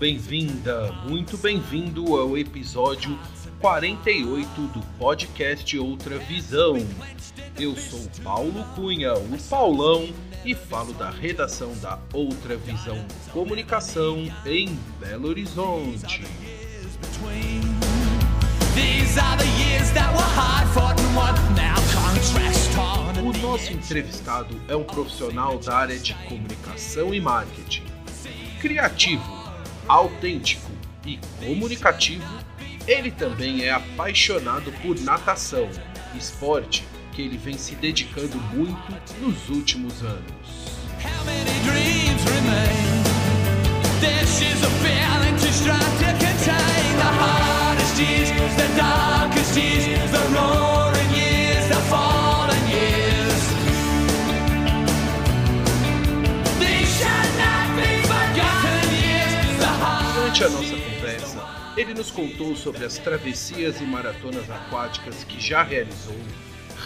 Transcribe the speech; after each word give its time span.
Bem-vinda, 0.00 0.90
muito 1.06 1.36
bem-vindo 1.36 2.16
ao 2.16 2.38
episódio 2.38 3.18
48 3.60 4.48
do 4.68 4.80
podcast 4.98 5.78
Outra 5.78 6.18
Visão. 6.20 6.78
Eu 7.58 7.76
sou 7.76 8.00
Paulo 8.24 8.64
Cunha, 8.74 9.12
o 9.12 9.38
Paulão, 9.50 10.08
e 10.42 10.54
falo 10.54 10.94
da 10.94 11.10
redação 11.10 11.76
da 11.82 11.98
Outra 12.14 12.56
Visão 12.56 12.96
Comunicação 13.30 14.26
em 14.46 14.74
Belo 14.98 15.28
Horizonte. 15.28 16.24
O 23.22 23.38
nosso 23.42 23.70
entrevistado 23.70 24.58
é 24.66 24.74
um 24.74 24.82
profissional 24.82 25.58
da 25.58 25.76
área 25.76 25.98
de 25.98 26.14
comunicação 26.26 27.12
e 27.12 27.20
marketing. 27.20 27.84
Criativo, 28.62 29.39
autêntico 29.90 30.70
e 31.04 31.18
comunicativo, 31.38 32.24
ele 32.86 33.10
também 33.10 33.64
é 33.64 33.72
apaixonado 33.72 34.72
por 34.82 34.98
natação, 35.00 35.68
esporte 36.16 36.86
que 37.12 37.22
ele 37.22 37.36
vem 37.36 37.58
se 37.58 37.74
dedicando 37.74 38.36
muito 38.54 38.94
nos 39.20 39.48
últimos 39.48 40.00
anos. 40.02 40.70
Durante 60.40 60.56
a 60.56 60.58
nossa 60.58 60.90
conversa, 60.90 61.74
ele 61.76 61.92
nos 61.92 62.10
contou 62.10 62.56
sobre 62.56 62.82
as 62.82 62.96
travessias 62.96 63.78
e 63.78 63.84
maratonas 63.84 64.50
aquáticas 64.50 65.22
que 65.22 65.38
já 65.38 65.62
realizou, 65.62 66.16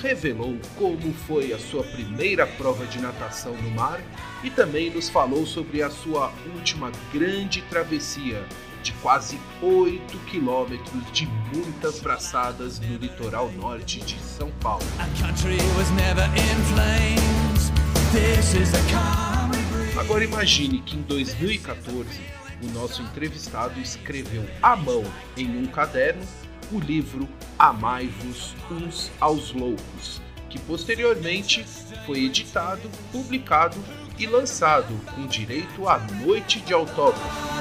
revelou 0.02 0.58
como 0.74 1.14
foi 1.28 1.52
a 1.52 1.58
sua 1.60 1.84
primeira 1.84 2.48
prova 2.48 2.84
de 2.84 2.98
natação 2.98 3.54
no 3.54 3.70
mar 3.70 4.00
e 4.42 4.50
também 4.50 4.90
nos 4.90 5.08
falou 5.08 5.46
sobre 5.46 5.84
a 5.84 5.90
sua 5.90 6.32
última 6.56 6.90
grande 7.12 7.62
travessia 7.70 8.44
de 8.82 8.90
quase 8.94 9.38
8 9.62 10.18
quilômetros 10.26 11.12
de 11.12 11.26
muitas 11.54 12.00
braçadas 12.00 12.80
no 12.80 12.96
litoral 12.96 13.52
norte 13.52 14.00
de 14.00 14.18
São 14.18 14.50
Paulo. 14.60 14.84
Agora 19.96 20.24
imagine 20.24 20.80
que 20.80 20.96
em 20.96 21.02
2014 21.02 22.43
o 22.62 22.66
nosso 22.78 23.02
entrevistado 23.02 23.80
escreveu 23.80 24.44
à 24.62 24.76
mão 24.76 25.04
em 25.36 25.58
um 25.58 25.66
caderno 25.66 26.24
o 26.72 26.78
livro 26.78 27.28
Amai-vos 27.58 28.54
uns 28.70 29.10
aos 29.20 29.52
loucos, 29.52 30.20
que 30.48 30.58
posteriormente 30.60 31.64
foi 32.06 32.24
editado, 32.24 32.90
publicado 33.12 33.76
e 34.18 34.26
lançado 34.26 34.94
com 35.14 35.26
direito 35.26 35.88
à 35.88 35.98
noite 35.98 36.60
de 36.60 36.72
autógrafo. 36.72 37.54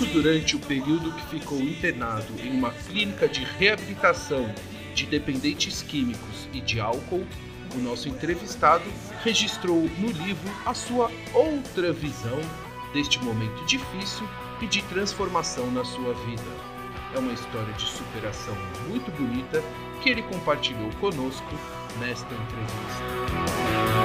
Escrito 0.00 0.14
durante 0.14 0.56
o 0.56 0.58
período 0.60 1.12
que 1.12 1.26
ficou 1.26 1.60
internado 1.60 2.32
em 2.42 2.50
uma 2.52 2.70
clínica 2.70 3.28
de 3.28 3.44
reabilitação 3.44 4.50
de 4.94 5.04
dependentes 5.04 5.82
químicos 5.82 6.48
e 6.54 6.60
de 6.62 6.80
álcool, 6.80 7.26
o 7.74 7.78
nosso 7.78 8.08
entrevistado 8.08 8.84
registrou 9.22 9.82
no 9.98 10.08
livro 10.08 10.50
a 10.64 10.72
sua 10.72 11.10
outra 11.34 11.92
visão 11.92 12.40
deste 12.94 13.22
momento 13.22 13.62
difícil 13.66 14.26
e 14.62 14.66
de 14.66 14.80
transformação 14.84 15.70
na 15.70 15.84
sua 15.84 16.14
vida. 16.14 16.50
É 17.14 17.18
uma 17.18 17.32
história 17.34 17.72
de 17.74 17.84
superação 17.84 18.56
muito 18.88 19.10
bonita 19.10 19.62
que 20.02 20.08
ele 20.08 20.22
compartilhou 20.22 20.90
conosco 20.98 21.54
nesta 21.98 22.34
entrevista. 22.34 23.99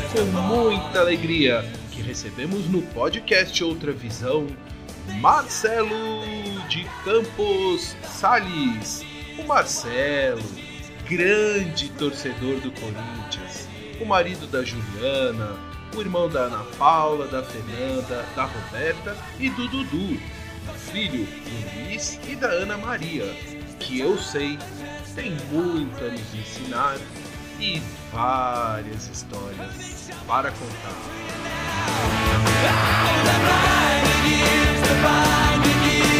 É 0.00 0.02
com 0.02 0.24
muita 0.24 1.00
alegria 1.00 1.62
que 1.92 2.00
recebemos 2.00 2.66
no 2.70 2.80
podcast 2.80 3.62
Outra 3.62 3.92
Visão 3.92 4.46
Marcelo 5.20 6.24
de 6.70 6.84
Campos 7.04 7.94
Sales. 8.02 9.04
O 9.38 9.46
Marcelo, 9.46 10.42
grande 11.06 11.90
torcedor 11.90 12.60
do 12.60 12.72
Corinthians, 12.72 13.68
o 14.00 14.06
marido 14.06 14.46
da 14.46 14.62
Juliana, 14.64 15.58
o 15.94 16.00
irmão 16.00 16.30
da 16.30 16.44
Ana 16.44 16.64
Paula, 16.78 17.26
da 17.26 17.42
Fernanda, 17.42 18.24
da 18.34 18.44
Roberta 18.44 19.14
e 19.38 19.50
do 19.50 19.68
Dudu, 19.68 20.18
o 20.66 20.78
filho 20.78 21.26
do 21.26 21.84
Luiz 21.84 22.18
e 22.26 22.34
da 22.36 22.48
Ana 22.48 22.78
Maria, 22.78 23.26
que 23.78 24.00
eu 24.00 24.16
sei 24.16 24.58
tem 25.14 25.36
muito 25.52 26.02
a 26.02 26.08
nos 26.08 26.34
ensinar 26.34 26.96
e 27.60 27.82
várias 28.10 29.08
histórias 29.08 30.10
para 30.26 30.50
contar. 30.50 30.94
The 34.82 34.94
blinded 35.02 35.66
years, 35.84 36.10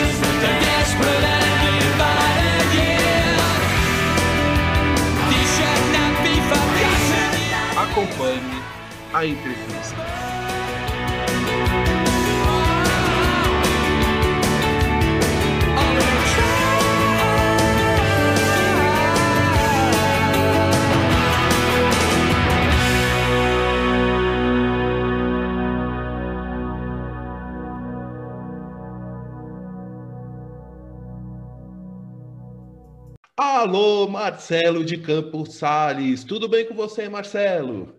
Alô, 33.42 34.06
Marcelo 34.06 34.84
de 34.84 34.98
Campos 34.98 35.54
Sales. 35.54 36.22
Tudo 36.24 36.46
bem 36.46 36.66
com 36.66 36.74
você, 36.74 37.08
Marcelo? 37.08 37.98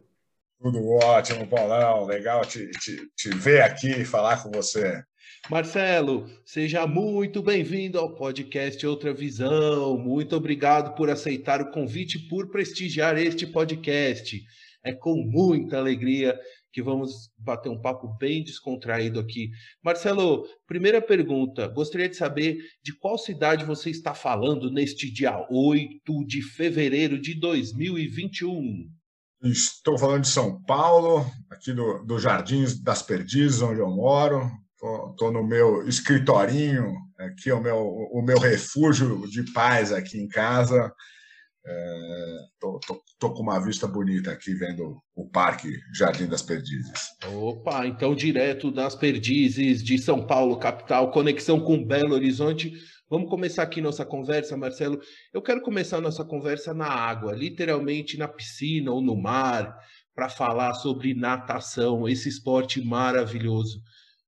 Tudo 0.61 0.87
ótimo, 1.03 1.47
Paulão. 1.47 2.05
Legal 2.05 2.45
te, 2.45 2.69
te, 2.69 3.09
te 3.15 3.29
ver 3.29 3.63
aqui 3.63 3.89
e 3.89 4.05
falar 4.05 4.43
com 4.43 4.51
você. 4.51 5.03
Marcelo, 5.49 6.29
seja 6.45 6.85
muito 6.85 7.41
bem-vindo 7.41 7.97
ao 7.97 8.13
podcast 8.13 8.85
Outra 8.85 9.11
Visão. 9.11 9.97
Muito 9.97 10.35
obrigado 10.35 10.93
por 10.93 11.09
aceitar 11.09 11.59
o 11.59 11.71
convite 11.71 12.19
e 12.19 12.29
por 12.29 12.51
prestigiar 12.51 13.17
este 13.17 13.47
podcast. 13.47 14.39
É 14.83 14.93
com 14.93 15.15
muita 15.15 15.79
alegria 15.79 16.39
que 16.71 16.81
vamos 16.81 17.29
bater 17.37 17.69
um 17.69 17.79
papo 17.79 18.07
bem 18.17 18.43
descontraído 18.43 19.19
aqui. 19.19 19.51
Marcelo, 19.83 20.45
primeira 20.65 21.01
pergunta: 21.01 21.67
gostaria 21.67 22.09
de 22.09 22.15
saber 22.15 22.57
de 22.83 22.93
qual 22.97 23.17
cidade 23.17 23.65
você 23.65 23.89
está 23.89 24.13
falando 24.13 24.71
neste 24.71 25.11
dia 25.11 25.45
8 25.49 26.25
de 26.25 26.41
fevereiro 26.41 27.19
de 27.19 27.33
2021. 27.39 28.89
Estou 29.43 29.97
falando 29.97 30.21
de 30.21 30.27
São 30.27 30.61
Paulo, 30.63 31.25
aqui 31.49 31.73
do, 31.73 32.03
do 32.05 32.19
Jardins 32.19 32.79
das 32.79 33.01
Perdizes, 33.01 33.61
onde 33.61 33.79
eu 33.79 33.89
moro. 33.89 34.49
Estou 35.11 35.31
no 35.31 35.45
meu 35.45 35.87
escritorinho, 35.87 36.93
aqui 37.19 37.49
é 37.49 37.53
o 37.53 37.61
meu, 37.61 37.77
o 37.77 38.21
meu 38.21 38.39
refúgio 38.39 39.27
de 39.27 39.43
paz 39.51 39.91
aqui 39.91 40.17
em 40.17 40.27
casa. 40.27 40.91
Estou 41.63 42.79
é, 43.23 43.33
com 43.35 43.43
uma 43.43 43.59
vista 43.59 43.87
bonita 43.87 44.31
aqui 44.31 44.53
vendo 44.55 44.99
o 45.15 45.29
Parque 45.29 45.69
Jardim 45.93 46.25
das 46.25 46.41
Perdizes. 46.41 47.09
Opa, 47.31 47.85
então 47.85 48.15
direto 48.15 48.71
das 48.71 48.95
Perdizes 48.95 49.83
de 49.83 49.99
São 49.99 50.25
Paulo, 50.25 50.57
capital, 50.57 51.11
conexão 51.11 51.59
com 51.59 51.85
Belo 51.85 52.15
Horizonte. 52.15 52.73
Vamos 53.07 53.29
começar 53.29 53.61
aqui 53.61 53.79
nossa 53.79 54.03
conversa, 54.03 54.57
Marcelo. 54.57 54.99
Eu 55.31 55.41
quero 55.41 55.61
começar 55.61 56.01
nossa 56.01 56.25
conversa 56.25 56.73
na 56.73 56.87
água, 56.87 57.35
literalmente 57.35 58.17
na 58.17 58.27
piscina 58.27 58.91
ou 58.91 59.01
no 59.01 59.15
mar, 59.15 59.77
para 60.15 60.29
falar 60.29 60.73
sobre 60.73 61.13
natação, 61.13 62.09
esse 62.09 62.27
esporte 62.27 62.83
maravilhoso. 62.83 63.79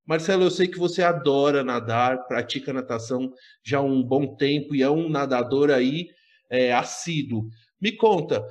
Marcelo, 0.05 0.43
eu 0.43 0.51
sei 0.51 0.67
que 0.67 0.77
você 0.77 1.01
adora 1.01 1.63
nadar, 1.63 2.27
pratica 2.27 2.73
natação 2.73 3.31
já 3.65 3.79
há 3.79 3.81
um 3.81 4.03
bom 4.03 4.35
tempo 4.35 4.75
e 4.75 4.83
é 4.83 4.89
um 4.89 5.09
nadador 5.09 5.71
aí 5.71 6.09
é, 6.53 6.71
assíduo. 6.71 7.49
Me 7.81 7.91
conta, 7.91 8.45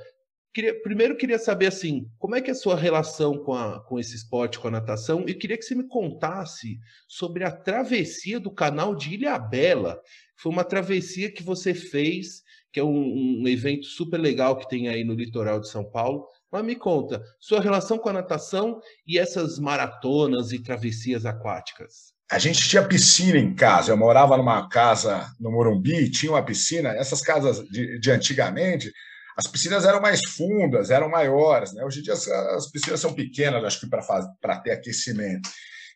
queria, 0.53 0.79
primeiro 0.81 1.15
queria 1.15 1.39
saber 1.39 1.67
assim, 1.67 2.05
como 2.19 2.35
é 2.35 2.41
que 2.41 2.49
é 2.49 2.53
a 2.53 2.55
sua 2.55 2.75
relação 2.75 3.37
com, 3.37 3.53
a, 3.53 3.79
com 3.85 3.97
esse 3.97 4.13
esporte, 4.13 4.59
com 4.59 4.67
a 4.67 4.71
natação? 4.71 5.23
E 5.25 5.33
queria 5.33 5.57
que 5.57 5.63
você 5.63 5.73
me 5.73 5.87
contasse 5.87 6.77
sobre 7.07 7.45
a 7.45 7.51
travessia 7.51 8.41
do 8.41 8.51
canal 8.51 8.93
de 8.93 9.13
Ilha 9.13 9.39
Bela. 9.39 10.01
Foi 10.35 10.51
uma 10.51 10.65
travessia 10.65 11.31
que 11.31 11.41
você 11.41 11.73
fez, 11.73 12.43
que 12.73 12.79
é 12.79 12.83
um, 12.83 13.41
um 13.41 13.47
evento 13.47 13.85
super 13.85 14.19
legal 14.19 14.57
que 14.57 14.67
tem 14.67 14.89
aí 14.89 15.05
no 15.05 15.13
litoral 15.13 15.61
de 15.61 15.69
São 15.69 15.89
Paulo. 15.89 16.27
Mas 16.51 16.65
me 16.65 16.75
conta, 16.75 17.23
sua 17.39 17.61
relação 17.61 17.97
com 17.97 18.09
a 18.09 18.13
natação 18.13 18.81
e 19.07 19.17
essas 19.17 19.57
maratonas 19.57 20.51
e 20.51 20.61
travessias 20.61 21.25
aquáticas. 21.25 22.12
A 22.31 22.39
gente 22.39 22.67
tinha 22.67 22.87
piscina 22.87 23.37
em 23.37 23.53
casa. 23.53 23.91
Eu 23.91 23.97
morava 23.97 24.37
numa 24.37 24.67
casa 24.69 25.31
no 25.39 25.51
Morumbi, 25.51 26.09
tinha 26.09 26.31
uma 26.31 26.43
piscina. 26.43 26.89
Essas 26.89 27.21
casas 27.21 27.59
de, 27.69 27.99
de 27.99 28.11
antigamente, 28.11 28.91
as 29.37 29.47
piscinas 29.47 29.85
eram 29.85 30.01
mais 30.01 30.19
fundas, 30.29 30.89
eram 30.89 31.09
maiores. 31.09 31.73
Né? 31.73 31.83
Hoje 31.83 31.99
em 31.99 32.03
dia 32.03 32.13
as, 32.13 32.27
as 32.27 32.71
piscinas 32.71 32.99
são 32.99 33.13
pequenas, 33.13 33.63
acho 33.63 33.79
que 33.79 33.87
para 33.87 34.57
ter 34.59 34.71
aquecimento. 34.71 35.49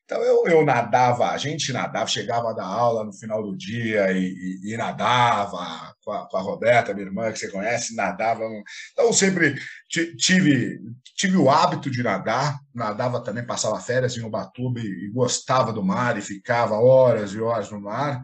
Então 0.07 0.24
eu, 0.24 0.48
eu 0.48 0.65
nadava, 0.65 1.31
a 1.31 1.38
gente 1.38 1.74
nadava, 1.74 2.07
chegava 2.07 2.54
da 2.54 2.65
aula 2.65 3.04
no 3.04 3.12
final 3.12 3.44
do 3.44 3.57
dia 3.57 4.09
e, 4.13 4.24
e, 4.63 4.74
e 4.74 4.77
nadava 4.77 5.94
com 6.01 6.13
a, 6.13 6.30
com 6.30 6.38
a, 6.38 6.42
Roberta, 6.42 6.94
minha 6.94 7.06
irmã, 7.06 7.30
que 7.30 7.39
você 7.39 7.51
conhece, 7.51 7.94
nadava. 7.94 8.42
Então 8.94 9.12
sempre 9.12 9.56
tive, 9.89 10.80
tive 11.13 11.36
o 11.36 11.50
hábito 11.50 11.92
de 11.92 12.01
nadar, 12.01 12.57
nadava 12.74 13.21
também, 13.21 13.45
passava 13.45 13.81
férias 13.81 14.15
em 14.15 14.24
Ubatuba 14.24 14.80
e, 14.80 14.86
e 14.86 15.12
gostava 15.12 15.74
do 15.74 15.83
mar 15.83 16.18
e 16.18 16.21
ficava 16.21 16.75
horas 16.75 17.33
e 17.33 17.42
horas 17.42 17.69
no 17.69 17.81
mar. 17.81 18.21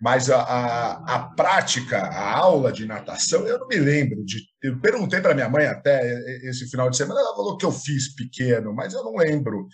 Mas 0.00 0.30
a, 0.30 0.40
a, 0.40 1.14
a, 1.16 1.18
prática, 1.34 1.98
a 1.98 2.36
aula 2.36 2.70
de 2.70 2.86
natação, 2.86 3.44
eu 3.44 3.58
não 3.58 3.66
me 3.66 3.76
lembro 3.76 4.24
de. 4.24 4.38
Eu 4.62 4.78
perguntei 4.78 5.20
para 5.20 5.34
minha 5.34 5.48
mãe 5.48 5.66
até 5.66 6.16
esse 6.48 6.70
final 6.70 6.88
de 6.88 6.96
semana, 6.96 7.18
ela 7.18 7.34
falou 7.34 7.56
que 7.56 7.66
eu 7.66 7.72
fiz 7.72 8.14
pequeno, 8.14 8.72
mas 8.72 8.94
eu 8.94 9.02
não 9.02 9.16
lembro. 9.16 9.66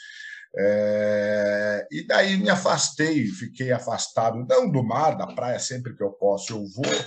É, 0.56 1.86
e 1.90 2.06
daí 2.06 2.36
me 2.36 2.48
afastei, 2.48 3.26
fiquei 3.26 3.72
afastado, 3.72 4.46
não 4.48 4.70
do 4.70 4.84
mar, 4.84 5.16
da 5.16 5.26
praia, 5.26 5.58
sempre 5.58 5.96
que 5.96 6.02
eu 6.02 6.12
posso 6.12 6.52
eu 6.52 6.64
vou, 6.74 7.04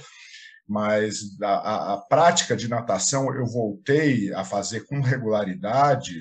mas 0.67 1.19
a, 1.41 1.94
a, 1.94 1.97
prática 1.97 2.57
de 2.57 2.67
natação 2.67 3.33
eu 3.33 3.45
voltei 3.45 4.33
a 4.33 4.44
fazer 4.44 4.81
com 4.85 4.99
regularidade 4.99 6.13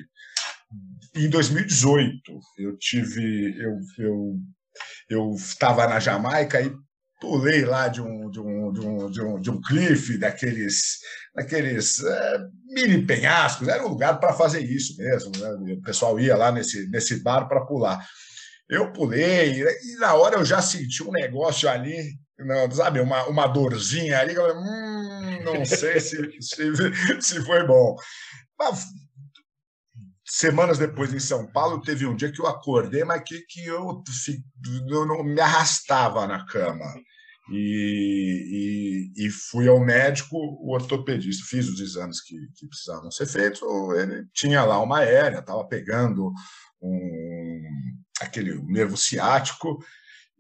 em 1.17 1.29
2018. 1.29 2.21
Eu 2.59 2.77
tive, 2.79 3.57
eu, 3.59 3.77
eu 3.99 4.37
eu 5.09 5.33
estava 5.35 5.87
na 5.87 6.01
Jamaica 6.01 6.61
e 6.61 6.73
pulei 7.21 7.65
lá 7.65 7.89
de 7.89 8.01
um, 8.01 8.31
de 8.31 8.41
um, 8.41 8.73
de 8.73 8.81
um, 8.81 9.11
de 9.11 9.23
um, 9.23 9.41
de 9.41 9.51
um 9.51 9.61
cliff, 9.61 10.19
daqueles, 10.19 10.99
daqueles 11.35 12.03
é, 12.03 12.39
mini 12.67 13.07
penhascos, 13.07 13.69
era 13.69 13.85
um 13.85 13.89
lugar 13.89 14.19
para 14.21 14.33
fazer 14.33 14.61
isso 14.61 14.97
mesmo. 14.97 15.33
Né? 15.39 15.75
O 15.75 15.83
pessoal 15.83 16.19
ia 16.21 16.37
lá 16.37 16.53
nesse, 16.53 16.89
nesse 16.91 17.23
bar 17.23 17.49
para 17.49 17.65
pular. 17.65 18.05
Eu 18.69 18.93
pulei, 18.93 19.63
e 19.63 19.97
na 19.99 20.15
hora 20.15 20.37
eu 20.37 20.45
já 20.45 20.61
senti 20.61 21.03
um 21.03 21.13
negócio 21.13 21.69
ali, 21.69 21.97
não, 22.39 22.71
sabe, 22.71 23.01
uma, 23.01 23.25
uma 23.27 23.47
dorzinha 23.47 24.19
ali, 24.19 24.35
eu 24.35 24.43
falei, 24.43 24.57
hum, 24.57 25.43
não 25.45 25.65
sei 25.65 26.01
se, 26.01 26.17
se, 26.41 26.73
se 27.21 27.45
foi 27.45 27.67
bom. 27.67 27.97
Mas 28.59 28.87
semanas 30.27 30.79
depois 30.79 31.15
em 31.15 31.21
São 31.21 31.47
Paulo, 31.47 31.81
teve 31.81 32.05
um 32.05 32.17
dia 32.17 32.33
que 32.33 32.41
eu 32.41 32.47
acordei, 32.47 33.05
mas 33.05 33.23
que, 33.25 33.41
que 33.49 33.65
eu, 33.65 34.03
eu 34.89 35.07
não 35.07 35.23
me 35.23 35.41
arrastava 35.41 36.27
na 36.27 36.45
cama. 36.47 36.85
E, 37.53 39.13
e, 39.17 39.27
e, 39.27 39.31
fui 39.31 39.69
ao 39.69 39.79
médico, 39.79 40.37
o 40.37 40.75
ortopedista, 40.75 41.47
fiz 41.49 41.69
os 41.69 41.79
exames 41.79 42.21
que, 42.21 42.35
que 42.57 42.67
precisavam 42.67 43.09
ser 43.09 43.27
feitos. 43.27 43.61
Ele 43.97 44.27
tinha 44.35 44.65
lá 44.65 44.83
uma 44.83 44.99
aérea, 44.99 45.39
estava 45.39 45.65
pegando 45.69 46.33
um, 46.83 47.63
aquele 48.21 48.61
nervo 48.65 48.97
ciático. 48.97 49.79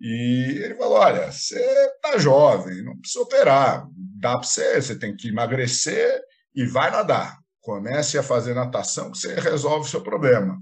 E 0.01 0.63
ele 0.65 0.75
falou: 0.75 0.99
Olha, 0.99 1.31
você 1.31 1.61
está 1.61 2.19
jovem, 2.19 2.83
não 2.83 2.99
precisa 2.99 3.23
operar, 3.23 3.87
dá 4.21 4.33
para 4.33 4.43
você, 4.43 4.83
você 4.83 4.99
tem 4.99 5.15
que 5.15 5.29
emagrecer 5.29 6.21
e 6.57 6.67
vai 6.67 6.91
nadar 6.91 7.39
comece 7.67 8.17
a 8.17 8.23
fazer 8.23 8.55
natação 8.55 9.11
que 9.11 9.19
você 9.19 9.35
resolve 9.35 9.87
o 9.87 9.91
seu 9.91 10.01
problema. 10.01 10.57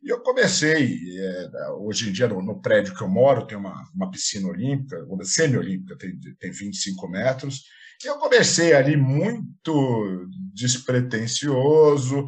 E 0.00 0.08
eu 0.08 0.20
comecei, 0.20 0.96
é, 1.18 1.70
hoje 1.72 2.08
em 2.08 2.12
dia, 2.12 2.28
no, 2.28 2.40
no, 2.40 2.62
prédio 2.62 2.94
que 2.94 3.02
eu 3.02 3.08
moro, 3.08 3.44
tem 3.44 3.58
uma, 3.58 3.82
uma 3.92 4.08
piscina 4.08 4.46
olímpica, 4.46 5.04
semi-olímpica, 5.24 5.98
tem, 5.98 6.16
tem 6.38 6.52
25 6.52 7.08
metros, 7.08 7.64
e 8.04 8.06
eu 8.06 8.16
comecei 8.18 8.74
ali 8.74 8.96
muito 8.96 10.28
despretensioso, 10.54 12.26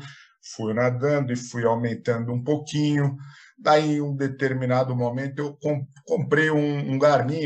fui 0.55 0.75
nadando 0.75 1.33
e 1.33 1.37
fui 1.37 1.65
aumentando 1.65 2.33
um 2.33 2.43
pouquinho, 2.43 3.17
Daí, 3.61 3.97
em 3.97 4.01
um 4.01 4.15
determinado 4.15 4.95
momento, 4.95 5.41
eu 5.41 5.59
comprei 6.07 6.49
um, 6.49 6.93
um 6.93 6.97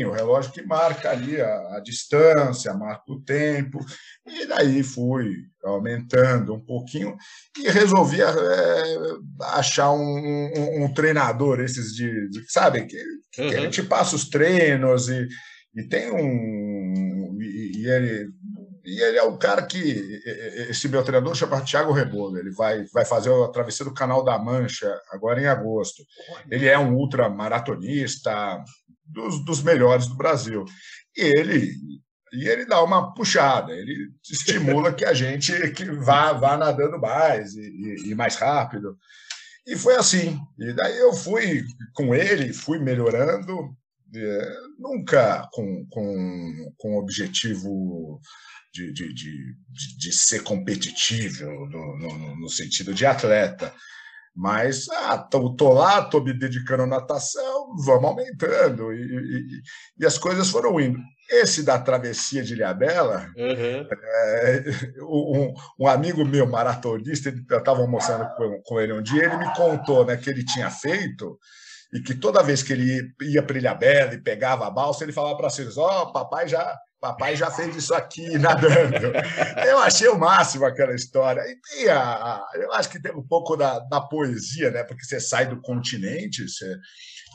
um 0.05 0.11
relógio 0.11 0.51
que 0.51 0.61
marca 0.61 1.09
ali 1.09 1.41
a, 1.41 1.77
a, 1.77 1.79
distância, 1.79 2.71
marca 2.75 3.11
o 3.11 3.19
tempo, 3.19 3.79
e 4.23 4.45
daí 4.45 4.83
fui 4.83 5.33
aumentando 5.63 6.53
um 6.53 6.63
pouquinho 6.63 7.15
e 7.57 7.67
resolvi 7.67 8.21
é, 8.21 8.27
achar 9.55 9.91
um, 9.91 10.83
um, 10.83 10.93
treinador, 10.93 11.59
esses 11.59 11.95
de, 11.95 12.29
de 12.29 12.51
sabe, 12.51 12.85
que, 12.85 13.03
que 13.31 13.41
uhum. 13.41 13.49
a 13.49 13.59
gente 13.61 13.81
passa 13.81 14.15
os 14.15 14.29
treinos 14.29 15.09
e, 15.09 15.27
e 15.75 15.83
tem 15.87 16.11
um. 16.11 17.35
E, 17.41 17.71
e 17.81 17.89
ele 17.89 18.29
e 18.83 19.01
ele 19.01 19.17
é 19.17 19.23
o 19.23 19.37
cara 19.37 19.61
que. 19.65 20.21
Esse 20.69 20.89
meu 20.89 21.03
treinador 21.03 21.33
chama 21.35 21.61
Thiago 21.61 21.93
Rebolo. 21.93 22.37
Ele 22.37 22.51
vai, 22.51 22.83
vai 22.93 23.05
fazer 23.05 23.31
a 23.31 23.47
travessia 23.47 23.85
do 23.85 23.93
Canal 23.93 24.23
da 24.23 24.37
Mancha 24.37 24.99
agora 25.09 25.41
em 25.41 25.45
agosto. 25.45 26.03
Ele 26.51 26.67
é 26.67 26.77
um 26.77 26.93
ultramaratonista 26.95 28.61
dos, 29.05 29.43
dos 29.45 29.63
melhores 29.63 30.07
do 30.07 30.15
Brasil. 30.15 30.65
E 31.15 31.21
ele, 31.21 31.71
e 32.33 32.47
ele 32.47 32.65
dá 32.65 32.83
uma 32.83 33.13
puxada, 33.13 33.71
ele 33.71 34.11
estimula 34.29 34.91
que 34.91 35.05
a 35.05 35.13
gente 35.13 35.71
que 35.71 35.85
vá, 35.91 36.33
vá 36.33 36.57
nadando 36.57 36.99
mais 36.99 37.53
e, 37.53 38.09
e 38.09 38.15
mais 38.15 38.35
rápido. 38.35 38.97
E 39.65 39.77
foi 39.77 39.95
assim. 39.95 40.37
E 40.59 40.73
daí 40.73 40.97
eu 40.97 41.13
fui 41.13 41.63
com 41.93 42.13
ele, 42.13 42.51
fui 42.51 42.79
melhorando, 42.79 43.73
é, 44.13 44.49
nunca 44.77 45.47
com, 45.53 45.85
com, 45.89 46.73
com 46.77 46.97
objetivo 46.97 48.19
de, 48.73 48.91
de, 48.91 49.13
de, 49.13 49.55
de 49.99 50.11
ser 50.11 50.41
competitivo 50.41 51.45
no, 51.45 51.97
no, 51.97 52.35
no, 52.37 52.49
sentido 52.49 52.93
de 52.93 53.05
atleta. 53.05 53.73
Mas, 54.35 54.89
ah, 54.89 55.19
tô, 55.19 55.55
tô 55.55 55.71
lá, 55.71 56.01
tô 56.01 56.19
me 56.19 56.33
dedicando 56.33 56.83
à 56.83 56.87
natação, 56.87 57.75
vamos 57.85 58.05
aumentando. 58.05 58.91
E, 58.91 58.97
e, 58.97 59.61
e, 59.99 60.05
as 60.05 60.17
coisas 60.17 60.49
foram 60.49 60.79
indo. 60.79 60.97
Esse 61.29 61.63
da 61.63 61.79
travessia 61.79 62.43
de 62.43 62.53
Ilhabela, 62.53 63.27
uhum. 63.37 63.87
é, 63.87 64.63
um, 65.03 65.53
um, 65.79 65.87
amigo 65.87 66.25
meu, 66.25 66.47
maratonista, 66.47 67.33
eu 67.49 67.57
estava 67.59 67.81
almoçando 67.81 68.27
com, 68.35 68.61
com 68.65 68.79
ele 68.79 68.93
um 68.93 69.01
dia, 69.01 69.25
ele 69.25 69.37
me 69.37 69.55
contou 69.55 70.03
né, 70.03 70.17
que 70.17 70.29
ele 70.29 70.43
tinha 70.43 70.69
feito 70.69 71.37
e 71.93 72.01
que 72.01 72.15
toda 72.15 72.43
vez 72.43 72.63
que 72.63 72.73
ele 72.73 73.13
ia 73.21 73.43
para 73.43 73.57
Ilha 73.57 73.75
Bela 73.75 74.15
e 74.15 74.21
pegava 74.21 74.65
a 74.65 74.71
balsa, 74.71 75.03
ele 75.03 75.13
falava 75.13 75.37
para 75.37 75.49
vocês: 75.49 75.77
Ó, 75.77 76.03
oh, 76.03 76.11
papai 76.11 76.47
já. 76.47 76.75
Papai 77.03 77.35
já 77.35 77.51
fez 77.51 77.75
isso 77.75 77.93
aqui 77.93 78.29
nadando. 78.39 79.11
Eu 79.67 79.77
achei 79.79 80.07
o 80.07 80.17
máximo 80.17 80.63
aquela 80.63 80.95
história. 80.95 81.41
E 81.41 81.57
tem 81.57 81.89
a, 81.89 82.01
a, 82.01 82.51
eu 82.55 82.71
acho 82.71 82.89
que 82.89 83.01
tem 83.01 83.11
um 83.11 83.21
pouco 83.21 83.57
da, 83.57 83.79
da 83.79 83.99
poesia, 83.99 84.71
né? 84.71 84.85
Porque 84.85 85.03
você 85.03 85.19
sai 85.19 85.45
do 85.45 85.59
continente, 85.59 86.47
você, 86.47 86.77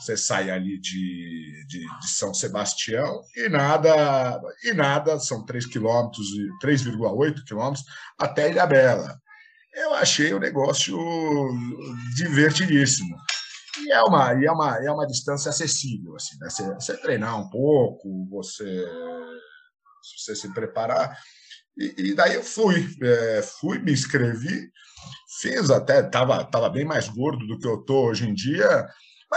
você 0.01 0.17
sai 0.17 0.49
ali 0.49 0.79
de, 0.79 1.65
de, 1.67 1.79
de, 1.81 2.09
São 2.09 2.33
Sebastião 2.33 3.21
e 3.35 3.47
nada, 3.47 4.41
e 4.63 4.73
nada, 4.73 5.19
são 5.19 5.45
3 5.45 5.67
quilômetros, 5.67 6.25
3,8 6.63 7.43
quilômetros 7.45 7.85
até 8.17 8.49
Ilha 8.49 8.65
Bela. 8.65 9.21
Eu 9.75 9.93
achei 9.93 10.33
o 10.33 10.39
negócio 10.39 10.97
divertidíssimo. 12.15 13.15
E 13.85 13.91
é 13.91 14.01
uma, 14.01 14.33
e 14.33 14.45
é 14.47 14.51
uma, 14.51 14.83
é 14.83 14.91
uma 14.91 15.05
distância 15.05 15.49
acessível, 15.51 16.15
assim, 16.15 16.37
né? 16.39 16.49
Você, 16.49 16.73
você 16.73 16.97
treinar 16.97 17.39
um 17.39 17.47
pouco, 17.49 18.27
você, 18.31 18.65
você 20.17 20.35
se 20.35 20.53
preparar. 20.53 21.17
E, 21.77 22.09
e 22.09 22.13
daí 22.13 22.35
eu 22.35 22.43
fui, 22.43 22.87
é, 23.01 23.41
fui, 23.41 23.79
me 23.79 23.91
inscrevi, 23.91 24.69
fiz 25.41 25.69
até, 25.69 26.05
estava 26.05 26.43
tava 26.43 26.69
bem 26.69 26.85
mais 26.85 27.07
gordo 27.07 27.45
do 27.47 27.57
que 27.57 27.67
eu 27.67 27.77
tô 27.77 28.07
hoje 28.07 28.27
em 28.27 28.33
dia, 28.33 28.87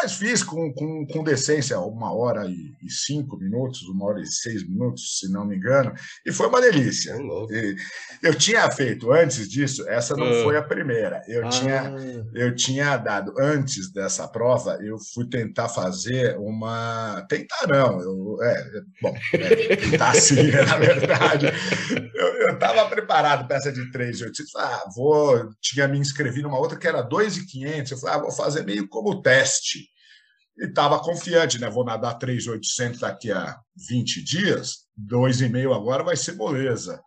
mas 0.02 0.14
fiz 0.14 0.42
com, 0.42 0.72
com, 0.72 1.06
com 1.06 1.22
decência, 1.22 1.78
uma 1.78 2.12
hora 2.12 2.44
e, 2.46 2.74
e, 2.84 2.90
cinco 2.90 3.36
minutos, 3.36 3.82
uma 3.82 4.06
hora 4.06 4.20
e 4.20 4.26
seis 4.26 4.68
minutos, 4.68 5.18
se 5.18 5.30
não 5.30 5.44
me 5.44 5.56
engano, 5.56 5.92
e 6.26 6.32
foi 6.32 6.48
uma 6.48 6.60
delícia. 6.60 7.16
Eu 8.20 8.34
tinha 8.34 8.68
feito 8.70 9.12
antes 9.12 9.48
disso, 9.48 9.88
essa 9.88 10.16
não 10.16 10.28
uh. 10.28 10.42
foi 10.42 10.56
a 10.56 10.62
primeira. 10.62 11.22
Eu, 11.28 11.46
ah. 11.46 11.48
tinha, 11.48 11.94
eu 12.34 12.54
tinha 12.54 12.96
dado, 12.96 13.32
antes 13.38 13.92
dessa 13.92 14.26
prova, 14.26 14.76
eu 14.82 14.98
fui 15.14 15.28
tentar 15.28 15.68
fazer 15.68 16.36
uma. 16.36 17.24
Tentar 17.28 17.68
não, 17.68 18.00
eu, 18.00 18.42
é, 18.42 18.64
bom, 19.00 19.14
é, 19.34 19.76
tentar 19.76 20.14
sim, 20.14 20.50
na 20.66 20.78
verdade. 20.78 21.46
Eu 22.40 22.54
estava 22.54 22.88
preparado 22.88 23.46
para 23.46 23.56
essa 23.56 23.72
de 23.72 23.88
3,800. 23.92 24.56
Ah, 24.56 24.84
vou. 24.96 25.48
Tinha 25.60 25.86
me 25.86 25.98
inscrevido 25.98 26.48
numa 26.48 26.58
outra 26.58 26.76
que 26.76 26.88
era 26.88 27.02
2,500. 27.02 27.92
Eu 27.92 27.98
falei, 27.98 28.16
ah, 28.16 28.18
vou 28.18 28.32
fazer 28.32 28.64
meio 28.64 28.88
como 28.88 29.22
teste 29.22 29.91
e 30.58 30.66
estava 30.66 30.98
confiante, 30.98 31.60
né? 31.60 31.68
Vou 31.68 31.84
nadar 31.84 32.14
3,800 32.14 33.00
daqui 33.00 33.30
a 33.30 33.58
20 33.88 34.22
dias, 34.22 34.86
2,5 34.98 35.74
agora 35.74 36.02
vai 36.02 36.16
ser 36.16 36.32
moleza. 36.32 37.00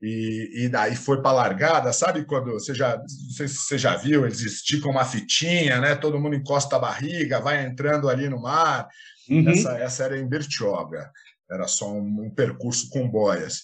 E, 0.00 0.64
e 0.64 0.68
daí 0.68 0.94
foi 0.94 1.22
para 1.22 1.30
a 1.30 1.34
largada, 1.34 1.92
sabe 1.92 2.26
quando 2.26 2.52
você 2.52 2.74
já, 2.74 2.98
não 2.98 3.30
sei 3.34 3.48
se 3.48 3.56
você 3.56 3.78
já 3.78 3.96
viu, 3.96 4.26
eles 4.26 4.40
esticam 4.40 4.90
uma 4.90 5.06
fitinha, 5.06 5.80
né? 5.80 5.94
Todo 5.94 6.20
mundo 6.20 6.36
encosta 6.36 6.76
a 6.76 6.78
barriga, 6.78 7.40
vai 7.40 7.64
entrando 7.64 8.08
ali 8.08 8.28
no 8.28 8.40
mar. 8.40 8.86
Uhum. 9.28 9.48
Essa, 9.48 9.78
essa 9.78 10.04
era 10.04 10.18
em 10.18 10.28
Bertioga, 10.28 11.10
era 11.50 11.66
só 11.66 11.90
um, 11.90 12.26
um 12.26 12.30
percurso 12.30 12.88
com 12.90 13.08
boias. 13.08 13.62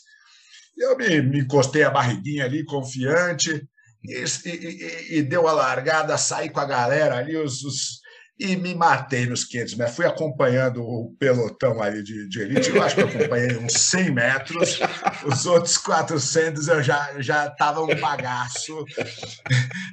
Eu 0.76 0.97
me, 0.97 1.21
me, 1.21 1.40
encostei 1.40 1.85
a 1.85 1.90
barriguinha 1.90 2.47
ali, 2.47 2.64
confiante, 2.64 3.69
e, 4.02 4.25
e, 4.49 5.19
e, 5.19 5.23
deu 5.23 5.47
a 5.47 5.52
largada, 5.52 6.16
saí 6.16 6.49
com 6.49 6.59
a 6.59 6.64
galera 6.64 7.19
ali, 7.19 7.37
os, 7.37 7.62
os 7.62 8.01
e 8.39 8.57
me 8.57 8.75
matei 8.75 9.27
nos 9.27 9.45
500 9.45 9.75
metros. 9.75 9.97
Fui 9.97 10.07
acompanhando 10.07 10.83
o 10.83 11.15
pelotão 11.19 11.83
ali 11.83 12.03
de, 12.03 12.29
de 12.29 12.41
elite, 12.41 12.71
eu 12.71 12.83
acho 12.83 12.95
que 12.95 13.03
eu 13.03 13.09
acompanhei 13.09 13.57
uns 13.59 13.73
100 13.75 14.11
metros, 14.11 14.81
os 15.25 15.47
outros 15.47 15.79
400 15.79 16.69
eu 16.69 16.83
já 16.83 17.21
já 17.21 17.47
estava 17.47 17.83
um 17.83 18.01
bagaço. 18.01 18.85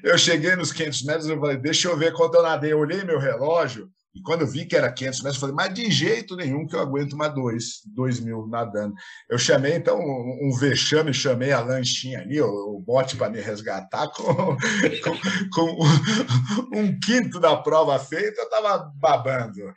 Eu 0.04 0.18
cheguei 0.18 0.56
nos 0.56 0.72
500 0.72 1.04
metros, 1.04 1.28
eu 1.28 1.40
falei, 1.40 1.58
deixa 1.58 1.88
eu 1.88 1.98
ver 1.98 2.14
quanto 2.14 2.36
eu 2.36 2.44
nadei. 2.44 2.72
Eu 2.72 2.80
olhei 2.80 3.04
meu 3.04 3.20
relógio, 3.20 3.90
e 4.16 4.22
quando 4.22 4.42
eu 4.42 4.48
vi 4.48 4.66
que 4.66 4.76
era 4.76 4.92
500 4.92 5.22
metros, 5.22 5.36
eu 5.36 5.48
falei, 5.48 5.56
mas 5.56 5.74
de 5.74 5.92
jeito 5.92 6.36
nenhum 6.36 6.66
que 6.66 6.76
eu 6.76 6.80
aguento 6.80 7.14
uma 7.14 7.28
2, 7.28 7.82
2 7.86 8.20
mil 8.22 8.48
nadando. 8.48 8.96
Eu 9.30 9.38
chamei, 9.38 9.76
então, 9.76 10.00
um, 10.00 10.48
um 10.48 10.58
vexame, 10.58 11.14
chamei 11.14 11.52
a 11.52 11.62
lanchinha 11.62 12.22
ali, 12.22 12.42
o, 12.42 12.48
o 12.48 12.80
bote 12.80 13.16
para 13.16 13.30
me 13.30 13.40
resgatar, 13.40 14.08
com, 14.14 14.26
com, 14.26 15.18
com 15.54 15.84
um, 16.76 16.80
um, 16.80 17.00
quinto 17.00 17.40
da 17.40 17.56
prova 17.56 18.00
feita, 18.00 18.42
eu 18.42 18.46
estava 18.46 18.92
babando. 18.96 19.74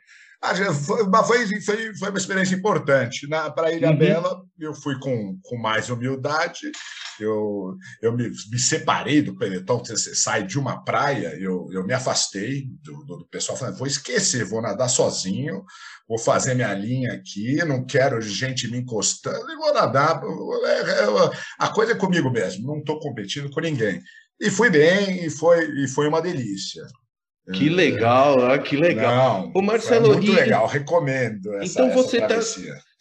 Foi, 0.85 1.47
foi, 1.47 1.61
foi, 1.61 1.95
foi 1.95 2.09
uma 2.09 2.17
experiência 2.17 2.55
importante. 2.55 3.27
Para 3.27 3.71
Ilha 3.71 3.91
uhum. 3.91 3.97
Bela, 3.97 4.41
eu 4.59 4.73
fui 4.73 4.99
com, 4.99 5.39
com 5.41 5.57
mais 5.57 5.89
humildade, 5.89 6.69
eu, 7.19 7.77
eu 8.01 8.11
me, 8.11 8.29
me 8.29 8.59
separei 8.59 9.21
do 9.21 9.37
pelotão, 9.37 9.79
você 9.79 10.13
sai 10.13 10.43
de 10.43 10.59
uma 10.59 10.83
praia, 10.83 11.33
eu, 11.39 11.67
eu 11.71 11.85
me 11.85 11.93
afastei 11.93 12.65
do, 12.81 13.05
do, 13.05 13.17
do 13.19 13.27
pessoal, 13.27 13.57
falando, 13.57 13.77
vou 13.77 13.87
esquecer, 13.87 14.43
vou 14.43 14.61
nadar 14.61 14.89
sozinho, 14.89 15.63
vou 16.07 16.19
fazer 16.19 16.53
minha 16.55 16.73
linha 16.73 17.13
aqui, 17.13 17.63
não 17.65 17.85
quero 17.85 18.21
gente 18.21 18.69
me 18.69 18.79
encostando, 18.79 19.49
e 19.49 19.55
vou 19.55 19.73
nadar. 19.73 20.21
É, 20.65 21.03
é, 21.03 21.05
a 21.59 21.69
coisa 21.69 21.93
é 21.93 21.95
comigo 21.95 22.29
mesmo, 22.29 22.67
não 22.67 22.79
estou 22.79 22.99
competindo 22.99 23.49
com 23.49 23.61
ninguém. 23.61 24.01
E 24.41 24.49
fui 24.49 24.69
bem, 24.69 25.25
e 25.25 25.29
foi, 25.29 25.83
e 25.83 25.87
foi 25.87 26.07
uma 26.07 26.21
delícia. 26.21 26.83
Que 27.51 27.67
legal, 27.67 28.45
ah, 28.45 28.57
que 28.57 28.77
legal. 28.77 29.41
Não, 29.41 29.51
o 29.53 29.61
Marcelo, 29.61 30.13
muito 30.13 30.31
legal, 30.31 30.65
recomendo. 30.65 31.53
Essa, 31.55 31.83
então 31.83 31.93
você 31.93 32.17
está 32.17 32.39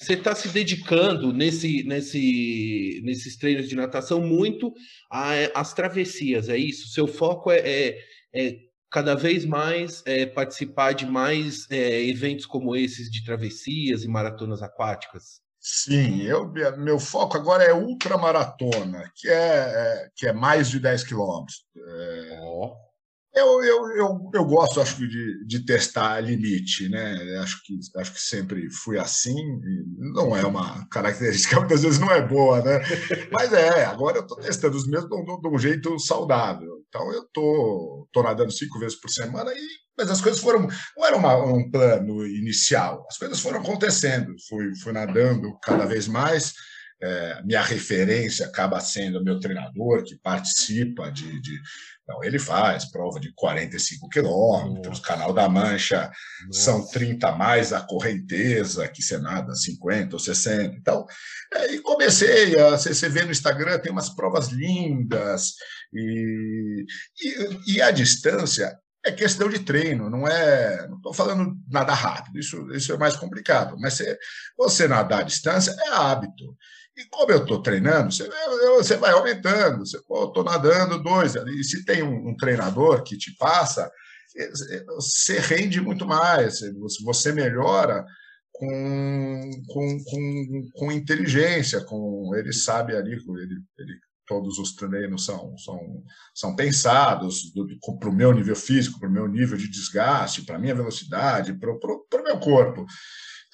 você 0.03 0.15
está 0.15 0.35
se 0.35 0.49
dedicando 0.49 1.33
nesse, 1.33 1.85
nesse, 1.85 3.01
nesses 3.05 3.37
treinos 3.37 3.69
de 3.69 3.77
natação 3.77 4.21
muito 4.21 4.73
às 5.09 5.73
travessias, 5.73 6.49
é 6.49 6.57
isso? 6.57 6.89
Seu 6.89 7.07
foco 7.07 7.53
é, 7.53 7.61
é, 7.61 7.99
é 8.35 8.57
cada 8.91 9.15
vez 9.15 9.45
mais 9.45 10.03
é, 10.05 10.27
participar 10.27 10.93
de 10.93 11.07
mais 11.07 11.71
é, 11.71 12.05
eventos 12.05 12.45
como 12.45 12.75
esses 12.75 13.09
de 13.09 13.25
travessias 13.25 14.03
e 14.03 14.09
maratonas 14.09 14.61
aquáticas? 14.61 15.41
Sim, 15.61 16.23
eu, 16.23 16.53
meu 16.79 16.99
foco 16.99 17.37
agora 17.37 17.63
é 17.63 17.73
ultramaratona, 17.73 19.09
que 19.15 19.29
é, 19.29 19.35
é 19.35 20.09
que 20.17 20.27
é 20.27 20.33
mais 20.33 20.69
de 20.69 20.81
10 20.81 21.05
quilômetros. 21.05 21.65
Oh. 22.43 22.75
Eu, 23.35 23.65
eu, 23.65 23.91
eu, 23.93 24.31
eu 24.35 24.45
gosto, 24.45 24.81
acho 24.81 24.97
que, 24.97 25.09
de, 25.09 25.47
de 25.47 25.65
testar 25.65 26.21
limite, 26.21 26.89
né? 26.91 27.39
Acho 27.39 27.63
que, 27.65 27.79
acho 27.97 28.13
que 28.13 28.21
sempre 28.21 28.71
fui 28.71 28.99
assim. 28.99 29.35
Não 30.15 30.37
é 30.37 30.45
uma 30.45 30.87
característica, 30.89 31.57
muitas 31.61 31.83
vezes 31.83 31.99
não 31.99 32.11
é 32.11 32.21
boa, 32.21 32.63
né? 32.63 32.81
Mas 33.31 33.53
é, 33.55 33.87
agora 33.87 34.19
eu 34.19 34.23
estou 34.23 34.39
testando 34.39 34.77
os 34.77 34.87
mesmos 34.87 35.09
de, 35.09 35.49
um 35.49 35.59
jeito 35.59 35.99
saudável. 35.99 36.83
Então 36.89 37.11
eu 37.11 37.25
tô, 37.33 38.07
tô 38.13 38.23
nadando 38.23 38.53
cinco 38.53 38.79
vezes 38.79 39.01
por 39.01 39.09
semana 39.09 39.51
e 39.53 39.83
mas 39.97 40.11
as 40.11 40.23
coisas 40.23 40.41
foram 40.41 40.67
não 40.97 41.07
era 41.07 41.17
uma, 41.17 41.37
um 41.37 41.71
plano 41.71 42.27
inicial 42.27 43.07
as 43.11 43.19
coisas 43.19 43.39
foram 43.39 43.61
acontecendo 43.61 44.35
fui, 44.49 44.75
fui 44.83 44.91
nadando 44.91 45.55
cada 45.63 45.85
vez 45.85 46.09
mais 46.09 46.55
é, 47.03 47.43
minha 47.43 47.61
referência 47.61 48.47
acaba 48.47 48.79
sendo 48.81 49.25
meu 49.25 49.41
treinador 49.41 50.05
que 50.05 50.17
participa 50.23 51.11
de, 51.11 51.41
de 51.41 51.61
então, 52.03 52.23
ele 52.25 52.39
faz 52.39 52.85
prova 52.91 53.21
de 53.21 53.33
45 53.33 54.09
quilômetros, 54.09 54.99
Canal 54.99 55.33
da 55.33 55.49
Mancha 55.49 56.11
Nossa. 56.47 56.61
são 56.61 56.87
30 56.89 57.31
mais 57.33 57.73
a 57.73 57.81
correnteza, 57.81 58.89
que 58.89 59.01
você 59.01 59.19
nada 59.19 59.55
50 59.55 60.17
ou 60.17 60.19
60. 60.19 60.77
Então, 60.77 61.07
é, 61.55 61.75
e 61.75 61.81
comecei, 61.81 62.59
a, 62.59 62.71
você 62.77 63.09
vê 63.09 63.25
no 63.25 63.31
Instagram, 63.31 63.79
tem 63.79 63.93
umas 63.93 64.11
provas 64.11 64.49
lindas, 64.49 65.53
e, 65.93 66.85
e, 67.23 67.75
e 67.75 67.83
a 67.83 67.93
distância 67.93 68.77
é 69.05 69.13
questão 69.13 69.49
de 69.49 69.61
treino, 69.61 70.11
não 70.11 70.27
é. 70.27 70.87
Não 70.89 70.97
estou 70.97 71.15
falando 71.15 71.57
nada 71.69 71.93
rápido, 71.93 72.39
isso, 72.39 72.69
isso 72.73 72.93
é 72.93 72.97
mais 72.97 73.17
complicado, 73.17 73.77
mas 73.79 73.95
você, 73.95 74.19
você 74.57 74.89
nadar 74.89 75.21
à 75.21 75.25
distância 75.25 75.75
é 75.79 75.89
hábito. 75.91 76.57
E 76.97 77.05
como 77.07 77.33
eu 77.33 77.43
estou 77.43 77.63
treinando, 77.63 78.13
você, 78.13 78.29
você, 78.77 78.97
vai 78.97 79.13
aumentando. 79.13 79.87
Você, 79.87 79.97
estou 79.97 80.45
nadando 80.45 81.03
dois. 81.03 81.35
E 81.35 81.65
se 81.65 81.85
tem 81.85 82.03
um, 82.03 82.31
um, 82.31 82.37
treinador 82.37 83.03
que 83.03 83.17
te 83.17 83.35
passa, 83.37 83.91
você 84.95 85.39
rende 85.39 85.81
muito 85.81 86.07
mais, 86.07 86.61
você 87.03 87.33
melhora 87.33 88.05
com, 88.53 89.51
com, 89.69 90.05
com, 90.05 90.69
com 90.75 90.93
inteligência, 90.93 91.83
com 91.85 92.35
ele 92.35 92.53
sabe 92.53 92.95
ali, 92.95 93.13
ele, 93.13 93.63
ele 93.79 93.99
todos 94.27 94.59
os 94.59 94.75
treinos 94.75 95.25
são, 95.25 95.57
são, 95.59 96.03
são 96.35 96.57
pensados 96.57 97.53
para 97.99 98.09
o 98.09 98.15
meu 98.15 98.33
nível 98.33 98.57
físico, 98.57 98.99
para 98.99 99.09
o 99.09 99.13
meu 99.13 99.29
nível 99.29 99.59
de 99.59 99.69
desgaste, 99.69 100.43
para 100.43 100.57
a 100.57 100.59
minha 100.59 100.75
velocidade, 100.75 101.55
para 101.55 101.71
o 101.71 102.25
meu 102.25 102.39
corpo. 102.39 102.87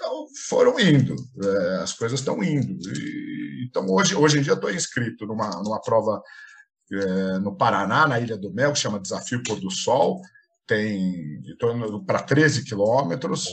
Então, 0.00 0.28
foram 0.46 0.78
indo, 0.78 1.16
é, 1.42 1.82
as 1.82 1.92
coisas 1.92 2.20
estão 2.20 2.40
indo. 2.40 2.78
E, 2.88 3.66
então, 3.68 3.84
hoje, 3.90 4.14
hoje 4.14 4.38
em 4.38 4.42
dia, 4.42 4.52
estou 4.52 4.70
inscrito 4.70 5.26
numa, 5.26 5.50
numa 5.60 5.80
prova 5.80 6.22
é, 6.92 7.38
no 7.40 7.56
Paraná, 7.56 8.06
na 8.06 8.20
Ilha 8.20 8.36
do 8.36 8.54
Mel, 8.54 8.72
que 8.72 8.78
chama 8.78 9.00
Desafio 9.00 9.42
Pôr 9.42 9.58
do 9.58 9.72
Sol. 9.72 10.20
Tem 10.68 11.42
para 12.06 12.22
13 12.22 12.64
quilômetros, 12.64 13.48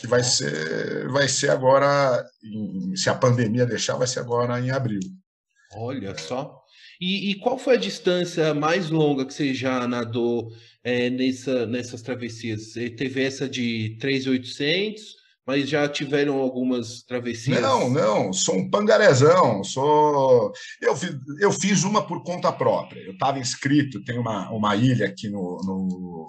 que 0.00 0.08
vai 0.08 0.24
ser, 0.24 1.08
vai 1.10 1.28
ser 1.28 1.50
agora, 1.50 2.24
em, 2.42 2.96
se 2.96 3.08
a 3.08 3.14
pandemia 3.14 3.64
deixar, 3.64 3.96
vai 3.96 4.08
ser 4.08 4.18
agora 4.18 4.58
em 4.58 4.72
abril. 4.72 5.00
Olha 5.76 6.18
só. 6.18 6.60
E, 7.00 7.30
e, 7.30 7.34
qual 7.36 7.56
foi 7.56 7.74
a 7.74 7.78
distância 7.80 8.52
mais 8.52 8.90
longa 8.90 9.26
que 9.26 9.34
você 9.34 9.54
já 9.54 9.86
nadou 9.86 10.50
é, 10.82 11.08
nessa, 11.10 11.66
nessas 11.66 12.02
travessias? 12.02 12.72
Você 12.72 12.90
teve 12.90 13.22
essa 13.22 13.48
de 13.48 13.96
3,800, 14.00 15.23
mas 15.46 15.68
já 15.68 15.88
tiveram 15.88 16.38
algumas 16.38 17.02
travessias? 17.02 17.60
Não, 17.60 17.90
não, 17.90 18.32
sou 18.32 18.56
um 18.56 18.70
pangarezão, 18.70 19.62
sou... 19.62 20.52
Eu 20.80 20.96
fiz, 20.96 21.14
eu 21.38 21.52
fiz 21.52 21.84
uma 21.84 22.06
por 22.06 22.22
conta 22.22 22.50
própria. 22.50 23.00
Eu 23.00 23.12
estava 23.12 23.38
inscrito, 23.38 24.02
tem 24.04 24.18
uma, 24.18 24.50
uma 24.50 24.74
ilha 24.74 25.06
aqui 25.06 25.28
no, 25.28 25.58
no, 25.62 26.26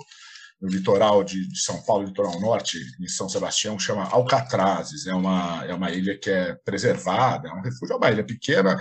no 0.61 0.67
litoral 0.67 1.23
de, 1.23 1.47
de, 1.47 1.59
São 1.59 1.81
Paulo, 1.83 2.05
litoral 2.05 2.39
norte, 2.41 2.77
em 2.99 3.07
São 3.07 3.29
Sebastião, 3.29 3.77
que 3.77 3.83
chama 3.83 4.09
Alcatrazes. 4.09 5.07
É 5.07 5.13
uma, 5.13 5.65
é 5.65 5.73
uma 5.73 5.91
ilha 5.91 6.17
que 6.17 6.29
é 6.29 6.55
preservada, 6.65 7.47
é 7.47 7.53
um 7.53 7.61
refúgio, 7.61 7.93
é 7.93 7.97
uma 7.97 8.11
ilha 8.11 8.25
pequena, 8.25 8.77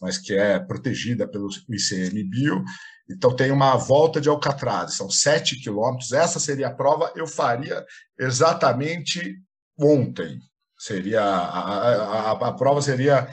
mas 0.00 0.18
que 0.18 0.34
é 0.34 0.58
protegida 0.58 1.28
pelo 1.28 1.48
ICMBio. 1.68 2.64
Então, 3.08 3.34
tem 3.34 3.52
uma 3.52 3.76
volta 3.76 4.20
de 4.20 4.28
Alcatraz, 4.28 4.94
são 4.94 5.08
sete 5.08 5.60
quilômetros. 5.60 6.12
Essa 6.12 6.40
seria 6.40 6.66
a 6.66 6.74
prova, 6.74 7.12
eu 7.14 7.26
faria 7.26 7.84
exatamente 8.18 9.36
ontem. 9.78 10.40
Seria 10.78 11.22
a, 11.22 12.30
a, 12.30 12.32
a 12.32 12.52
prova 12.52 12.82
seria 12.82 13.28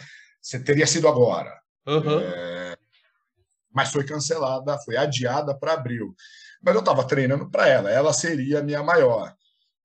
teria 0.66 0.88
sido 0.88 1.08
agora. 1.08 1.54
Uhum. 1.88 2.20
É, 2.20 2.78
mas 3.74 3.92
foi 3.92 4.06
cancelada, 4.06 4.78
foi 4.80 4.96
adiada 4.96 5.58
para 5.58 5.74
abril. 5.74 6.16
Mas 6.62 6.76
eu 6.76 6.80
estava 6.80 7.06
treinando 7.06 7.50
para 7.50 7.68
ela, 7.68 7.90
ela 7.90 8.14
seria 8.14 8.60
a 8.60 8.64
minha 8.64 8.84
maior. 8.84 9.34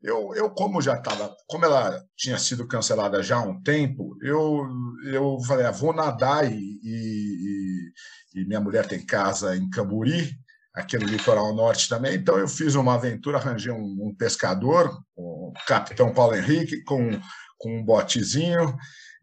Eu, 0.01 0.33
eu 0.35 0.51
como 0.51 0.81
já 0.81 0.95
estava, 0.95 1.35
como 1.49 1.65
ela 1.65 2.05
tinha 2.17 2.39
sido 2.39 2.69
cancelada 2.69 3.21
já 3.21 3.37
há 3.37 3.43
um 3.43 3.61
tempo, 3.61 4.17
eu, 4.23 4.65
eu 5.13 5.41
falei, 5.41 5.67
ah, 5.67 5.73
vou 5.73 5.93
nadar 5.93 6.51
e, 6.51 6.79
e, 6.83 7.93
e, 8.37 8.45
minha 8.47 8.61
mulher 8.61 8.87
tem 8.87 9.05
casa 9.05 9.57
em 9.57 9.69
Camburi, 9.69 10.39
aqui 10.73 10.97
no 10.97 11.05
litoral 11.05 11.53
norte 11.53 11.89
também, 11.89 12.15
então 12.15 12.39
eu 12.39 12.47
fiz 12.47 12.77
uma 12.77 12.95
aventura, 12.95 13.39
arranjei 13.39 13.73
um, 13.73 14.07
um 14.07 14.15
pescador, 14.15 14.97
o 15.17 15.28
capitão 15.67 16.13
Paulo 16.13 16.37
Henrique, 16.37 16.83
com, 16.85 17.11
com 17.57 17.79
um 17.79 17.85
botezinho, 17.85 18.77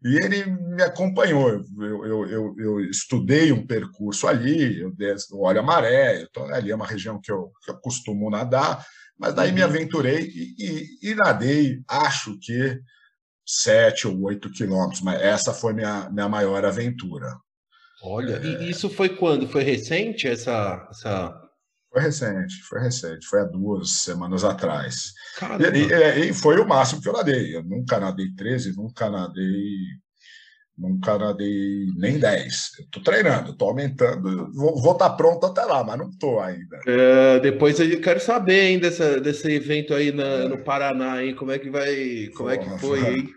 e 0.04 0.16
ele 0.16 0.46
me 0.46 0.82
acompanhou. 0.82 1.50
Eu, 1.50 2.06
eu, 2.06 2.26
eu, 2.28 2.54
eu 2.58 2.80
estudei 2.80 3.52
um 3.52 3.66
percurso 3.66 4.26
ali, 4.28 4.80
eu 4.80 4.92
olho 5.38 5.60
a 5.60 5.62
maré, 5.62 6.22
eu 6.22 6.54
ali 6.54 6.70
é 6.70 6.76
uma 6.76 6.86
região 6.86 7.20
que 7.20 7.32
eu, 7.32 7.50
que 7.64 7.70
eu 7.70 7.78
costumo 7.78 8.30
nadar, 8.30 8.84
mas 9.18 9.34
daí 9.34 9.50
me 9.52 9.62
uhum. 9.62 9.68
aventurei 9.68 10.26
e, 10.26 10.54
e, 10.58 11.10
e 11.10 11.14
nadei, 11.14 11.80
acho 11.88 12.38
que 12.38 12.78
sete 13.46 14.08
ou 14.08 14.20
oito 14.22 14.50
quilômetros, 14.50 15.00
mas 15.00 15.20
essa 15.20 15.54
foi 15.54 15.72
minha, 15.72 16.10
minha 16.10 16.28
maior 16.28 16.64
aventura. 16.64 17.32
Olha, 18.02 18.36
é... 18.36 18.44
e 18.44 18.70
isso 18.70 18.90
foi 18.90 19.10
quando? 19.16 19.48
Foi 19.48 19.62
recente 19.62 20.28
essa, 20.28 20.86
essa... 20.90 21.45
Foi 21.96 22.02
recente, 22.02 22.62
foi 22.68 22.80
recente, 22.80 23.26
foi 23.26 23.40
há 23.40 23.44
duas 23.44 24.02
semanas 24.02 24.44
atrás. 24.44 25.14
E, 25.58 26.26
e, 26.26 26.28
e, 26.28 26.34
foi 26.34 26.60
o 26.60 26.68
máximo 26.68 27.00
que 27.00 27.08
eu 27.08 27.12
nadei. 27.14 27.56
Eu 27.56 27.62
nunca 27.62 27.98
nadei 27.98 28.30
13, 28.36 28.76
nunca 28.76 29.08
nadei 29.08 29.96
Nunca 30.76 31.16
nadei 31.16 31.86
nem 31.96 32.18
10. 32.18 32.54
Estou 32.80 33.02
treinando, 33.02 33.52
estou 33.52 33.70
aumentando. 33.70 34.52
Vou 34.52 34.92
estar 34.92 35.08
tá 35.08 35.16
pronto 35.16 35.46
até 35.46 35.62
lá, 35.62 35.82
mas 35.82 35.96
não 35.96 36.10
estou 36.10 36.38
ainda. 36.38 36.78
É, 36.86 37.40
depois 37.40 37.80
eu 37.80 37.98
quero 37.98 38.20
saber 38.20 38.72
hein, 38.72 38.78
dessa, 38.78 39.18
desse 39.18 39.50
evento 39.50 39.94
aí 39.94 40.12
na, 40.12 40.22
é. 40.22 40.48
no 40.48 40.58
Paraná, 40.58 41.24
hein? 41.24 41.34
Como 41.34 41.50
é 41.50 41.58
que 41.58 41.70
vai. 41.70 42.28
Como 42.36 42.50
é 42.50 42.58
que 42.58 42.78
foi, 42.78 43.00
hein? 43.00 43.28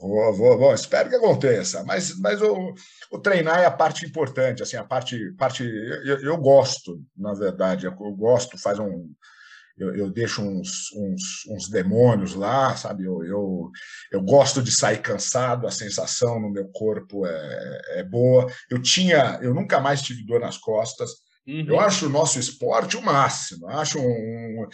Vou, 0.00 0.34
vou, 0.34 0.58
vou, 0.58 0.74
espero 0.74 1.08
que 1.08 1.16
aconteça. 1.16 1.84
Mas, 1.84 2.18
mas 2.18 2.40
o, 2.42 2.74
o 3.12 3.18
treinar 3.18 3.60
é 3.60 3.66
a 3.66 3.70
parte 3.70 4.06
importante, 4.06 4.62
assim, 4.62 4.76
a 4.76 4.84
parte. 4.84 5.32
parte 5.38 5.62
eu, 5.64 6.20
eu 6.20 6.36
gosto, 6.36 7.00
na 7.16 7.32
verdade, 7.34 7.86
eu 7.86 7.92
gosto, 7.92 8.58
faz 8.58 8.78
um 8.78 9.08
eu, 9.80 9.96
eu 9.96 10.10
deixo 10.10 10.42
uns, 10.42 10.92
uns, 10.94 11.22
uns, 11.48 11.68
demônios 11.70 12.34
lá, 12.34 12.76
sabe? 12.76 13.04
Eu, 13.04 13.24
eu, 13.24 13.70
eu, 14.12 14.20
gosto 14.20 14.62
de 14.62 14.70
sair 14.70 14.98
cansado, 15.00 15.66
a 15.66 15.70
sensação 15.70 16.38
no 16.38 16.50
meu 16.50 16.68
corpo 16.68 17.26
é, 17.26 17.80
é 18.00 18.04
boa. 18.04 18.46
Eu 18.68 18.80
tinha, 18.80 19.38
eu 19.40 19.54
nunca 19.54 19.80
mais 19.80 20.02
tive 20.02 20.24
dor 20.26 20.38
nas 20.38 20.58
costas. 20.58 21.10
Uhum. 21.50 21.64
Eu 21.66 21.80
acho 21.80 22.06
o 22.06 22.10
nosso 22.10 22.38
esporte 22.38 22.96
o 22.96 23.02
máximo. 23.02 23.68
Acho 23.68 23.98
um, 23.98 24.04
um 24.04 24.66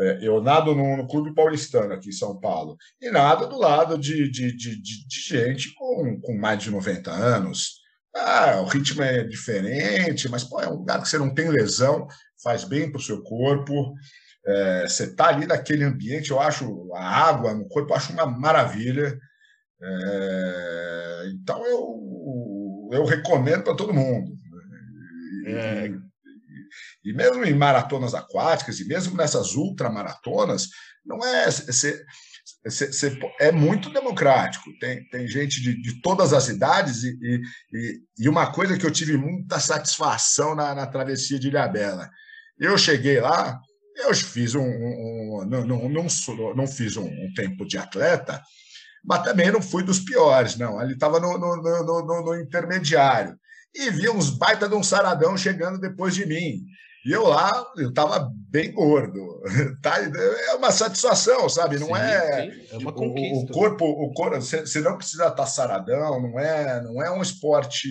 é, 0.00 0.18
eu 0.26 0.42
nado 0.42 0.74
no, 0.74 0.96
no, 0.96 1.06
Clube 1.06 1.32
Paulistano 1.32 1.94
aqui 1.94 2.08
em 2.08 2.12
São 2.12 2.40
Paulo 2.40 2.76
e 3.00 3.08
nada 3.08 3.46
do 3.46 3.56
lado 3.56 3.96
de, 3.96 4.28
de, 4.28 4.54
de, 4.56 4.82
de, 4.82 5.06
de 5.06 5.20
gente 5.20 5.72
com, 5.74 6.20
com 6.20 6.36
mais 6.36 6.60
de 6.60 6.70
90 6.72 7.08
anos. 7.08 7.80
Ah, 8.16 8.60
o 8.60 8.64
ritmo 8.66 9.02
é 9.02 9.22
diferente, 9.22 10.28
mas 10.28 10.42
pô, 10.42 10.60
é 10.60 10.68
um 10.68 10.76
lugar 10.78 11.00
que 11.00 11.08
você 11.08 11.18
não 11.18 11.32
tem 11.32 11.48
lesão, 11.48 12.06
faz 12.42 12.64
bem 12.64 12.90
para 12.90 12.98
o 12.98 13.02
seu 13.02 13.22
corpo. 13.22 13.94
É, 14.46 14.88
você 14.88 15.04
está 15.04 15.28
ali 15.28 15.46
naquele 15.46 15.84
ambiente, 15.84 16.32
eu 16.32 16.40
acho 16.40 16.92
a 16.94 17.28
água 17.28 17.54
no 17.54 17.68
corpo, 17.68 17.92
eu 17.92 17.96
acho 17.96 18.12
uma 18.12 18.26
maravilha. 18.26 19.16
É, 19.80 21.24
então 21.32 21.64
eu, 21.64 22.90
eu 22.92 23.04
recomendo 23.04 23.62
para 23.62 23.76
todo 23.76 23.94
mundo. 23.94 24.32
É. 25.46 26.03
E, 27.04 27.12
mesmo 27.12 27.44
em 27.44 27.54
maratonas 27.54 28.14
aquáticas, 28.14 28.80
e 28.80 28.86
mesmo 28.86 29.16
nessas 29.16 29.54
ultramaratonas, 29.54 30.68
não 31.04 31.24
é. 31.24 31.50
Cê, 31.50 32.04
cê, 32.68 32.92
cê, 32.92 33.18
é 33.40 33.52
muito 33.52 33.90
democrático. 33.90 34.70
Tem, 34.78 35.06
tem 35.08 35.28
gente 35.28 35.60
de, 35.60 35.80
de 35.80 36.00
todas 36.00 36.32
as 36.32 36.48
idades, 36.48 37.04
e, 37.04 37.18
e, 37.72 38.00
e, 38.20 38.28
uma 38.28 38.52
coisa 38.52 38.78
que 38.78 38.86
eu 38.86 38.90
tive 38.90 39.16
muita 39.16 39.60
satisfação 39.60 40.54
na, 40.54 40.74
na 40.74 40.86
travessia 40.86 41.38
de 41.38 41.48
Ilhabela. 41.48 42.08
Eu 42.58 42.78
cheguei 42.78 43.20
lá, 43.20 43.60
eu 43.96 44.14
fiz 44.14 44.54
um, 44.54 44.62
um 44.62 45.46
não, 45.48 45.66
não, 45.66 45.88
não, 45.88 46.54
não, 46.54 46.66
fiz 46.66 46.96
um, 46.96 47.06
um, 47.06 47.32
tempo 47.34 47.66
de 47.66 47.78
atleta, 47.78 48.42
mas 49.04 49.22
também 49.22 49.50
não 49.50 49.60
fui 49.60 49.82
dos 49.82 50.00
piores, 50.00 50.56
não. 50.56 50.78
Ali 50.78 50.94
estava 50.94 51.20
no, 51.20 51.38
no, 51.38 51.56
no, 51.56 52.22
no, 52.22 52.40
intermediário. 52.40 53.38
E 53.74 53.90
vi 53.90 54.08
uns 54.08 54.30
baita 54.30 54.68
de 54.68 54.74
um 54.74 54.82
saradão 54.82 55.36
chegando 55.36 55.78
depois 55.78 56.14
de 56.14 56.24
mim. 56.24 56.64
E 57.04 57.12
eu 57.12 57.24
lá, 57.24 57.52
eu 57.76 57.90
estava 57.90 58.30
bem 58.50 58.72
gordo. 58.72 59.42
Tá? 59.82 59.98
É 59.98 60.54
uma 60.54 60.72
satisfação, 60.72 61.48
sabe? 61.48 61.78
Não 61.78 61.88
sim, 61.88 61.94
é. 61.94 62.50
Sim. 62.50 62.66
É 62.72 62.78
uma 62.78 62.92
conquista. 62.92 63.36
O, 63.36 63.42
o 63.42 63.48
corpo, 63.48 63.84
o 63.84 64.14
corpo, 64.14 64.40
você 64.40 64.80
não 64.80 64.96
precisa 64.96 65.28
estar 65.28 65.46
saradão, 65.46 66.22
não 66.22 66.38
é, 66.38 66.82
não 66.82 67.02
é 67.02 67.10
um 67.10 67.20
esporte. 67.20 67.88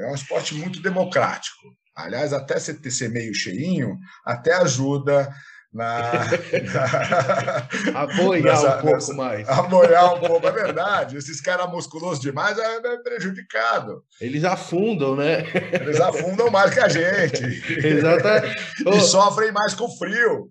É 0.00 0.10
um 0.10 0.14
esporte 0.14 0.54
muito 0.54 0.82
democrático. 0.82 1.68
Aliás, 1.94 2.32
até 2.32 2.58
você 2.58 2.90
ser 2.90 3.10
meio 3.10 3.34
cheinho, 3.34 3.96
até 4.24 4.54
ajuda 4.54 5.32
na, 5.72 6.12
na 7.92 8.00
aboiar 8.02 8.42
nessa, 8.42 8.68
um 8.68 8.80
pouco 8.80 8.94
nessa, 8.94 9.14
mais. 9.14 9.48
Aboiar 9.48 10.14
um 10.14 10.20
pouco, 10.20 10.46
é 10.46 10.52
verdade. 10.52 11.16
Esses 11.16 11.40
caras 11.40 11.70
musculosos 11.70 12.20
demais 12.20 12.58
é, 12.58 12.76
é 12.76 12.96
prejudicado. 12.98 14.04
Eles 14.20 14.44
afundam, 14.44 15.16
né? 15.16 15.44
Eles 15.72 16.00
afundam 16.00 16.50
mais 16.50 16.74
que 16.74 16.80
a 16.80 16.88
gente. 16.88 17.42
Exatamente. 17.86 18.56
e 18.86 19.00
sofrem 19.00 19.50
mais 19.52 19.74
com 19.74 19.88
frio. 19.88 20.50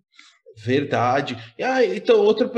Verdade. 0.57 1.37
Ah, 1.61 1.83
então, 1.85 2.19
outra 2.19 2.49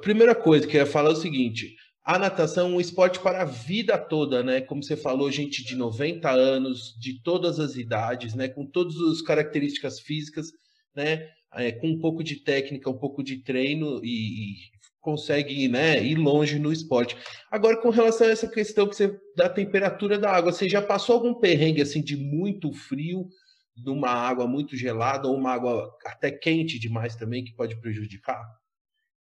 primeira 0.00 0.34
coisa 0.34 0.66
que 0.66 0.76
eu 0.76 0.80
ia 0.80 0.86
falar 0.86 1.10
é 1.10 1.12
o 1.12 1.16
seguinte: 1.16 1.74
a 2.04 2.18
natação 2.18 2.70
é 2.70 2.74
um 2.76 2.80
esporte 2.80 3.18
para 3.20 3.42
a 3.42 3.44
vida 3.44 3.98
toda, 3.98 4.42
né? 4.42 4.60
Como 4.60 4.82
você 4.82 4.96
falou, 4.96 5.30
gente 5.30 5.64
de 5.64 5.76
90 5.76 6.30
anos, 6.30 6.94
de 6.98 7.22
todas 7.22 7.60
as 7.60 7.76
idades, 7.76 8.34
né? 8.34 8.48
Com 8.48 8.64
todas 8.64 8.96
as 8.96 9.22
características 9.22 10.00
físicas, 10.00 10.46
né? 10.94 11.28
É, 11.54 11.72
com 11.72 11.88
um 11.88 11.98
pouco 11.98 12.24
de 12.24 12.36
técnica, 12.36 12.88
um 12.88 12.96
pouco 12.96 13.22
de 13.22 13.42
treino 13.42 14.00
e, 14.02 14.08
e, 14.08 14.54
consegue 15.00 15.68
né, 15.68 16.02
ir 16.02 16.14
longe 16.14 16.58
no 16.58 16.72
esporte. 16.72 17.16
Agora, 17.50 17.76
com 17.76 17.90
relação 17.90 18.26
a 18.26 18.30
essa 18.30 18.48
questão 18.48 18.88
que 18.88 18.96
você, 18.96 19.18
da 19.36 19.48
temperatura 19.48 20.18
da 20.18 20.30
água, 20.30 20.52
você 20.52 20.68
já 20.68 20.80
passou 20.80 21.16
algum 21.16 21.34
perrengue 21.34 21.82
assim 21.82 22.02
de 22.02 22.16
muito 22.16 22.72
frio, 22.72 23.28
de 23.76 23.90
uma 23.90 24.10
água 24.10 24.46
muito 24.46 24.76
gelada 24.76 25.28
ou 25.28 25.36
uma 25.36 25.52
água 25.52 25.90
até 26.06 26.30
quente 26.30 26.78
demais 26.78 27.16
também 27.16 27.44
que 27.44 27.54
pode 27.54 27.78
prejudicar? 27.80 28.42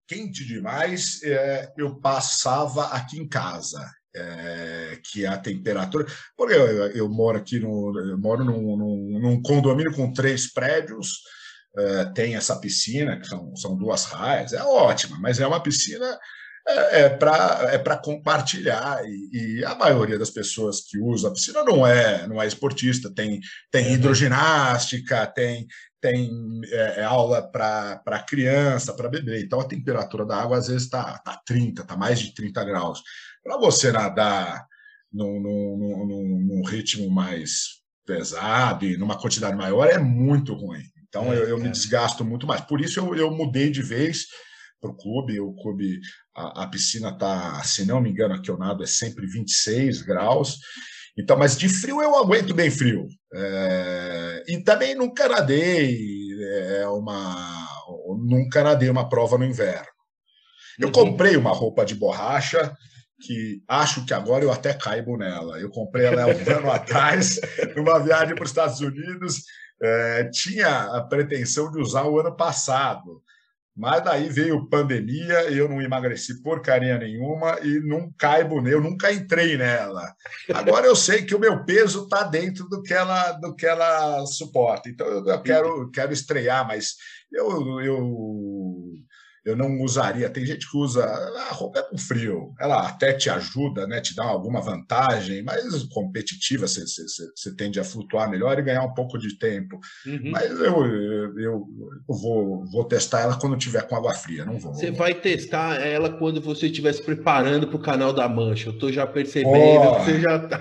quente 0.06 0.46
demais, 0.46 1.22
é, 1.22 1.72
eu 1.76 1.96
passava 1.96 2.86
aqui 2.86 3.18
em 3.18 3.28
casa. 3.28 3.78
É, 4.18 4.98
que 5.12 5.26
a 5.26 5.36
temperatura. 5.36 6.06
Porque 6.34 6.54
eu, 6.54 6.86
eu, 6.92 7.06
moro 7.06 7.36
aqui 7.36 7.60
no. 7.60 8.16
Moro 8.18 8.42
num, 8.42 8.74
num, 8.74 9.20
num 9.20 9.42
condomínio 9.42 9.92
com 9.92 10.10
três 10.10 10.50
prédios, 10.50 11.20
é, 11.78 12.04
tem 12.06 12.36
essa 12.36 12.56
piscina, 12.56 13.18
que 13.18 13.26
são, 13.26 13.54
são 13.56 13.76
duas 13.76 14.04
raias, 14.04 14.52
é 14.52 14.62
ótima, 14.62 15.18
mas 15.20 15.40
é 15.40 15.46
uma 15.46 15.62
piscina 15.62 16.18
é, 16.68 17.02
é 17.02 17.08
para 17.08 17.68
é 17.72 17.96
compartilhar 17.96 19.00
e, 19.04 19.60
e, 19.60 19.64
a 19.64 19.74
maioria 19.76 20.18
das 20.18 20.30
pessoas 20.30 20.80
que 20.80 20.98
usam 20.98 21.30
a 21.30 21.32
piscina 21.32 21.62
não 21.62 21.86
é 21.86 22.26
não 22.26 22.42
é 22.42 22.46
esportista 22.46 23.08
tem 23.08 23.40
tem 23.70 23.92
hidroginástica 23.92 25.24
tem 25.28 25.68
tem 26.00 26.60
é, 26.70 27.00
é 27.00 27.04
aula 27.04 27.42
para 27.42 28.24
criança, 28.28 28.92
para 28.92 29.08
bebê. 29.08 29.42
Então 29.42 29.60
a 29.60 29.68
temperatura 29.68 30.24
da 30.24 30.36
água 30.36 30.58
às 30.58 30.68
vezes 30.68 30.84
está 30.84 31.18
tá 31.18 31.40
30, 31.44 31.82
está 31.82 31.96
mais 31.96 32.18
de 32.18 32.34
30 32.34 32.64
graus. 32.64 33.02
Para 33.42 33.56
você 33.58 33.90
nadar 33.92 34.66
num, 35.12 35.40
num, 35.40 36.06
num, 36.06 36.40
num, 36.46 36.62
ritmo 36.64 37.10
mais 37.10 37.80
pesado 38.04 38.84
e 38.84 38.96
numa 38.96 39.18
quantidade 39.18 39.56
maior 39.56 39.86
é 39.86 39.98
muito 39.98 40.54
ruim. 40.54 40.82
Então 41.16 41.32
É, 41.32 41.36
eu, 41.38 41.48
eu 41.50 41.58
me 41.58 41.70
desgasto 41.70 42.24
muito 42.24 42.46
mais. 42.46 42.60
Por 42.60 42.80
isso 42.80 43.00
eu, 43.00 43.14
eu 43.14 43.30
mudei 43.30 43.70
de 43.70 43.82
vez 43.82 44.26
para 44.80 44.90
o 44.90 44.96
clube. 44.96 45.40
O 45.40 45.54
clube, 45.54 45.98
a, 46.34 46.64
a 46.64 46.66
piscina 46.68 47.08
está, 47.10 47.62
se 47.64 47.84
não 47.86 48.00
me 48.00 48.10
engano, 48.10 48.34
aqui 48.34 48.50
eu 48.50 48.58
nado 48.58 48.82
é 48.82 48.86
sempre 48.86 49.26
26 49.26 50.02
graus. 50.02 50.58
Então, 51.18 51.38
mas 51.38 51.56
de 51.56 51.68
frio 51.68 52.02
eu 52.02 52.14
aguento 52.14 52.54
bem 52.54 52.70
frio. 52.70 53.06
É, 53.34 54.44
e 54.48 54.62
também 54.62 54.94
nunca 54.94 55.26
nadei 55.28 55.98
é, 56.78 56.86
uma, 56.88 57.66
nunca 58.22 58.62
nadei 58.62 58.90
uma 58.90 59.08
prova 59.08 59.38
no 59.38 59.44
inverno. 59.44 59.86
Eu 60.78 60.88
Uhum. 60.88 60.92
comprei 60.92 61.36
uma 61.38 61.52
roupa 61.52 61.86
de 61.86 61.94
borracha 61.94 62.70
que 63.22 63.62
acho 63.66 64.04
que 64.04 64.12
agora 64.12 64.44
eu 64.44 64.52
até 64.52 64.74
caibo 64.74 65.16
nela. 65.16 65.58
Eu 65.58 65.70
comprei 65.70 66.04
ela 66.04 66.24
há 66.24 66.26
um 66.26 66.30
ano 66.54 66.70
atrás, 66.70 67.40
numa 67.74 67.98
viagem 67.98 68.34
para 68.34 68.44
os 68.44 68.50
Estados 68.50 68.80
Unidos. 68.80 69.42
É, 69.80 70.24
tinha 70.30 70.96
a 70.96 71.02
pretensão 71.02 71.70
de 71.70 71.78
usar 71.78 72.04
o 72.04 72.18
ano 72.18 72.34
passado, 72.34 73.22
mas 73.76 74.02
daí 74.02 74.30
veio 74.30 74.66
pandemia 74.70 75.50
eu 75.52 75.68
não 75.68 75.82
emagreci 75.82 76.42
porcaria 76.42 76.96
nenhuma 76.96 77.58
e 77.62 77.78
não 77.80 78.10
caibo 78.16 78.62
nela, 78.62 78.76
eu 78.76 78.80
nunca 78.80 79.12
entrei 79.12 79.58
nela. 79.58 80.14
Agora 80.54 80.86
eu 80.86 80.96
sei 80.96 81.22
que 81.26 81.34
o 81.34 81.38
meu 81.38 81.62
peso 81.62 82.04
está 82.04 82.22
dentro 82.22 82.66
do 82.70 82.82
que 82.82 82.94
ela, 82.94 83.32
do 83.32 83.54
que 83.54 83.66
ela 83.66 84.24
suporta. 84.24 84.88
Então 84.88 85.06
eu, 85.06 85.26
eu 85.26 85.42
quero, 85.42 85.90
quero 85.90 86.10
estrear, 86.10 86.66
mas 86.66 86.94
eu, 87.30 87.80
eu, 87.80 88.55
eu 89.46 89.54
não 89.54 89.80
usaria. 89.80 90.28
Tem 90.28 90.44
gente 90.44 90.68
que 90.68 90.76
usa 90.76 91.04
a 91.04 91.52
roupa 91.52 91.78
é 91.78 91.82
com 91.82 91.96
frio, 91.96 92.52
ela 92.58 92.88
até 92.88 93.12
te 93.12 93.30
ajuda, 93.30 93.86
né? 93.86 94.00
Te 94.00 94.14
dá 94.14 94.24
alguma 94.24 94.60
vantagem, 94.60 95.40
mas 95.44 95.84
competitiva 95.84 96.66
você, 96.66 96.80
você, 96.84 97.04
você 97.34 97.54
tende 97.54 97.78
a 97.78 97.84
flutuar 97.84 98.28
melhor 98.28 98.58
e 98.58 98.62
ganhar 98.62 98.82
um 98.82 98.92
pouco 98.92 99.16
de 99.16 99.38
tempo. 99.38 99.78
Uhum. 100.04 100.32
Mas 100.32 100.50
eu, 100.50 100.84
eu, 100.84 101.38
eu 101.38 101.66
vou, 102.08 102.66
vou 102.66 102.84
testar 102.84 103.20
ela 103.20 103.38
quando 103.38 103.56
tiver 103.56 103.82
com 103.86 103.94
água 103.94 104.14
fria, 104.14 104.44
não 104.44 104.58
vou. 104.58 104.74
Você 104.74 104.90
vai 104.90 105.14
testar 105.14 105.76
ela 105.76 106.10
quando 106.10 106.40
você 106.40 106.66
estiver 106.66 106.92
se 106.92 107.02
preparando 107.02 107.68
para 107.68 107.76
o 107.76 107.82
canal 107.82 108.12
da 108.12 108.28
Mancha. 108.28 108.70
Eu 108.70 108.78
tô 108.78 108.90
já 108.90 109.06
percebendo 109.06 109.96
que 109.96 110.04
você 110.04 110.20
já 110.20 110.40
tá. 110.40 110.58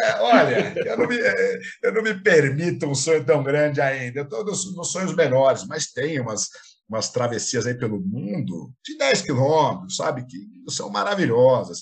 É, 0.00 0.20
olha, 0.20 0.72
eu 0.86 0.96
não, 0.96 1.08
me, 1.08 1.16
é, 1.18 1.58
eu 1.82 1.92
não 1.92 2.02
me 2.02 2.14
permito 2.14 2.86
um 2.86 2.94
sonho 2.94 3.24
tão 3.24 3.42
grande 3.42 3.80
ainda. 3.80 4.20
Eu 4.20 4.24
estou 4.24 4.44
nos, 4.44 4.76
nos 4.76 4.92
sonhos 4.92 5.16
menores, 5.16 5.66
mas 5.66 5.90
tem 5.90 6.20
umas, 6.20 6.48
umas 6.88 7.10
travessias 7.10 7.66
aí 7.66 7.74
pelo 7.74 8.00
mundo 8.00 8.72
de 8.84 8.96
10 8.96 9.22
quilômetros, 9.22 9.96
sabe? 9.96 10.24
Que 10.26 10.38
são 10.70 10.88
maravilhosas. 10.90 11.80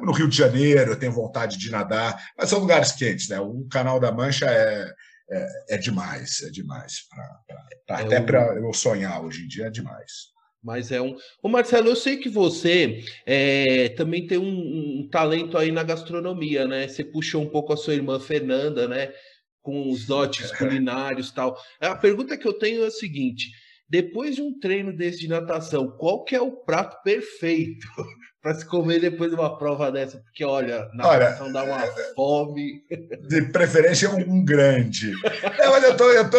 No 0.00 0.12
Rio 0.12 0.28
de 0.28 0.36
Janeiro 0.36 0.92
eu 0.92 0.98
tenho 0.98 1.12
vontade 1.12 1.56
de 1.56 1.70
nadar, 1.70 2.22
mas 2.36 2.50
são 2.50 2.58
lugares 2.58 2.92
quentes, 2.92 3.28
né? 3.28 3.40
O 3.40 3.66
Canal 3.70 3.98
da 4.00 4.12
Mancha 4.12 4.46
é, 4.46 4.90
é, 5.30 5.46
é 5.70 5.78
demais, 5.78 6.42
é 6.42 6.50
demais. 6.50 7.06
pra- 7.08 7.38
pra- 7.86 8.00
É 8.00 8.04
até 8.04 8.20
um- 8.20 8.26
para 8.26 8.54
eu 8.56 8.72
sonhar 8.74 9.24
hoje 9.24 9.44
em 9.44 9.48
dia 9.48 9.66
é 9.66 9.70
demais. 9.70 10.36
Mas 10.62 10.90
é 10.90 11.00
um. 11.00 11.16
Ô 11.40 11.48
Marcelo, 11.48 11.88
eu 11.88 11.94
sei 11.96 12.16
que 12.16 12.28
você 12.28 13.02
é, 13.24 13.90
também 13.90 14.26
tem 14.26 14.36
um, 14.38 15.00
um 15.02 15.08
talento 15.08 15.56
aí 15.56 15.70
na 15.70 15.84
gastronomia, 15.84 16.66
né? 16.66 16.88
Você 16.88 17.04
puxou 17.04 17.40
um 17.42 17.48
pouco 17.48 17.72
a 17.72 17.76
sua 17.76 17.94
irmã 17.94 18.18
Fernanda, 18.18 18.88
né? 18.88 19.12
Com 19.62 19.88
os 19.90 20.04
dotes 20.04 20.50
culinários 20.58 21.28
e 21.28 21.34
tal. 21.34 21.56
A 21.80 21.94
pergunta 21.94 22.36
que 22.36 22.46
eu 22.46 22.52
tenho 22.52 22.82
é 22.82 22.88
a 22.88 22.90
seguinte: 22.90 23.46
depois 23.88 24.34
de 24.34 24.42
um 24.42 24.58
treino 24.58 24.94
desse 24.94 25.18
de 25.18 25.28
natação, 25.28 25.90
qual 25.96 26.22
que 26.22 26.36
é 26.36 26.40
o 26.40 26.52
prato 26.52 27.02
perfeito 27.02 27.86
para 28.42 28.54
se 28.54 28.66
comer 28.66 29.00
depois 29.00 29.30
de 29.30 29.36
uma 29.36 29.56
prova 29.56 29.90
dessa? 29.90 30.18
Porque, 30.18 30.44
olha, 30.44 30.88
natação 30.92 31.50
dá 31.50 31.64
uma 31.64 31.80
fome. 32.14 32.84
de 33.28 33.42
preferência 33.50 34.10
um, 34.10 34.34
um 34.34 34.44
grande. 34.44 35.12
É, 35.58 35.68
mas 35.68 35.84
eu 35.84 35.96
tô, 35.96 36.10
eu 36.10 36.28
tô, 36.30 36.38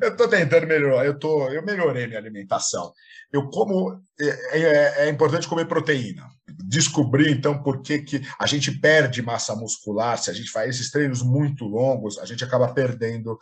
eu 0.00 0.16
tô 0.16 0.26
tentando 0.28 0.66
melhorar. 0.66 1.04
Eu 1.04 1.18
tô, 1.18 1.50
eu 1.50 1.62
melhorei 1.64 2.06
minha 2.06 2.18
alimentação. 2.18 2.92
Eu 3.30 3.48
como 3.50 4.00
é, 4.18 4.58
é, 4.58 5.06
é 5.06 5.08
importante 5.10 5.48
comer 5.48 5.66
proteína. 5.66 6.26
Descobri 6.64 7.30
então 7.30 7.62
por 7.62 7.82
que, 7.82 7.98
que 7.98 8.22
a 8.38 8.46
gente 8.46 8.70
perde 8.80 9.20
massa 9.20 9.54
muscular 9.54 10.16
se 10.16 10.30
a 10.30 10.32
gente 10.32 10.50
faz 10.50 10.76
esses 10.76 10.90
treinos 10.90 11.22
muito 11.22 11.64
longos, 11.64 12.18
a 12.18 12.24
gente 12.24 12.42
acaba 12.42 12.72
perdendo 12.72 13.38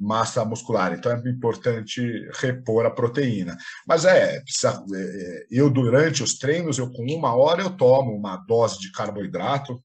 massa 0.00 0.44
muscular. 0.44 0.94
Então 0.94 1.12
é 1.12 1.28
importante 1.28 2.00
repor 2.40 2.86
a 2.86 2.90
proteína. 2.90 3.56
Mas 3.86 4.04
é, 4.04 4.40
precisa, 4.40 4.82
é, 4.94 5.46
eu 5.50 5.68
durante 5.68 6.22
os 6.22 6.38
treinos, 6.38 6.78
eu 6.78 6.90
com 6.90 7.04
uma 7.04 7.34
hora 7.34 7.60
eu 7.60 7.70
tomo 7.70 8.16
uma 8.16 8.36
dose 8.36 8.78
de 8.78 8.90
carboidrato, 8.90 9.82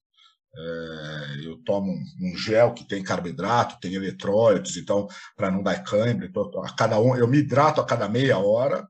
é, 0.56 1.46
eu 1.46 1.58
tomo 1.58 1.92
um, 1.92 2.32
um 2.32 2.36
gel 2.36 2.72
que 2.72 2.88
tem 2.88 3.02
carboidrato, 3.02 3.78
tem 3.78 3.92
eletrólitos, 3.92 4.78
então, 4.78 5.06
para 5.36 5.50
não 5.50 5.62
dar 5.62 5.84
cãibra, 5.84 6.26
então, 6.26 6.50
a 6.64 6.74
cada 6.74 6.98
um, 6.98 7.14
eu 7.14 7.28
me 7.28 7.38
hidrato 7.38 7.80
a 7.80 7.84
cada 7.84 8.08
meia 8.08 8.38
hora, 8.38 8.88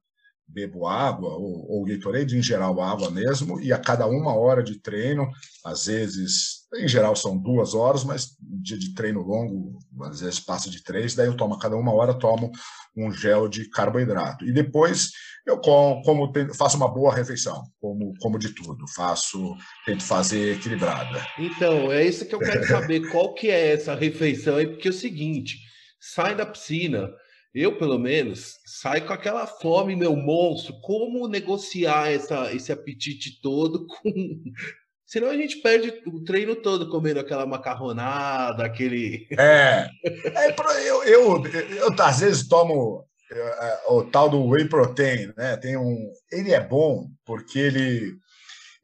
bebo 0.48 0.86
água, 0.86 1.30
ou, 1.30 1.66
ou 1.70 1.84
Gatorade, 1.84 2.36
em 2.36 2.42
geral, 2.42 2.80
água 2.80 3.10
mesmo, 3.10 3.60
e 3.60 3.72
a 3.72 3.78
cada 3.78 4.06
uma 4.06 4.34
hora 4.34 4.62
de 4.62 4.80
treino, 4.80 5.28
às 5.64 5.86
vezes, 5.86 6.66
em 6.74 6.86
geral 6.86 7.16
são 7.16 7.36
duas 7.36 7.74
horas, 7.74 8.04
mas 8.04 8.36
dia 8.40 8.78
de 8.78 8.94
treino 8.94 9.20
longo, 9.20 9.78
às 10.02 10.20
vezes 10.20 10.40
passa 10.40 10.70
de 10.70 10.82
três, 10.82 11.14
daí 11.14 11.26
eu 11.26 11.36
tomo 11.36 11.54
a 11.54 11.58
cada 11.58 11.76
uma 11.76 11.92
hora, 11.92 12.14
tomo 12.14 12.50
um 12.96 13.12
gel 13.12 13.48
de 13.48 13.68
carboidrato. 13.68 14.44
E 14.44 14.52
depois 14.52 15.10
eu 15.46 15.58
como, 15.58 16.02
como 16.02 16.32
faço 16.54 16.76
uma 16.76 16.92
boa 16.92 17.14
refeição, 17.14 17.62
como, 17.80 18.14
como 18.20 18.38
de 18.38 18.50
tudo, 18.54 18.84
faço, 18.94 19.54
tento 19.84 20.02
fazer 20.02 20.56
equilibrada. 20.56 21.24
Então, 21.38 21.92
é 21.92 22.04
isso 22.04 22.26
que 22.26 22.34
eu 22.34 22.40
quero 22.40 22.66
saber. 22.66 23.08
Qual 23.10 23.34
que 23.34 23.48
é 23.48 23.72
essa 23.72 23.94
refeição 23.94 24.56
aí? 24.56 24.66
Porque 24.66 24.88
é 24.88 24.90
o 24.90 24.94
seguinte, 24.94 25.58
sai 26.00 26.34
da 26.34 26.46
piscina, 26.46 27.10
eu 27.56 27.78
pelo 27.78 27.98
menos, 27.98 28.58
saio 28.64 29.06
com 29.06 29.12
aquela 29.12 29.46
fome, 29.46 29.96
meu 29.96 30.14
monstro. 30.14 30.78
Como 30.82 31.26
negociar 31.26 32.12
essa, 32.12 32.52
esse 32.52 32.70
apetite 32.70 33.40
todo 33.40 33.86
com... 33.88 34.12
Senão 35.06 35.30
a 35.30 35.36
gente 35.36 35.62
perde 35.62 36.02
o 36.04 36.24
treino 36.24 36.56
todo 36.56 36.90
comendo 36.90 37.20
aquela 37.20 37.46
macarronada, 37.46 38.64
aquele... 38.64 39.28
É, 39.38 39.88
é 40.04 40.52
pro- 40.52 40.68
eu, 40.72 41.04
eu, 41.04 41.46
eu, 41.46 42.02
às 42.02 42.18
vezes 42.18 42.48
tomo 42.48 43.06
é, 43.30 43.80
o 43.88 44.02
tal 44.02 44.28
do 44.28 44.44
whey 44.48 44.68
protein, 44.68 45.32
né? 45.36 45.56
Tem 45.56 45.76
um, 45.76 46.12
ele 46.30 46.52
é 46.52 46.60
bom 46.60 47.08
porque 47.24 47.58
ele 47.58 48.16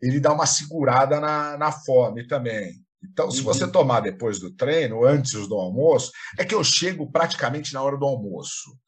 ele 0.01 0.19
dá 0.19 0.33
uma 0.33 0.47
segurada 0.47 1.21
na, 1.21 1.57
na 1.57 1.71
fome 1.71 2.27
também. 2.27 2.75
Então, 3.05 3.31
se 3.31 3.39
Uhum. 3.39 3.45
você 3.45 3.67
tomar 3.67 4.01
depois 4.01 4.39
do 4.39 4.55
treino, 4.55 5.05
antes 5.05 5.47
do 5.49 5.55
almoço, 5.57 6.11
é 6.39 6.45
que 6.45 6.55
eu 6.55 6.63
chego 6.63 7.11
praticamente 7.11 7.73
na 7.75 7.83
hora 7.83 7.97
do 7.97 8.05
almoço 8.05 8.79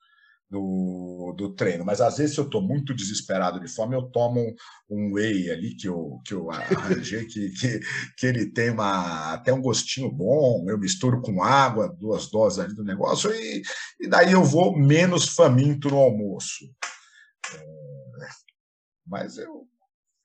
do, 0.51 1.35
do 1.37 1.55
treino, 1.55 1.85
mas 1.85 2.01
às 2.01 2.19
vezes 2.19 2.35
se 2.35 2.41
eu 2.41 2.45
estou 2.45 2.63
muito 2.63 2.95
desesperado 2.95 3.59
de 3.59 3.67
fome, 3.67 3.97
eu 3.97 4.03
tomo 4.03 4.41
um, 4.41 4.55
um 4.89 5.13
whey 5.15 5.51
ali 5.51 5.75
que 5.75 5.89
eu, 5.89 6.21
que 6.25 6.33
eu 6.33 6.49
arranjei, 6.51 7.25
que, 7.27 7.51
que, 7.51 7.81
que 8.17 8.27
ele 8.27 8.47
tem 8.47 8.71
uma, 8.71 9.33
até 9.33 9.53
um 9.53 9.61
gostinho 9.61 10.11
bom, 10.13 10.65
eu 10.69 10.79
misturo 10.79 11.21
com 11.21 11.43
água, 11.43 11.89
duas 11.99 12.31
doses 12.31 12.61
ali 12.61 12.75
do 12.75 12.85
negócio, 12.85 13.35
e, 13.35 13.63
e 14.01 14.09
daí 14.09 14.33
eu 14.33 14.45
vou 14.45 14.79
menos 14.79 15.29
faminto 15.29 15.89
no 15.89 15.99
almoço. 15.99 16.65
É, 17.55 18.29
mas 19.07 19.39
eu, 19.39 19.67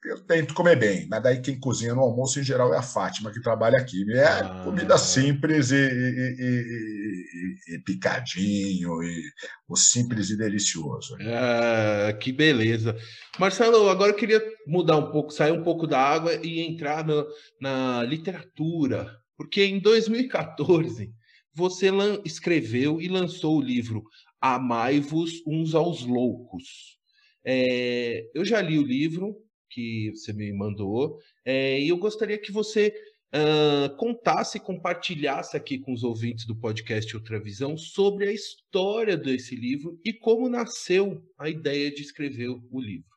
eu 0.06 0.20
tento 0.26 0.54
comer 0.54 0.78
bem, 0.78 1.08
mas 1.10 1.22
daí 1.22 1.42
quem 1.42 1.60
cozinha 1.60 1.94
no 1.94 2.02
almoço 2.02 2.40
em 2.40 2.44
geral 2.44 2.74
é 2.74 2.78
a 2.78 2.82
Fátima, 2.82 3.32
que 3.32 3.42
trabalha 3.42 3.78
aqui. 3.78 4.06
É 4.14 4.24
Ah. 4.26 4.62
comida 4.64 4.98
simples 4.98 5.72
e, 5.72 5.76
e- 5.76 6.36
e- 6.40 7.76
e- 7.76 7.80
picadinho, 7.84 9.04
e 9.04 9.22
o 9.68 9.76
simples 9.76 10.30
e 10.30 10.38
delicioso. 10.38 11.18
Ah, 11.22 12.14
que 12.20 12.32
beleza. 12.32 12.96
Marcelo, 13.38 13.90
agora 13.90 14.12
eu 14.12 14.16
queria 14.16 14.42
mudar 14.66 14.98
um 14.98 15.12
pouco, 15.12 15.32
sair 15.32 15.52
um 15.52 15.64
pouco 15.64 15.86
da 15.86 16.00
água 16.00 16.34
e 16.46 16.60
entrar 16.62 17.06
no- 17.06 17.28
na 17.60 18.02
literatura, 18.04 19.12
porque 19.38 19.64
em 19.66 19.80
2014 19.80 21.12
você 21.54 21.90
escreveu 22.24 23.02
e 23.02 23.08
lançou 23.10 23.58
o 23.58 23.62
livro 23.62 24.04
Amai-vos 24.42 25.42
uns 25.46 25.76
aos 25.76 26.06
loucos. 26.06 26.98
É, 27.44 28.24
eu 28.34 28.46
já 28.46 28.62
li 28.62 28.78
o 28.80 28.84
livro 28.86 29.36
que 29.69 30.12
você 30.12 30.34
me 30.34 30.51
mandou 30.51 31.19
é, 31.45 31.79
e 31.79 31.89
eu 31.89 31.97
gostaria 31.97 32.38
que 32.38 32.51
você 32.51 32.93
ah, 33.32 33.93
contasse 33.97 34.58
e 34.58 34.62
compartilhasse 34.62 35.55
aqui 35.55 35.77
com 35.77 35.93
os 35.93 36.03
ouvintes 36.03 36.45
do 36.45 36.55
podcast 36.55 37.15
Outra 37.15 37.39
Visão 37.39 37.77
sobre 37.77 38.27
a 38.27 38.32
história 38.32 39.15
desse 39.15 39.55
livro 39.55 39.99
e 40.03 40.12
como 40.12 40.49
nasceu 40.49 41.23
a 41.38 41.47
ideia 41.47 41.91
de 41.91 42.01
escrever 42.01 42.49
o 42.49 42.79
livro. 42.79 43.08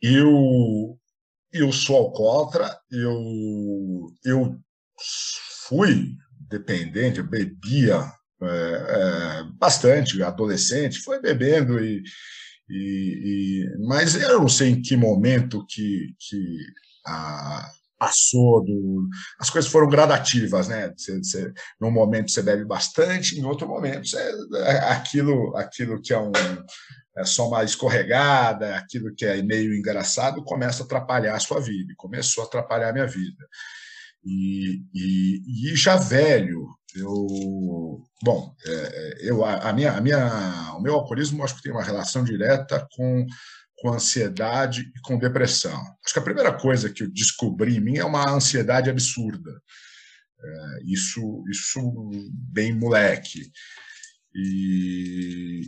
Eu, 0.00 0.96
eu 1.52 1.72
sou 1.72 1.96
alcoólatra, 1.96 2.78
eu, 2.92 4.14
eu 4.24 4.56
fui 5.66 6.14
dependente, 6.48 7.18
eu 7.18 7.28
bebia 7.28 8.08
é, 8.40 8.46
é, 8.46 9.42
bastante, 9.58 10.22
adolescente, 10.22 11.00
foi 11.00 11.20
bebendo 11.20 11.84
e, 11.84 12.02
e, 12.70 13.64
e- 13.64 13.86
mas 13.86 14.14
eu 14.14 14.40
não 14.40 14.48
sei 14.48 14.70
em 14.70 14.82
que 14.82 14.96
momento 14.96 15.64
que, 15.68 16.14
que 16.18 16.58
a, 17.06 17.70
passou 18.00 18.64
do. 18.64 19.08
As 19.38 19.50
coisas 19.50 19.70
foram 19.70 19.88
gradativas, 19.88 20.68
né? 20.68 20.90
Você, 20.96 21.52
num 21.78 21.90
momento 21.90 22.30
você 22.30 22.42
bebe 22.42 22.64
bastante, 22.64 23.38
em 23.38 23.44
outro 23.44 23.68
momento 23.68 24.08
é, 24.56 24.78
aquilo, 24.90 25.54
aquilo 25.56 26.00
que 26.00 26.14
é 26.14 26.18
um. 26.18 26.32
É 27.18 27.24
só 27.24 27.48
uma 27.48 27.62
escorregada, 27.64 28.76
aquilo 28.76 29.14
que 29.14 29.26
é 29.26 29.42
meio 29.42 29.74
engraçado, 29.74 30.42
começa 30.44 30.82
a 30.82 30.86
atrapalhar 30.86 31.34
a 31.34 31.40
sua 31.40 31.60
vida. 31.60 31.92
Começou 31.96 32.44
a 32.44 32.46
atrapalhar 32.46 32.88
a 32.88 32.92
minha 32.92 33.06
vida. 33.06 33.46
E, 34.24 34.82
e, 34.94 35.72
e 35.72 35.76
já 35.76 35.96
velho, 35.96 36.66
eu. 36.94 38.02
Bom, 38.22 38.54
é, 38.66 38.72
é 38.72 39.30
eu, 39.30 39.44
a, 39.44 39.72
minha, 39.72 39.92
a 39.92 40.00
minha, 40.00 40.74
o 40.76 40.80
meu 40.80 40.94
alcoolismo 40.94 41.42
acho 41.42 41.56
que 41.56 41.62
tem 41.62 41.72
uma 41.72 41.82
relação 41.82 42.22
direta 42.22 42.86
com 42.94 43.26
com 43.80 43.92
ansiedade 43.92 44.92
e 44.94 45.00
com 45.00 45.18
depressão. 45.18 45.80
Acho 46.04 46.12
que 46.12 46.18
a 46.18 46.22
primeira 46.22 46.52
coisa 46.52 46.90
que 46.90 47.02
eu 47.02 47.10
descobri 47.10 47.76
em 47.76 47.80
mim 47.80 47.96
é 47.96 48.04
uma 48.04 48.30
ansiedade 48.30 48.90
absurda. 48.90 49.50
É, 50.42 50.82
isso, 50.84 51.42
isso 51.50 51.80
bem 52.30 52.74
moleque. 52.74 53.50
E, 54.34 55.62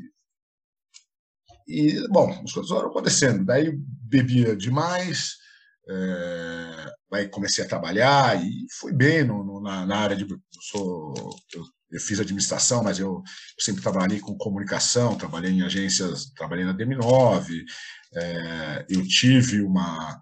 e 1.66 2.06
bom, 2.08 2.30
as 2.44 2.52
coisas 2.52 2.70
foram 2.70 2.90
acontecendo. 2.90 3.46
Daí 3.46 3.72
bebia 3.74 4.54
demais, 4.54 5.36
é, 5.88 6.92
aí 7.12 7.28
comecei 7.28 7.64
a 7.64 7.68
trabalhar 7.68 8.42
e 8.42 8.66
fui 8.78 8.92
bem 8.92 9.24
no, 9.24 9.44
no, 9.44 9.60
na, 9.60 9.86
na, 9.86 9.96
área 9.96 10.16
de. 10.16 10.24
Eu, 10.24 10.38
sou, 10.70 11.14
eu, 11.54 11.64
eu 11.90 12.00
fiz 12.00 12.20
administração, 12.20 12.82
mas 12.82 12.98
eu, 12.98 13.08
eu, 13.08 13.22
sempre 13.64 13.82
trabalhei 13.82 14.20
com 14.20 14.36
comunicação, 14.36 15.16
trabalhei 15.16 15.50
em 15.50 15.62
agências, 15.62 16.30
trabalhei 16.36 16.64
na 16.64 16.74
DM9, 16.74 17.64
é, 18.14 18.86
eu 18.88 19.06
tive 19.06 19.60
uma 19.60 20.18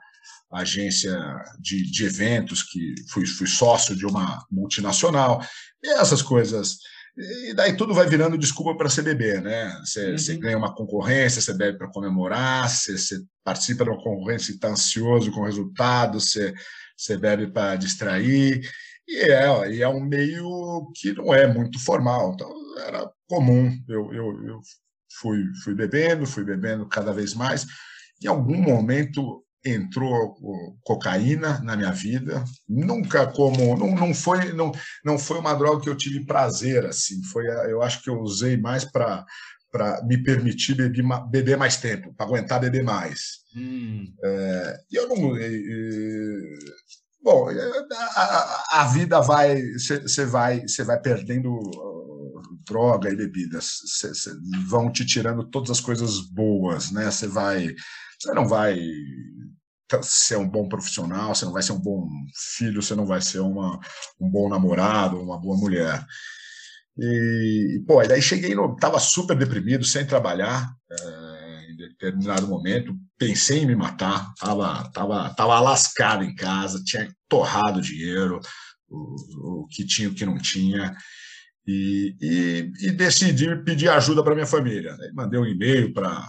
agência 0.52 1.16
de, 1.60 1.88
de 1.90 2.04
eventos 2.04 2.62
que 2.64 2.94
fui, 3.10 3.24
fui 3.26 3.46
sócio 3.46 3.94
de 3.94 4.04
uma 4.04 4.44
multinacional, 4.50 5.40
e 5.82 5.88
essas 5.90 6.22
coisas. 6.22 6.78
E 7.16 7.54
daí 7.54 7.76
tudo 7.76 7.92
vai 7.92 8.06
virando 8.06 8.38
desculpa 8.38 8.76
para 8.76 8.88
você 8.88 9.02
beber, 9.02 9.42
né? 9.42 9.76
Você, 9.84 10.10
uhum. 10.10 10.18
você, 10.18 10.36
ganha 10.36 10.56
uma 10.56 10.74
concorrência, 10.74 11.40
você 11.40 11.52
bebe 11.52 11.76
para 11.76 11.90
comemorar, 11.90 12.68
você, 12.68 12.96
você, 12.96 13.20
participa 13.44 13.84
de 13.84 13.90
uma 13.90 14.02
concorrência 14.02 14.52
e 14.52 14.54
está 14.54 14.68
ansioso 14.68 15.32
com 15.32 15.40
o 15.40 15.44
resultado, 15.44 16.20
você, 16.20 16.54
você 16.96 17.16
bebe 17.16 17.48
para 17.48 17.76
distrair. 17.76 18.60
E 19.08 19.16
é, 19.16 19.70
e 19.72 19.82
é 19.82 19.88
um 19.88 20.00
meio 20.00 20.90
que 20.94 21.12
não 21.12 21.34
é 21.34 21.46
muito 21.46 21.78
formal. 21.80 22.32
Então, 22.32 22.48
era 22.86 23.10
comum. 23.28 23.70
Eu, 23.88 24.12
eu, 24.12 24.46
eu 24.46 24.60
fui, 25.20 25.42
fui 25.64 25.74
bebendo, 25.74 26.26
fui 26.26 26.44
bebendo 26.44 26.88
cada 26.88 27.12
vez 27.12 27.34
mais. 27.34 27.66
Em 28.22 28.28
algum 28.28 28.56
momento 28.56 29.44
entrou 29.64 30.36
cocaína 30.82 31.60
na 31.60 31.76
minha 31.76 31.92
vida 31.92 32.42
nunca 32.68 33.26
como 33.26 33.76
não, 33.76 33.94
não 33.94 34.14
foi 34.14 34.52
não, 34.52 34.72
não 35.04 35.18
foi 35.18 35.38
uma 35.38 35.54
droga 35.54 35.82
que 35.82 35.88
eu 35.88 35.96
tive 35.96 36.24
prazer 36.24 36.86
assim 36.86 37.22
foi 37.24 37.46
eu 37.46 37.82
acho 37.82 38.02
que 38.02 38.08
eu 38.08 38.18
usei 38.20 38.56
mais 38.56 38.84
para 38.84 39.24
para 39.70 40.04
me 40.04 40.20
permitir 40.22 40.74
beber, 40.74 41.04
beber 41.30 41.56
mais 41.56 41.76
tempo 41.76 42.14
para 42.14 42.26
aguentar 42.26 42.60
beber 42.60 42.82
mais 42.82 43.40
hum. 43.54 44.04
é, 44.24 44.76
e 44.90 44.96
eu 44.96 45.08
não 45.08 45.36
e, 45.36 46.58
bom 47.22 47.48
a, 48.16 48.80
a, 48.80 48.84
vida 48.86 49.20
vai 49.20 49.60
você 49.72 50.24
vai 50.24 50.62
você 50.62 50.82
vai 50.82 50.98
perdendo 51.00 51.60
droga 52.70 53.10
e 53.10 53.16
bebidas 53.16 53.80
cê, 53.86 54.14
cê, 54.14 54.30
vão 54.66 54.90
te 54.90 55.04
tirando 55.04 55.44
todas 55.44 55.70
as 55.70 55.80
coisas 55.80 56.20
boas, 56.20 56.90
né? 56.92 57.10
Você 57.10 57.26
vai, 57.26 57.74
você 58.18 58.32
não 58.32 58.46
vai 58.46 58.78
ser 60.02 60.36
um 60.36 60.48
bom 60.48 60.68
profissional, 60.68 61.34
você 61.34 61.44
não 61.44 61.52
vai 61.52 61.62
ser 61.62 61.72
um 61.72 61.80
bom 61.80 62.08
filho, 62.56 62.82
você 62.82 62.94
não 62.94 63.06
vai 63.06 63.20
ser 63.20 63.40
uma, 63.40 63.78
um 64.20 64.30
bom 64.30 64.48
namorado, 64.48 65.20
uma 65.20 65.38
boa 65.38 65.56
mulher. 65.56 66.04
E, 66.98 67.82
pô, 67.86 68.02
daí 68.06 68.20
cheguei 68.20 68.54
no. 68.54 68.76
Tava 68.76 68.98
super 68.98 69.36
deprimido, 69.36 69.84
sem 69.84 70.06
trabalhar, 70.06 70.70
é, 70.90 71.72
em 71.72 71.76
determinado 71.76 72.46
momento, 72.46 72.94
pensei 73.18 73.60
em 73.60 73.66
me 73.66 73.74
matar, 73.74 74.32
tava, 74.38 74.90
tava, 74.92 75.34
tava 75.34 75.60
lascado 75.60 76.24
em 76.24 76.34
casa, 76.34 76.82
tinha 76.84 77.08
torrado 77.28 77.80
dinheiro, 77.80 78.40
o, 78.88 79.62
o 79.62 79.66
que 79.68 79.86
tinha, 79.86 80.08
o 80.08 80.14
que 80.14 80.26
não 80.26 80.36
tinha. 80.36 80.94
E, 81.66 82.16
e, 82.20 82.72
e, 82.86 82.90
decidi 82.90 83.54
pedir 83.64 83.88
ajuda 83.88 84.24
para 84.24 84.34
minha 84.34 84.46
família. 84.46 84.96
Mandei 85.14 85.38
um 85.38 85.46
e-mail 85.46 85.92
para 85.92 86.28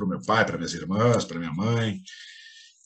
o 0.00 0.06
meu 0.06 0.20
pai, 0.22 0.44
para 0.44 0.56
minhas 0.56 0.74
irmãs, 0.74 1.24
para 1.24 1.38
minha 1.38 1.52
mãe. 1.52 2.00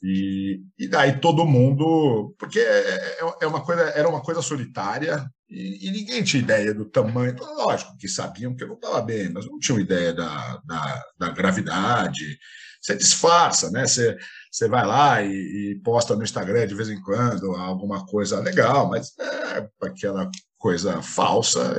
E, 0.03 0.61
e, 0.79 0.89
daí 0.89 1.21
todo 1.21 1.47
mundo, 1.47 2.35
porque 2.39 2.59
é, 2.59 3.19
é, 3.21 3.35
é 3.43 3.47
uma 3.47 3.65
coisa, 3.65 3.83
era 3.83 4.09
uma 4.09 4.21
coisa 4.21 4.43
solitária 4.43 5.25
e, 5.49 5.89
e, 5.89 5.91
ninguém 5.91 6.23
tinha 6.23 6.43
ideia 6.43 6.75
do 6.75 6.85
tamanho. 6.85 7.35
Lógico 7.39 7.97
que 7.97 8.09
sabiam 8.09 8.55
que 8.55 8.65
eu 8.65 8.69
não 8.69 8.75
estava 8.75 9.01
bem, 9.01 9.31
mas 9.31 9.47
não 9.47 9.59
tinham 9.59 9.81
ideia 9.81 10.13
da, 10.13 10.61
da, 10.67 11.05
da, 11.19 11.31
gravidade. 11.31 12.39
Você 12.81 12.95
disfarça, 12.97 13.71
né? 13.71 13.87
Você, 13.87 14.17
você 14.51 14.69
vai 14.69 14.87
lá 14.87 15.23
e, 15.23 15.31
e, 15.33 15.81
posta 15.83 16.15
no 16.15 16.25
Instagram 16.25 16.67
de 16.67 16.75
vez 16.75 16.91
em 16.91 17.01
quando 17.01 17.53
alguma 17.53 18.05
coisa 18.05 18.41
legal, 18.41 18.89
mas 18.89 19.13
é 19.19 19.69
aquela 19.83 20.29
coisa 20.59 21.01
falsa. 21.01 21.75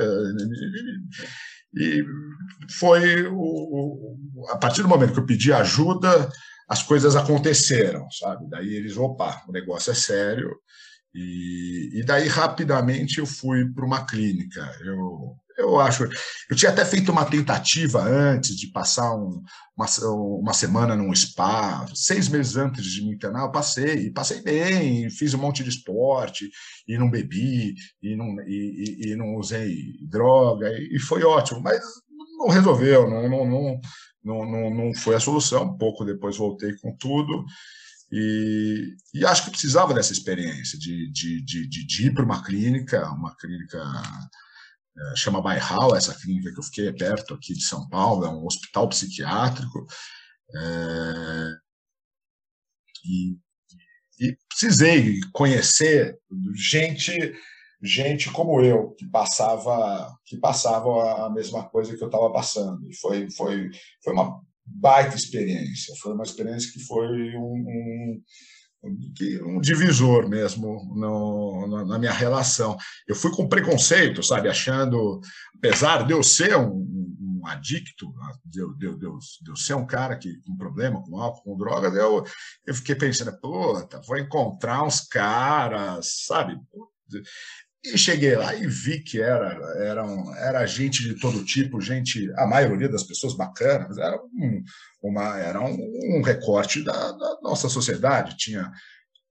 E 1.74 2.02
foi 2.78 3.28
o, 3.30 4.16
a 4.50 4.56
partir 4.56 4.82
do 4.82 4.88
momento 4.88 5.12
que 5.12 5.20
eu 5.20 5.26
pedi 5.26 5.52
ajuda, 5.52 6.28
as 6.68 6.82
coisas 6.82 7.16
aconteceram, 7.16 8.10
sabe? 8.10 8.48
Daí 8.48 8.74
eles, 8.74 8.96
opa, 8.96 9.42
o 9.48 9.52
negócio 9.52 9.90
é 9.90 9.94
sério. 9.94 10.54
E, 11.14 12.00
e 12.00 12.04
daí 12.04 12.28
rapidamente 12.28 13.18
eu 13.18 13.26
fui 13.26 13.64
para 13.72 13.86
uma 13.86 14.04
clínica. 14.04 14.60
Eu, 14.84 15.36
eu 15.56 15.80
acho. 15.80 16.04
Eu 16.48 16.54
tinha 16.54 16.70
até 16.70 16.84
feito 16.84 17.10
uma 17.10 17.24
tentativa 17.24 18.00
antes 18.02 18.56
de 18.56 18.68
passar 18.68 19.14
um, 19.16 19.42
uma, 19.76 19.86
uma 20.40 20.52
semana 20.52 20.94
num 20.94 21.14
spa, 21.14 21.86
seis 21.94 22.28
meses 22.28 22.56
antes 22.56 22.84
de 22.84 23.02
me 23.02 23.14
internar, 23.14 23.44
eu 23.44 23.52
passei, 23.52 24.06
e 24.06 24.10
passei 24.12 24.40
bem, 24.42 25.10
fiz 25.10 25.34
um 25.34 25.38
monte 25.38 25.64
de 25.64 25.70
esporte, 25.70 26.50
e 26.86 26.98
não 26.98 27.10
bebi, 27.10 27.74
e 28.02 28.16
não, 28.16 28.40
e, 28.46 28.98
e, 29.06 29.12
e 29.12 29.16
não 29.16 29.36
usei 29.36 29.76
droga, 30.08 30.70
e, 30.78 30.98
foi 30.98 31.22
ótimo, 31.24 31.60
mas 31.60 31.80
não 32.38 32.48
resolveu, 32.48 33.08
não, 33.08 33.28
não, 33.28 33.44
não, 33.44 33.80
não, 34.22 34.44
não, 34.44 34.74
não 34.74 34.94
foi 34.94 35.16
a 35.16 35.20
solução. 35.20 35.76
Pouco 35.76 36.04
depois 36.04 36.36
voltei 36.36 36.76
com 36.78 36.96
tudo. 36.96 37.44
E, 38.10 38.96
e, 39.12 39.24
acho 39.24 39.44
que 39.44 39.50
precisava 39.50 39.92
dessa 39.92 40.12
experiência 40.12 40.78
de, 40.78 41.10
de, 41.12 41.44
de, 41.44 41.68
de 41.68 42.06
ir 42.06 42.14
para 42.14 42.24
uma 42.24 42.42
clínica, 42.42 43.06
uma 43.10 43.36
clínica 43.36 43.78
é, 44.98 45.16
chama 45.16 45.42
Bairral, 45.42 45.94
essa 45.94 46.14
clínica 46.14 46.50
que 46.52 46.58
eu 46.58 46.64
fiquei 46.64 46.92
perto 46.92 47.34
aqui 47.34 47.52
de 47.52 47.62
São 47.62 47.88
Paulo, 47.88 48.24
é 48.24 48.30
um 48.30 48.46
hospital 48.46 48.88
psiquiátrico. 48.88 49.86
É, 50.56 51.54
e, 53.04 53.38
e, 54.20 54.36
precisei 54.48 55.20
conhecer 55.32 56.18
gente 56.54 57.12
gente 57.82 58.30
como 58.32 58.60
eu 58.60 58.90
que 58.92 59.06
passava 59.06 60.12
que 60.24 60.36
passava 60.36 61.26
a 61.26 61.30
mesma 61.30 61.68
coisa 61.68 61.96
que 61.96 62.02
eu 62.02 62.08
estava 62.08 62.30
passando 62.32 62.88
e 62.90 62.96
foi 62.96 63.30
foi 63.30 63.70
foi 64.02 64.12
uma 64.12 64.40
baita 64.66 65.14
experiência 65.14 65.94
foi 66.00 66.12
uma 66.12 66.24
experiência 66.24 66.72
que 66.72 66.80
foi 66.80 67.36
um, 67.36 67.54
um 67.66 68.22
um 69.44 69.60
divisor 69.60 70.28
mesmo 70.28 70.94
no, 70.94 71.84
na 71.84 71.98
minha 71.98 72.12
relação. 72.12 72.76
Eu 73.06 73.14
fui 73.16 73.30
com 73.32 73.48
preconceito, 73.48 74.22
sabe, 74.22 74.48
achando, 74.48 75.20
apesar 75.56 76.06
de 76.06 76.12
eu 76.12 76.22
ser 76.22 76.56
um, 76.56 76.86
um 77.20 77.46
adicto, 77.46 78.12
de, 78.44 78.60
eu, 78.60 78.74
de, 78.74 78.86
eu, 78.86 78.96
de 78.96 79.50
eu 79.50 79.56
ser 79.56 79.74
um 79.74 79.86
cara 79.86 80.16
que 80.16 80.40
com 80.42 80.56
problema 80.56 81.02
com 81.02 81.18
álcool, 81.18 81.42
com 81.42 81.56
drogas, 81.56 81.94
eu, 81.94 82.24
eu 82.66 82.74
fiquei 82.74 82.94
pensando, 82.94 83.36
puta, 83.40 84.00
vou 84.06 84.16
encontrar 84.16 84.84
uns 84.84 85.00
caras, 85.00 86.24
sabe? 86.26 86.56
E 87.84 87.96
cheguei 87.96 88.34
lá 88.34 88.54
e 88.54 88.66
vi 88.66 89.00
que 89.00 89.20
era, 89.20 89.56
era, 89.76 90.04
um, 90.04 90.34
era 90.34 90.66
gente 90.66 91.02
de 91.02 91.14
todo 91.14 91.44
tipo, 91.44 91.80
gente, 91.80 92.28
a 92.36 92.46
maioria 92.46 92.88
das 92.88 93.04
pessoas 93.04 93.36
bacanas, 93.36 93.96
era 93.98 94.16
um, 94.16 94.62
uma, 95.00 95.38
era 95.38 95.60
um, 95.60 95.76
um 96.16 96.22
recorte 96.22 96.82
da, 96.82 97.12
da, 97.12 97.38
nossa 97.40 97.68
sociedade. 97.68 98.36
Tinha, 98.36 98.68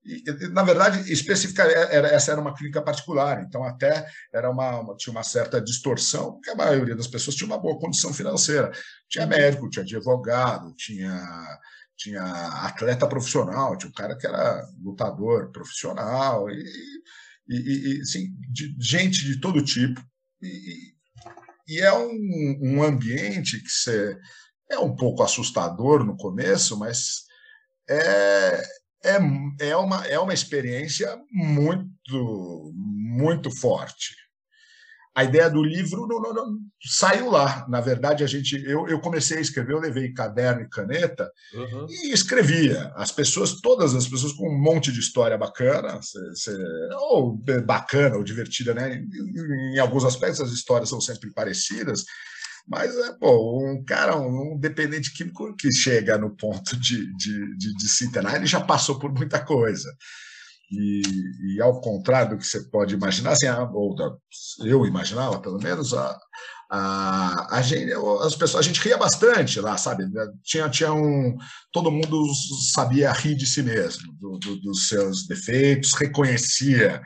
e, 0.06 0.24
na 0.54 0.64
verdade, 0.64 1.12
especificamente, 1.12 1.76
era, 1.76 2.08
essa 2.08 2.32
era 2.32 2.40
uma 2.40 2.56
clínica 2.56 2.82
particular, 2.82 3.44
então 3.44 3.66
até 3.66 4.08
era 4.34 4.50
uma, 4.50 4.96
tinha 4.96 5.12
uma 5.12 5.24
certa 5.24 5.60
distorção, 5.60 6.34
porque 6.34 6.50
a 6.50 6.56
maioria 6.56 6.96
das 6.96 7.08
pessoas 7.08 7.36
tinha 7.36 7.48
uma 7.48 7.60
boa 7.60 7.78
condição 7.78 8.14
financeira. 8.14 8.72
Tinha 9.10 9.28
médico, 9.28 9.70
tinha 9.70 9.84
advogado, 9.84 10.74
tinha 10.76 11.60
tinha 11.98 12.22
atleta 12.64 13.08
profissional, 13.08 13.76
tinha 13.76 13.90
um 13.90 13.94
cara 13.94 14.16
que 14.16 14.28
era 14.28 14.64
lutador 14.80 15.52
profissional, 15.52 16.48
e 16.48 16.64
e, 17.50 17.98
e 17.98 18.02
assim, 18.02 18.28
de 18.52 18.76
gente 18.80 19.24
de 19.24 19.40
todo 19.40 19.64
tipo. 19.64 20.02
E, 20.42 20.94
e 21.68 21.80
é 21.80 21.94
um, 21.94 22.60
um, 22.62 22.84
ambiente 22.84 23.62
que 23.62 23.70
você, 23.70 24.18
é 24.72 24.80
um 24.80 24.96
pouco 24.96 25.24
assustador 25.24 26.04
no 26.04 26.16
começo, 26.16 26.78
mas 26.78 27.24
é, 27.90 28.64
é, 29.04 29.18
é, 29.60 29.76
uma, 29.76 30.06
é 30.08 30.20
uma 30.20 30.34
experiência 30.34 31.18
muito, 31.32 32.74
muito 32.76 33.52
forte. 33.52 34.16
A 35.17 35.23
ideia 35.23 35.49
do 35.49 35.63
livro 35.63 36.06
não, 36.06 36.21
não, 36.21 36.32
não, 36.32 36.60
saiu 36.80 37.32
lá. 37.32 37.65
Na 37.67 37.82
verdade, 37.82 38.23
a 38.23 38.27
gente, 38.27 38.63
eu, 38.63 38.88
eu 38.88 38.99
comecei 38.99 39.39
a 39.39 39.41
escrever, 39.41 39.73
eu 39.73 39.80
levei 39.80 40.13
caderno 40.13 40.62
e 40.62 40.69
caneta 40.69 41.27
uhum. 41.56 41.88
e 41.89 42.13
escrevia. 42.13 42.93
As 42.95 43.12
pessoas, 43.12 43.60
todas 43.60 43.95
as 43.95 44.08
pessoas 44.08 44.34
com 44.34 44.47
um 44.47 44.62
monte 44.62 44.91
de 44.91 44.99
história 44.99 45.36
bacana, 45.36 45.99
ou 47.10 47.36
bacana 47.65 48.15
ou 48.15 48.23
divertida, 48.23 48.75
né? 48.75 48.93
Em, 48.93 49.73
em 49.73 49.80
alguns 49.80 50.06
aspectos 50.06 50.39
as 50.39 50.51
histórias 50.51 50.89
são 50.89 51.01
sempre 51.01 51.34
parecidas, 51.34 52.03
mas, 52.67 52.95
é, 52.95 53.13
pô, 53.13 53.60
um 53.60 53.84
cara, 53.84 54.17
um 54.17 54.56
dependente 54.56 55.12
químico 55.15 55.56
que 55.56 55.71
chega 55.71 56.15
no 56.15 56.36
ponto 56.36 56.77
de, 56.77 57.12
de, 57.15 57.58
de, 57.58 57.75
de 57.75 57.89
se 57.89 58.06
internar, 58.06 58.36
ele 58.36 58.45
já 58.45 58.62
passou 58.62 58.99
por 58.99 59.12
muita 59.12 59.43
coisa. 59.43 59.89
E, 60.71 61.01
e, 61.56 61.62
ao 61.62 61.80
contrário 61.80 62.32
do 62.32 62.38
que 62.38 62.45
você 62.45 62.62
pode 62.69 62.93
imaginar, 62.93 63.32
assim, 63.32 63.47
ou 63.73 63.95
eu 64.65 64.86
imaginava, 64.86 65.39
pelo 65.39 65.58
menos, 65.58 65.93
a, 65.93 66.19
a, 66.69 67.58
a, 67.58 67.62
gente, 67.62 67.93
as 68.21 68.36
pessoas, 68.36 68.65
a 68.65 68.67
gente 68.67 68.82
ria 68.82 68.97
bastante 68.97 69.62
lá, 69.62 69.77
sabe? 69.77 70.03
Tinha, 70.43 70.69
tinha 70.69 70.91
um. 70.91 71.38
Todo 71.71 71.91
mundo 71.91 72.25
sabia 72.73 73.12
rir 73.13 73.36
de 73.36 73.45
si 73.45 73.63
mesmo, 73.63 74.13
do, 74.19 74.38
do, 74.38 74.60
dos 74.60 74.89
seus 74.89 75.25
defeitos, 75.25 75.93
reconhecia 75.93 77.01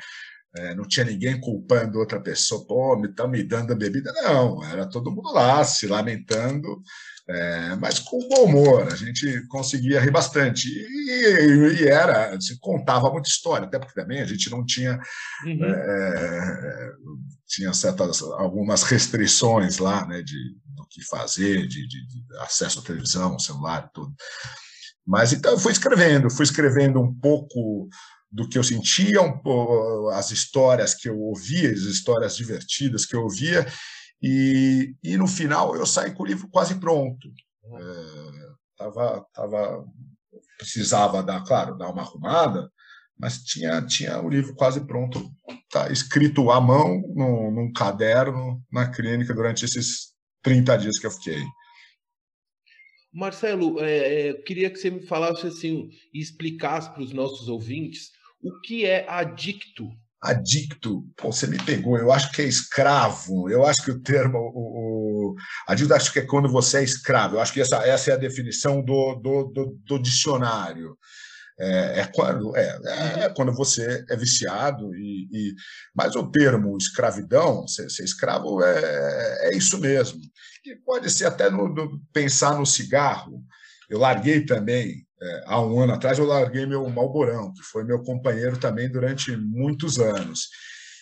é, 0.56 0.76
não 0.76 0.86
tinha 0.86 1.06
ninguém 1.06 1.40
culpando 1.40 1.98
outra 1.98 2.20
pessoa, 2.20 2.66
pô, 2.68 2.98
me 2.98 3.08
estão 3.08 3.28
me 3.28 3.42
dando 3.42 3.72
a 3.72 3.76
bebida. 3.76 4.12
Não, 4.12 4.62
era 4.66 4.86
todo 4.86 5.12
mundo 5.12 5.32
lá 5.32 5.64
se 5.64 5.88
lamentando, 5.88 6.82
é, 7.30 7.76
mas 7.78 8.00
com 8.00 8.28
bom 8.28 8.44
humor. 8.44 8.92
A 8.92 8.96
gente 8.96 9.48
conseguia 9.48 10.02
rir 10.02 10.12
bastante. 10.12 10.68
E, 10.68 11.82
e, 11.82 11.88
era, 11.88 12.40
se 12.42 12.60
contava 12.60 13.10
muita 13.10 13.30
história, 13.30 13.66
até 13.66 13.80
porque 13.80 13.94
também 13.94 14.22
a 14.22 14.26
gente 14.26 14.50
não 14.50 14.66
tinha. 14.66 15.00
Uhum. 15.46 15.64
É, 15.64 16.92
tinha 17.48 17.74
certas, 17.74 18.22
algumas 18.22 18.84
restrições 18.84 19.78
lá, 19.78 20.06
né, 20.06 20.22
de, 20.22 20.38
do 20.76 20.86
que 20.90 21.04
fazer, 21.06 21.68
de, 21.68 21.88
de, 21.88 22.08
de 22.08 22.24
acesso 22.40 22.80
à 22.80 22.82
televisão, 22.82 23.40
celular 23.40 23.88
e 23.90 23.94
tudo. 23.94 24.14
Mas 25.06 25.34
então 25.34 25.52
eu 25.52 25.60
fui 25.60 25.72
escrevendo, 25.72 26.30
fui 26.30 26.44
escrevendo 26.44 27.02
um 27.02 27.14
pouco 27.14 27.90
do 28.32 28.48
que 28.48 28.58
eu 28.58 28.63
sentia, 28.63 29.20
as 30.13 30.32
histórias 30.32 30.96
que 30.96 31.10
eu 31.10 31.20
ouvia, 31.20 31.70
as 31.70 31.82
histórias 31.82 32.36
divertidas 32.38 33.06
que 33.06 33.15
eu 33.15 33.24
ouvia, 33.24 33.65
e, 34.22 34.96
e 35.04 35.17
no 35.17 35.28
final 35.28 35.76
eu 35.76 35.86
saí 35.86 36.13
com 36.13 36.24
o 36.24 36.26
livro 36.26 36.48
quase 36.50 36.76
pronto. 36.76 37.28
É, 37.65 38.52
tava, 38.78 39.26
tava, 39.34 39.86
precisava 40.58 41.22
dar, 41.22 41.44
claro, 41.44 41.78
dar 41.78 41.89
uma 41.89 42.04
arrumada, 42.04 42.72
mas 43.20 43.44
tinha, 43.44 43.82
tinha 43.86 44.20
o 44.22 44.30
livro 44.30 44.56
quase 44.56 44.86
pronto, 44.86 45.30
tá 45.70 45.91
escrito 45.91 46.50
à 46.52 46.62
mão, 46.62 47.02
num, 47.13 47.52
num 47.52 47.74
caderno, 47.74 48.63
na 48.72 48.89
clínica, 48.89 49.34
durante 49.34 49.65
esses 49.65 50.13
30 50.41 50.78
dias 50.78 50.98
que 50.98 51.06
eu 51.06 51.12
fiquei. 51.12 51.44
Marcelo, 53.13 53.80
é, 53.84 53.98
é, 53.98 54.30
eu 54.32 54.44
queria 54.44 54.70
que 54.70 54.78
você 54.78 54.89
me 54.89 55.06
falasse 55.06 55.46
assim 55.46 55.89
e 56.13 56.20
explicasse 56.22 56.89
para 56.94 57.04
os 57.04 57.12
nossos 57.12 57.50
ouvintes 57.50 58.10
o 58.44 58.60
que 58.62 58.86
é 58.86 59.08
adicto? 59.10 59.90
Adicto, 60.22 61.04
Pô, 61.18 61.32
você 61.32 61.48
me 61.48 61.58
pegou, 61.64 61.98
eu 61.98 62.12
acho 62.12 62.32
que 62.32 62.44
é 62.44 62.46
escravo, 62.46 63.50
eu 63.50 63.66
acho 63.66 63.84
que 63.84 63.90
o 63.90 64.00
termo, 64.00 64.38
o, 64.38 65.32
o 65.32 65.36
adicto 65.68 65.96
acho 65.96 66.14
que 66.14 66.20
é 66.20 66.26
quando 66.26 66.48
você 66.48 66.78
é 66.78 66.84
escravo, 66.84 67.36
eu 67.36 67.42
acho 67.42 67.52
que 67.52 67.62
essa, 67.62 67.78
essa 67.78 68.12
é 68.12 68.14
a 68.14 68.18
definição 68.18 68.84
do, 68.84 69.16
do, 69.16 69.44
do, 69.46 69.80
do 69.84 70.00
dicionário. 70.00 70.96
É, 71.60 72.00
é, 72.00 72.12
quando, 72.12 72.56
é, 72.58 72.80
é, 72.86 73.30
quando 73.36 73.54
você 73.54 74.04
é 74.10 74.16
viciado, 74.16 74.96
e, 74.96 75.28
e, 75.32 75.54
mas 75.94 76.16
o 76.16 76.32
termo 76.32 76.76
escravidão, 76.76 77.68
ser, 77.68 77.88
ser 77.92 78.04
escravo, 78.04 78.64
é, 78.64 79.50
é 79.50 79.56
isso 79.56 79.78
mesmo. 79.80 80.20
E 80.66 80.76
pode 80.78 81.12
ser 81.12 81.26
até 81.26 81.52
no, 81.52 81.68
no, 81.68 82.02
pensar 82.12 82.58
no 82.58 82.66
cigarro. 82.66 83.44
Eu 83.88 84.00
larguei 84.00 84.44
também 84.44 85.06
é, 85.22 85.44
há 85.46 85.62
um 85.62 85.80
ano 85.80 85.94
atrás 85.94 86.18
eu 86.18 86.26
larguei 86.26 86.66
meu 86.66 86.88
Malborão, 86.90 87.54
que 87.54 87.62
foi 87.62 87.84
meu 87.84 88.02
companheiro 88.02 88.58
também 88.58 88.90
durante 88.90 89.36
muitos 89.38 90.00
anos. 90.00 90.48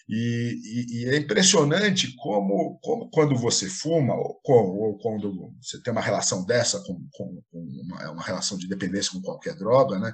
E, 0.10 0.60
e, 0.64 1.04
e 1.04 1.10
é 1.10 1.18
impressionante 1.18 2.16
como, 2.18 2.80
como, 2.82 3.10
quando 3.12 3.36
você 3.36 3.70
fuma, 3.70 4.16
ou, 4.16 4.42
ou, 4.44 4.98
quando 4.98 5.54
você 5.62 5.80
tem 5.84 5.94
uma 5.94 6.02
relação 6.02 6.44
dessa, 6.44 6.80
com, 6.84 7.00
com, 7.12 7.42
uma, 7.54 8.12
uma, 8.12 8.24
relação 8.24 8.58
de 8.58 8.68
dependência 8.68 9.12
com 9.12 9.22
qualquer 9.22 9.56
droga, 9.56 10.00
né? 10.00 10.12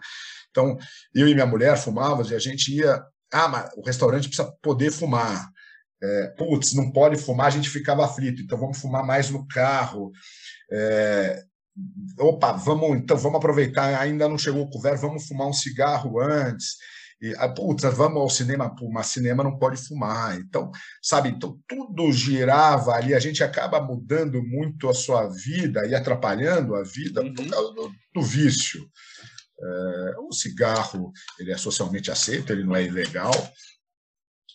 Então, 0.52 0.78
eu 1.14 1.30
e 1.30 1.34
minha 1.34 1.46
mulher 1.46 1.78
fumávamos 1.78 2.30
e 2.30 2.36
a 2.36 2.40
gente 2.40 2.76
ia. 2.76 3.02
Ah, 3.32 3.48
mas 3.48 3.72
o 3.78 3.82
restaurante 3.82 4.28
precisa 4.28 4.52
poder 4.62 4.92
fumar. 4.92 5.50
É, 6.04 6.28
putz, 6.38 6.74
não 6.74 6.92
pode 6.92 7.18
fumar, 7.18 7.48
a 7.48 7.52
gente 7.52 7.70
ficava 7.70 8.06
aflito, 8.06 8.42
então 8.42 8.58
vamos 8.58 8.78
fumar 8.78 9.04
mais 9.06 9.30
no 9.30 9.48
carro. 9.48 10.12
É, 10.70 11.42
opa, 12.20 12.54
vamos 12.54 12.98
então 12.98 13.18
vamos 13.18 13.38
aproveitar, 13.38 14.00
ainda 14.00 14.30
não 14.30 14.38
chegou 14.38 14.64
o 14.64 14.70
couvert, 14.70 15.00
vamos 15.00 15.28
fumar 15.28 15.48
um 15.48 15.54
cigarro 15.54 16.20
antes. 16.20 16.76
E, 17.22 17.34
ah, 17.38 17.48
putz, 17.48 17.84
vamos 17.84 18.22
ao 18.22 18.30
cinema, 18.30 18.76
pô, 18.76 18.90
mas 18.92 19.08
cinema 19.08 19.44
não 19.44 19.58
pode 19.58 19.78
fumar. 19.78 20.38
Então, 20.38 20.70
sabe, 21.02 21.30
então 21.30 21.58
tudo 21.68 22.12
girava 22.12 22.92
ali, 22.92 23.14
a 23.14 23.20
gente 23.20 23.44
acaba 23.44 23.82
mudando 23.82 24.44
muito 24.44 24.90
a 24.90 24.94
sua 24.94 25.28
vida 25.28 25.86
e 25.88 25.96
atrapalhando 25.96 26.76
a 26.76 26.84
vida 26.84 27.22
uhum. 27.22 27.34
por 27.34 27.50
causa 27.50 27.74
do, 27.74 27.92
do 28.14 28.22
vício. 28.22 28.86
É, 29.58 30.16
o 30.20 30.34
cigarro, 30.34 31.12
ele 31.40 31.52
é 31.52 31.58
socialmente 31.58 32.12
aceito, 32.12 32.52
ele 32.52 32.66
não 32.66 32.76
é 32.76 32.84
ilegal, 32.84 33.32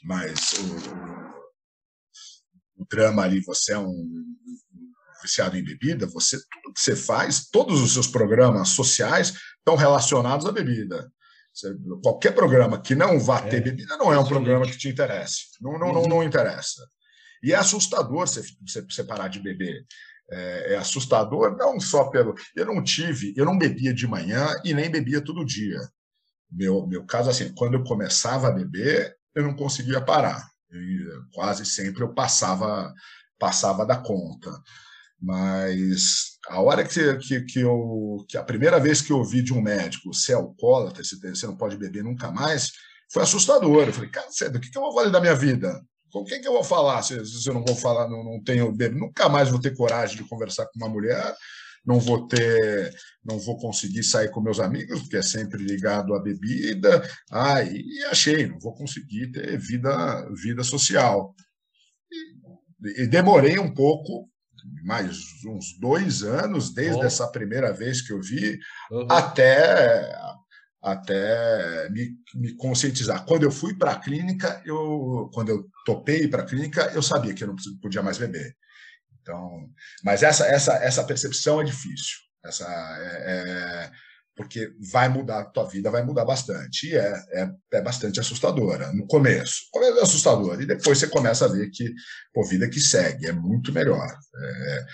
mas 0.04 0.52
o, 0.52 2.82
o 2.82 2.86
drama 2.90 3.22
ali, 3.22 3.40
você 3.40 3.72
é 3.72 3.78
um 3.78 4.29
viciado 5.22 5.56
em 5.56 5.64
bebida, 5.64 6.06
você 6.06 6.36
tudo 6.36 6.74
que 6.74 6.80
você 6.80 6.96
faz, 6.96 7.48
todos 7.48 7.80
os 7.80 7.92
seus 7.92 8.06
programas 8.06 8.70
sociais 8.70 9.34
estão 9.58 9.76
relacionados 9.76 10.46
à 10.46 10.52
bebida. 10.52 11.10
Você, 11.52 11.74
qualquer 12.02 12.32
programa 12.32 12.80
que 12.80 12.94
não 12.94 13.18
vá 13.18 13.42
ter 13.42 13.56
é, 13.56 13.60
bebida 13.60 13.96
não 13.96 14.12
é 14.12 14.18
um 14.18 14.26
programa 14.26 14.66
que 14.66 14.78
te 14.78 14.88
interesse. 14.88 15.46
Não, 15.60 15.78
não, 15.78 15.92
não, 15.92 16.02
não 16.02 16.22
interessa. 16.22 16.82
E 17.42 17.52
é 17.52 17.56
assustador 17.56 18.26
você, 18.26 18.42
você, 18.66 18.82
você 18.82 19.04
parar 19.04 19.28
de 19.28 19.40
beber. 19.40 19.84
É, 20.32 20.74
é, 20.74 20.76
assustador, 20.76 21.56
não 21.56 21.80
só 21.80 22.08
pelo. 22.08 22.34
Eu 22.54 22.66
não 22.66 22.82
tive, 22.84 23.34
eu 23.36 23.44
não 23.44 23.58
bebia 23.58 23.92
de 23.92 24.06
manhã 24.06 24.46
e 24.64 24.72
nem 24.72 24.88
bebia 24.88 25.20
todo 25.20 25.44
dia. 25.44 25.80
Meu, 26.50 26.86
meu 26.86 27.04
caso, 27.04 27.30
assim, 27.30 27.52
quando 27.54 27.74
eu 27.74 27.84
começava 27.84 28.48
a 28.48 28.52
beber, 28.52 29.16
eu 29.34 29.42
não 29.42 29.54
conseguia 29.54 30.00
parar. 30.00 30.48
quase 31.32 31.66
sempre 31.66 32.02
eu 32.02 32.14
passava, 32.14 32.92
passava 33.38 33.84
da 33.84 33.96
conta. 33.96 34.50
Mas 35.20 36.38
a 36.48 36.60
hora 36.62 36.82
que, 36.82 37.16
que, 37.18 37.40
que, 37.42 37.60
eu, 37.60 38.24
que 38.28 38.38
a 38.38 38.42
primeira 38.42 38.80
vez 38.80 39.02
que 39.02 39.12
eu 39.12 39.18
ouvi 39.18 39.42
de 39.42 39.52
um 39.52 39.60
médico, 39.60 40.14
você 40.14 40.32
é 40.32 40.34
alcoólatra, 40.34 41.02
você 41.04 41.46
não 41.46 41.56
pode 41.56 41.76
beber 41.76 42.02
nunca 42.02 42.30
mais, 42.30 42.72
foi 43.12 43.22
assustador. 43.22 43.86
Eu 43.86 43.92
falei, 43.92 44.10
cara, 44.10 44.28
do 44.50 44.60
que, 44.60 44.70
que 44.70 44.78
eu 44.78 44.82
vou 44.82 44.94
fazer 44.94 45.10
da 45.10 45.20
minha 45.20 45.34
vida? 45.34 45.80
Com 46.10 46.24
quem 46.24 46.40
que 46.40 46.48
eu 46.48 46.52
vou 46.52 46.64
falar 46.64 47.02
se, 47.02 47.24
se 47.24 47.48
eu 47.48 47.54
não 47.54 47.64
vou 47.64 47.76
falar, 47.76 48.08
não, 48.08 48.24
não 48.24 48.42
tenho 48.42 48.72
bebê? 48.72 48.98
Nunca 48.98 49.28
mais 49.28 49.50
vou 49.50 49.60
ter 49.60 49.76
coragem 49.76 50.16
de 50.16 50.28
conversar 50.28 50.66
com 50.66 50.78
uma 50.78 50.88
mulher, 50.88 51.34
não 51.84 52.00
vou 52.00 52.26
ter, 52.26 52.94
não 53.24 53.38
vou 53.38 53.58
conseguir 53.58 54.02
sair 54.02 54.30
com 54.30 54.40
meus 54.40 54.58
amigos, 54.58 55.00
porque 55.02 55.18
é 55.18 55.22
sempre 55.22 55.62
ligado 55.62 56.14
à 56.14 56.20
bebida. 56.20 57.06
Ah, 57.30 57.62
e 57.62 58.04
achei, 58.10 58.46
não 58.46 58.58
vou 58.58 58.74
conseguir 58.74 59.30
ter 59.30 59.58
vida, 59.58 60.26
vida 60.34 60.64
social. 60.64 61.34
E, 62.10 63.02
e 63.02 63.06
demorei 63.06 63.58
um 63.58 63.72
pouco 63.72 64.29
mais 64.84 65.18
uns 65.46 65.78
dois 65.78 66.22
anos, 66.22 66.72
desde 66.72 67.04
essa 67.04 67.26
primeira 67.28 67.72
vez 67.72 68.00
que 68.02 68.12
eu 68.12 68.20
vi, 68.20 68.58
uhum. 68.90 69.06
até, 69.10 70.14
até 70.82 71.88
me, 71.90 72.10
me 72.34 72.56
conscientizar. 72.56 73.24
Quando 73.24 73.44
eu 73.44 73.50
fui 73.50 73.74
para 73.74 73.92
a 73.92 73.98
clínica, 73.98 74.62
eu, 74.64 75.30
quando 75.32 75.50
eu 75.50 75.66
topei 75.84 76.28
para 76.28 76.42
a 76.42 76.46
clínica, 76.46 76.90
eu 76.94 77.02
sabia 77.02 77.34
que 77.34 77.44
eu 77.44 77.48
não 77.48 77.56
podia 77.80 78.02
mais 78.02 78.18
beber. 78.18 78.54
Então, 79.20 79.68
mas 80.02 80.22
essa, 80.22 80.46
essa, 80.46 80.74
essa 80.76 81.04
percepção 81.04 81.60
é 81.60 81.64
difícil. 81.64 82.18
Essa 82.44 82.64
é, 82.98 83.86
é 83.86 83.90
porque 84.40 84.72
vai 84.90 85.06
mudar 85.06 85.44
tua 85.44 85.68
vida, 85.68 85.90
vai 85.90 86.02
mudar 86.02 86.24
bastante. 86.24 86.86
E 86.86 86.96
é, 86.96 87.12
é, 87.32 87.50
é 87.74 87.82
bastante 87.82 88.18
assustadora 88.18 88.90
no 88.90 89.06
começo. 89.06 89.66
O 89.68 89.78
começo 89.78 89.98
é 89.98 90.02
assustador, 90.02 90.62
e 90.62 90.66
depois 90.66 90.98
você 90.98 91.06
começa 91.08 91.44
a 91.44 91.48
ver 91.48 91.68
que, 91.68 91.92
pô, 92.32 92.42
vida 92.46 92.66
que 92.66 92.80
segue 92.80 93.26
é 93.26 93.32
muito 93.32 93.70
melhor. 93.70 94.08
É, 94.08 94.86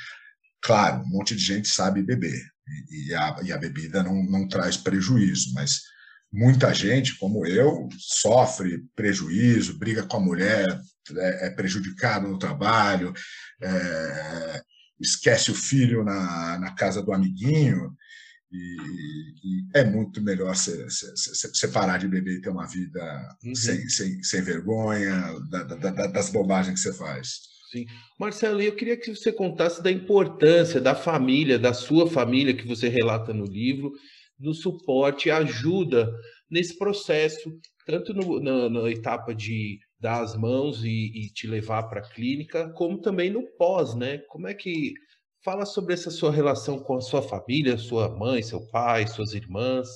claro, 0.61 1.01
um 1.03 1.09
monte 1.11 1.37
de 1.37 1.45
gente 1.45 1.69
sabe 1.69 2.03
beber, 2.03 2.43
e, 2.91 3.11
e, 3.11 3.15
a, 3.15 3.37
e 3.45 3.53
a 3.53 3.57
bebida 3.57 4.03
não, 4.03 4.21
não 4.25 4.49
traz 4.49 4.77
prejuízo, 4.77 5.53
mas 5.55 5.83
muita 6.33 6.75
gente, 6.75 7.17
como 7.17 7.47
eu, 7.47 7.89
sofre 7.97 8.83
prejuízo, 8.97 9.79
briga 9.79 10.03
com 10.03 10.17
a 10.17 10.21
mulher, 10.21 10.77
é, 11.19 11.47
é 11.47 11.51
prejudicado 11.51 12.27
no 12.27 12.37
trabalho, 12.37 13.15
é, 13.63 14.61
esquece 14.99 15.53
o 15.53 15.55
filho 15.55 16.03
na, 16.03 16.59
na 16.59 16.75
casa 16.75 17.01
do 17.01 17.13
amiguinho 17.13 17.95
E, 18.53 18.77
e 19.45 19.67
é 19.75 19.85
muito 19.85 20.23
melhor 20.23 20.55
você 20.55 21.69
parar 21.73 21.99
de 21.99 22.07
beber 22.07 22.39
e 22.39 22.41
ter 22.41 22.51
uma 22.51 22.67
vida 22.67 23.37
uhum. 23.45 23.55
sem, 23.55 23.89
sem, 23.89 24.23
sem 24.23 24.43
vergonha 24.43 25.35
da, 25.51 25.65
da, 25.65 26.07
das 26.07 26.31
bobagens 26.31 26.83
que 26.83 26.89
você 26.89 26.97
faz. 26.97 27.41
Sim. 27.71 27.85
Marcelo, 28.19 28.63
eu 28.63 28.75
queria 28.75 28.97
que 28.97 29.15
você 29.15 29.33
contasse 29.33 29.83
da 29.83 29.91
importância 29.91 30.81
da 30.81 30.95
família, 30.95 31.59
da 31.59 31.75
sua 31.75 32.09
família, 32.09 32.57
que 32.57 32.67
você 32.67 32.89
relata 32.89 33.35
no 33.35 33.45
livro, 33.45 33.93
do 34.39 34.55
suporte 34.55 35.29
e 35.29 35.33
ajuda 35.33 36.09
nesse 36.51 36.79
processo, 36.79 37.51
tanto 37.85 38.15
no, 38.15 38.41
na, 38.41 38.71
na, 38.71 38.91
etapa 38.91 39.35
de 39.35 39.79
dar 39.99 40.23
as 40.23 40.37
mãos 40.37 40.85
e, 40.85 41.11
e 41.15 41.33
te 41.33 41.47
levar 41.47 41.85
para 41.85 42.01
a 42.01 42.09
clínica, 42.09 42.71
como 42.75 43.01
também 43.01 43.31
no 43.31 43.43
pós, 43.57 43.97
né? 43.97 44.19
Como 44.29 44.47
é 44.47 44.55
que 44.55 44.93
Fala 45.47 45.65
sobre 45.65 45.95
essa 45.95 46.11
sua 46.11 46.33
relação 46.33 46.81
com 46.81 46.97
a 46.97 47.01
sua 47.01 47.23
família, 47.23 47.79
sua 47.79 48.09
mãe, 48.09 48.43
seu 48.43 48.67
pai, 48.67 49.07
suas 49.07 49.33
irmãs. 49.33 49.87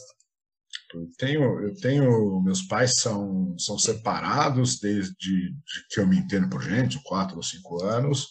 Eu 0.95 1.09
tenho, 1.19 1.43
eu 1.67 1.75
tenho, 1.75 2.41
meus 2.41 2.63
pais 2.63 3.01
são, 3.01 3.59
são 3.59 3.77
separados 3.77 4.79
desde 4.79 5.53
que 5.91 5.99
eu 5.99 6.07
me 6.07 6.19
entendo 6.19 6.49
por 6.49 6.63
gente, 6.63 7.03
quatro 7.03 7.37
ou 7.37 7.43
cinco 7.43 7.83
anos, 7.83 8.29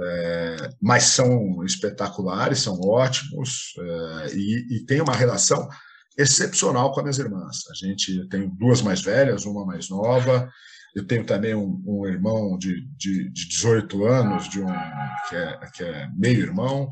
é, 0.00 0.70
mas 0.82 1.04
são 1.04 1.64
espetaculares, 1.64 2.58
são 2.58 2.80
ótimos 2.80 3.72
é, 3.78 4.34
e, 4.34 4.78
e 4.78 4.86
tem 4.86 5.00
uma 5.00 5.14
relação 5.14 5.68
excepcional 6.18 6.90
com 6.90 6.98
as 6.98 7.04
minhas 7.04 7.18
irmãs. 7.20 7.58
A 7.70 7.74
gente 7.74 8.28
tem 8.28 8.50
duas 8.56 8.82
mais 8.82 9.00
velhas, 9.02 9.44
uma 9.44 9.64
mais 9.64 9.88
nova, 9.88 10.50
eu 10.94 11.06
tenho 11.06 11.24
também 11.24 11.54
um, 11.54 11.82
um 11.86 12.06
irmão 12.06 12.56
de, 12.56 12.86
de, 12.96 13.30
de 13.30 13.48
18 13.48 14.04
anos, 14.04 14.48
de 14.48 14.60
um, 14.60 14.66
que, 15.28 15.36
é, 15.36 15.58
que 15.74 15.84
é 15.84 16.08
meio 16.16 16.40
irmão, 16.40 16.90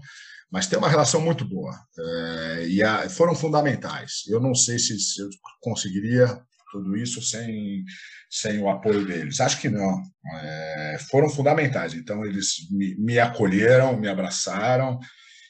mas 0.50 0.66
tem 0.66 0.78
uma 0.78 0.88
relação 0.88 1.20
muito 1.20 1.44
boa. 1.44 1.72
É, 1.98 2.66
e 2.68 2.82
a, 2.82 3.08
foram 3.08 3.34
fundamentais. 3.34 4.22
Eu 4.28 4.40
não 4.40 4.54
sei 4.54 4.78
se, 4.78 4.98
se 4.98 5.22
eu 5.22 5.28
conseguiria 5.60 6.26
tudo 6.72 6.96
isso 6.96 7.22
sem, 7.22 7.84
sem 8.30 8.60
o 8.60 8.68
apoio 8.68 9.06
deles. 9.06 9.40
Acho 9.40 9.60
que 9.60 9.68
não. 9.68 10.02
É, 10.34 10.98
foram 11.10 11.28
fundamentais. 11.28 11.94
Então, 11.94 12.24
eles 12.24 12.68
me, 12.70 12.96
me, 12.96 13.18
acolheram, 13.18 13.96
me 13.96 14.08
abraçaram, 14.08 14.98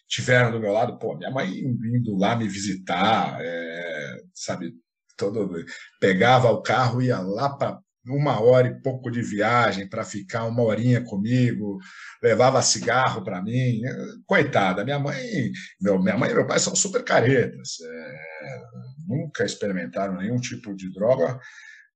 tiveram 0.08 0.50
do 0.50 0.60
meu 0.60 0.72
lado. 0.72 0.98
Pô, 0.98 1.16
minha 1.16 1.30
mãe 1.30 1.48
indo 1.48 2.16
lá 2.16 2.36
me 2.36 2.48
visitar, 2.48 3.38
é, 3.40 4.16
sabe? 4.34 4.72
Todo, 5.16 5.64
pegava 6.00 6.50
o 6.50 6.62
carro, 6.62 7.00
ia 7.00 7.20
lá 7.20 7.50
para 7.56 7.78
uma 8.06 8.40
hora 8.40 8.68
e 8.68 8.80
pouco 8.82 9.10
de 9.10 9.22
viagem 9.22 9.88
para 9.88 10.04
ficar 10.04 10.44
uma 10.44 10.62
horinha 10.62 11.00
comigo, 11.02 11.78
levava 12.22 12.60
cigarro 12.62 13.22
para 13.22 13.42
mim. 13.42 13.80
Coitada, 14.26 14.84
minha 14.84 14.98
mãe, 14.98 15.50
meu, 15.80 16.02
minha 16.02 16.16
mãe 16.16 16.30
e 16.30 16.34
meu 16.34 16.46
pai 16.46 16.58
são 16.58 16.74
super 16.74 17.04
caretas, 17.04 17.78
é, 17.80 18.60
nunca 19.06 19.44
experimentaram 19.44 20.16
nenhum 20.16 20.38
tipo 20.40 20.74
de 20.74 20.92
droga, 20.92 21.38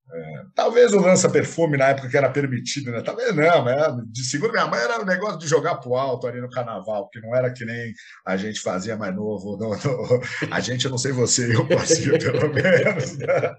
é, 0.08 0.42
talvez 0.54 0.92
o 0.92 1.00
lança-perfume 1.00 1.76
na 1.76 1.88
época 1.88 2.08
que 2.08 2.16
era 2.16 2.30
permitido, 2.30 2.92
né? 2.92 3.02
Talvez 3.02 3.34
não, 3.34 3.64
mas 3.64 3.76
de 4.12 4.24
seguro 4.24 4.52
minha 4.52 4.66
mãe 4.66 4.80
era 4.80 5.00
o 5.00 5.02
um 5.02 5.06
negócio 5.06 5.38
de 5.38 5.48
jogar 5.48 5.76
pro 5.76 5.96
alto 5.96 6.28
ali 6.28 6.40
no 6.40 6.48
carnaval, 6.48 7.08
que 7.08 7.20
não 7.20 7.34
era 7.34 7.52
que 7.52 7.64
nem 7.64 7.92
a 8.24 8.36
gente 8.36 8.60
fazia 8.60 8.96
mais 8.96 9.14
novo. 9.14 9.56
No, 9.56 9.70
no, 9.70 10.22
a 10.50 10.60
gente, 10.60 10.84
eu 10.84 10.92
não 10.92 10.98
sei 10.98 11.10
você, 11.10 11.52
eu 11.52 11.66
fazia 11.66 12.16
pelo 12.18 12.54
menos, 12.54 13.18
né? 13.18 13.54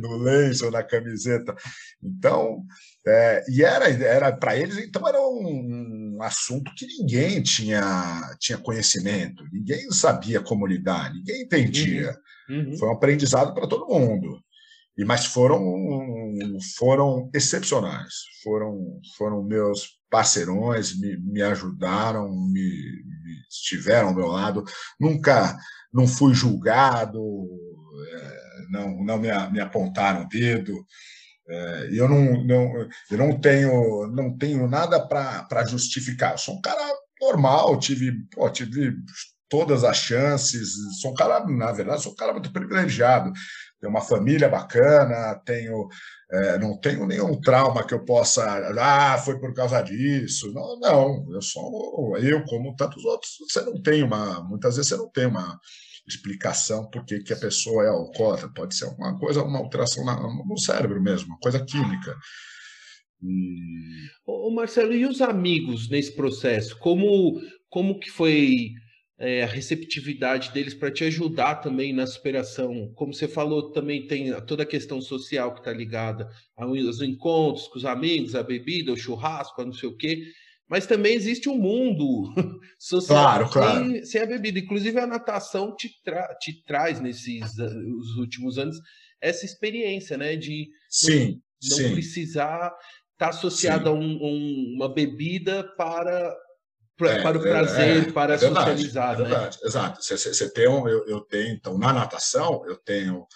no 0.00 0.18
lenço, 0.18 0.70
na 0.70 0.82
camiseta. 0.82 1.54
Então, 2.04 2.62
é, 3.06 3.42
e 3.48 3.64
era, 3.64 3.88
era 3.88 4.36
para 4.36 4.56
eles, 4.56 4.76
então 4.76 5.08
era 5.08 5.20
um, 5.20 6.16
um, 6.16 6.22
assunto 6.22 6.70
que 6.76 6.86
ninguém 6.86 7.42
tinha, 7.42 8.36
tinha 8.38 8.58
conhecimento, 8.58 9.42
ninguém 9.50 9.90
sabia 9.90 10.40
como 10.40 10.66
lidar, 10.66 11.14
ninguém 11.14 11.42
entendia. 11.42 12.10
Uhum. 12.10 12.26
Uhum. 12.48 12.76
Foi 12.78 12.88
um 12.88 12.92
aprendizado 12.92 13.54
para 13.54 13.66
todo 13.66 13.88
mundo. 13.88 14.40
E, 14.96 15.04
mas 15.04 15.26
foram, 15.26 15.60
foram 16.76 17.30
excepcionais, 17.34 18.14
foram, 18.42 19.00
foram 19.16 19.42
meus 19.42 19.96
parceirões, 20.10 20.98
me, 20.98 21.16
me 21.18 21.42
ajudaram, 21.42 22.30
me, 22.30 22.62
me, 22.62 23.36
estiveram 23.50 24.08
ao 24.08 24.14
meu 24.14 24.28
lado. 24.28 24.64
Nunca 24.98 25.56
não 25.92 26.06
fui 26.06 26.32
julgado, 26.32 27.20
é, 28.10 28.66
não, 28.70 29.04
não 29.04 29.18
me, 29.18 29.28
me 29.50 29.60
apontaram 29.60 30.22
o 30.22 30.28
dedo. 30.28 30.84
É, 31.48 31.88
eu, 31.92 32.08
não, 32.08 32.44
não, 32.44 32.88
eu 33.10 33.18
não 33.18 33.38
tenho, 33.38 34.06
não 34.08 34.36
tenho 34.36 34.66
nada 34.66 34.98
para 35.06 35.66
justificar. 35.66 36.32
Eu 36.32 36.38
sou 36.38 36.56
um 36.56 36.60
cara 36.60 36.82
normal, 37.20 37.78
tive, 37.78 38.12
pô, 38.32 38.48
tive 38.50 38.96
todas 39.48 39.84
as 39.84 39.98
chances. 39.98 40.74
Sou 41.00 41.12
um 41.12 41.14
cara, 41.14 41.44
na 41.46 41.72
verdade, 41.72 42.02
sou 42.02 42.12
um 42.12 42.16
cara 42.16 42.32
muito 42.32 42.52
privilegiado 42.52 43.32
tenho 43.80 43.90
uma 43.90 44.00
família 44.00 44.48
bacana, 44.48 45.40
tenho, 45.44 45.88
é, 46.30 46.58
não 46.58 46.78
tenho 46.78 47.06
nenhum 47.06 47.40
trauma 47.40 47.86
que 47.86 47.94
eu 47.94 48.04
possa, 48.04 48.44
ah, 48.78 49.18
foi 49.18 49.38
por 49.38 49.52
causa 49.54 49.82
disso. 49.82 50.52
Não, 50.52 50.78
não, 50.80 51.34
eu 51.34 51.42
sou 51.42 52.16
eu 52.18 52.44
como 52.44 52.74
tantos 52.76 53.04
outros. 53.04 53.32
Você 53.48 53.60
não 53.62 53.80
tem 53.80 54.02
uma, 54.02 54.42
muitas 54.42 54.76
vezes 54.76 54.88
você 54.88 54.96
não 54.96 55.10
tem 55.10 55.26
uma 55.26 55.58
explicação 56.08 56.88
por 56.88 57.04
que, 57.04 57.20
que 57.20 57.32
a 57.32 57.38
pessoa 57.38 57.84
é 57.84 57.88
alcoólatra. 57.88 58.48
Pode 58.54 58.74
ser 58.74 58.86
alguma 58.86 59.18
coisa, 59.18 59.42
uma 59.42 59.58
alteração 59.58 60.04
no 60.46 60.58
cérebro 60.58 61.02
mesmo, 61.02 61.28
uma 61.28 61.38
coisa 61.38 61.64
química. 61.64 62.16
Ô, 64.26 64.50
Marcelo, 64.50 64.94
e 64.94 65.06
os 65.06 65.20
amigos 65.20 65.88
nesse 65.88 66.14
processo? 66.14 66.78
Como, 66.78 67.40
como 67.68 67.98
que 67.98 68.10
foi 68.10 68.70
é, 69.18 69.42
a 69.42 69.46
receptividade 69.46 70.52
deles 70.52 70.74
para 70.74 70.90
te 70.90 71.04
ajudar 71.04 71.56
também 71.56 71.92
na 71.92 72.06
superação. 72.06 72.92
Como 72.94 73.14
você 73.14 73.26
falou, 73.26 73.70
também 73.72 74.06
tem 74.06 74.32
toda 74.42 74.62
a 74.62 74.66
questão 74.66 75.00
social 75.00 75.54
que 75.54 75.60
está 75.60 75.72
ligada 75.72 76.28
aos 76.56 77.00
encontros 77.00 77.66
com 77.68 77.78
os 77.78 77.84
amigos, 77.84 78.34
a 78.34 78.42
bebida, 78.42 78.92
o 78.92 78.96
churrasco, 78.96 79.62
a 79.62 79.64
não 79.64 79.72
sei 79.72 79.88
o 79.88 79.96
quê. 79.96 80.22
Mas 80.68 80.86
também 80.86 81.14
existe 81.14 81.48
um 81.48 81.56
mundo 81.56 82.34
social 82.78 83.18
claro, 83.18 83.50
claro. 83.50 83.90
Sem, 83.90 84.04
sem, 84.04 84.20
a 84.20 84.26
bebida. 84.26 84.58
Inclusive, 84.58 84.98
a 84.98 85.06
natação 85.06 85.74
te, 85.74 85.88
tra 86.02 86.34
te 86.40 86.62
traz, 86.64 87.00
nesses 87.00 87.56
os 87.56 88.16
últimos 88.16 88.58
anos, 88.58 88.76
essa 89.20 89.46
experiência 89.46 90.18
né, 90.18 90.36
de 90.36 90.68
sim, 90.90 91.40
não, 91.70 91.78
não 91.78 91.92
precisar 91.92 92.66
estar 92.66 92.76
tá 93.16 93.28
associado 93.28 93.88
a 93.88 93.92
um, 93.92 94.18
um, 94.20 94.74
uma 94.76 94.92
bebida 94.92 95.64
para 95.76 96.34
pra, 96.96 97.12
é, 97.12 97.22
para 97.22 97.38
o 97.38 97.42
prazer, 97.42 98.08
é, 98.08 98.12
para 98.12 98.34
é 98.34 98.36
verdade, 98.36 98.66
socializar. 98.66 99.12
É 99.12 99.16
verdade, 99.16 99.58
né? 99.60 99.68
exato. 99.68 100.02
Você, 100.02 100.50
tem 100.50 100.68
um, 100.68 100.88
eu, 100.88 101.06
eu 101.06 101.20
tenho, 101.20 101.54
então, 101.54 101.78
na 101.78 101.92
natação, 101.92 102.64
eu 102.66 102.76
tenho 102.76 103.26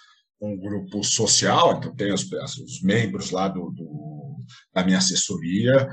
um 0.41 0.57
grupo 0.57 1.03
social, 1.03 1.77
então 1.77 1.95
tenho 1.95 2.15
os, 2.15 2.23
os 2.23 2.81
membros 2.81 3.29
lá 3.29 3.47
do, 3.47 3.69
do, 3.69 4.37
da 4.73 4.83
minha 4.83 4.97
assessoria, 4.97 5.87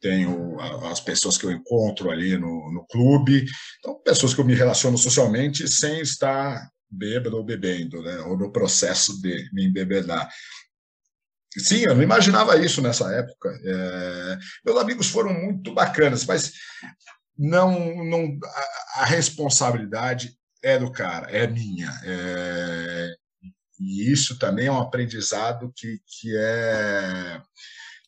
tenho 0.00 0.60
as 0.60 1.00
pessoas 1.00 1.36
que 1.36 1.44
eu 1.44 1.50
encontro 1.50 2.10
ali 2.10 2.36
no, 2.36 2.72
no 2.72 2.86
clube, 2.86 3.44
então 3.78 4.00
pessoas 4.02 4.32
que 4.32 4.40
eu 4.40 4.44
me 4.44 4.54
relaciono 4.54 4.96
socialmente 4.96 5.66
sem 5.66 6.00
estar 6.00 6.70
bêbado 6.90 7.36
ou 7.36 7.44
bebendo, 7.44 8.00
né? 8.02 8.18
ou 8.20 8.36
no 8.36 8.52
processo 8.52 9.20
de 9.20 9.48
me 9.52 9.66
embebedar. 9.66 10.28
Sim, 11.56 11.84
eu 11.86 11.94
não 11.94 12.02
imaginava 12.02 12.56
isso 12.58 12.82
nessa 12.82 13.10
época. 13.12 13.48
É, 13.64 14.38
meus 14.64 14.78
amigos 14.78 15.08
foram 15.08 15.32
muito 15.32 15.72
bacanas, 15.72 16.24
mas 16.24 16.52
não, 17.36 18.04
não 18.04 18.38
a, 18.44 19.02
a 19.02 19.04
responsabilidade 19.04 20.36
é 20.62 20.78
do 20.78 20.90
cara, 20.92 21.30
é 21.30 21.46
minha. 21.46 21.90
É, 22.04 23.14
e 23.80 24.12
isso 24.12 24.38
também 24.38 24.66
é 24.66 24.72
um 24.72 24.80
aprendizado 24.80 25.72
que, 25.74 25.98
que 26.06 26.36
é 26.36 27.40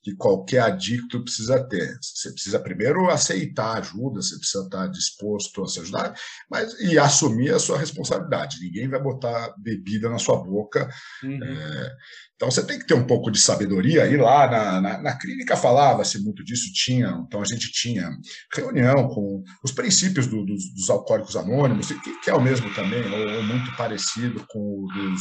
que 0.03 0.15
qualquer 0.15 0.61
adicto 0.61 1.23
precisa 1.23 1.63
ter. 1.69 1.99
Você 2.01 2.33
precisa 2.33 2.59
primeiro 2.59 3.11
aceitar 3.11 3.79
ajuda, 3.79 4.23
você 4.23 4.37
precisa 4.39 4.65
estar 4.65 4.87
disposto 4.89 5.63
a 5.63 5.69
se 5.69 5.81
ajudar, 5.81 6.15
mas 6.51 6.73
e 6.81 6.99
assumir 6.99 7.53
a 7.53 7.59
sua 7.59 7.79
responsabilidade. 7.79 8.61
Ninguém 8.61 8.89
vai 8.89 9.01
botar 9.01 9.55
bebida 9.59 10.09
na 10.09 10.19
sua 10.19 10.43
boca. 10.43 10.89
Uhum. 11.23 11.45
É, 11.45 11.97
então 12.35 12.51
você 12.51 12.65
tem 12.65 12.79
que 12.79 12.87
ter 12.87 12.95
um 12.95 13.07
pouco 13.07 13.31
de 13.31 13.39
sabedoria. 13.39 14.07
E 14.07 14.17
lá 14.17 14.51
na, 14.51 14.81
na, 14.81 15.03
na 15.03 15.19
clínica 15.19 15.57
falava-se 15.57 16.19
muito 16.23 16.43
disso, 16.43 16.73
tinha, 16.73 17.23
então 17.27 17.43
a 17.43 17.45
gente 17.45 17.71
tinha 17.71 18.11
reunião 18.55 19.09
com 19.09 19.43
os 19.63 19.73
princípios 19.73 20.27
do, 20.27 20.47
dos, 20.47 20.73
dos, 20.75 20.89
alcoólicos 20.89 21.37
anônimos, 21.37 21.89
que, 21.89 22.21
que, 22.21 22.31
é 22.31 22.35
o 22.35 22.41
mesmo 22.41 22.73
também, 22.73 23.05
ou, 23.13 23.37
ou 23.37 23.43
muito 23.43 23.77
parecido 23.77 24.43
com 24.49 24.59
o 24.59 24.87
dos, 24.95 25.21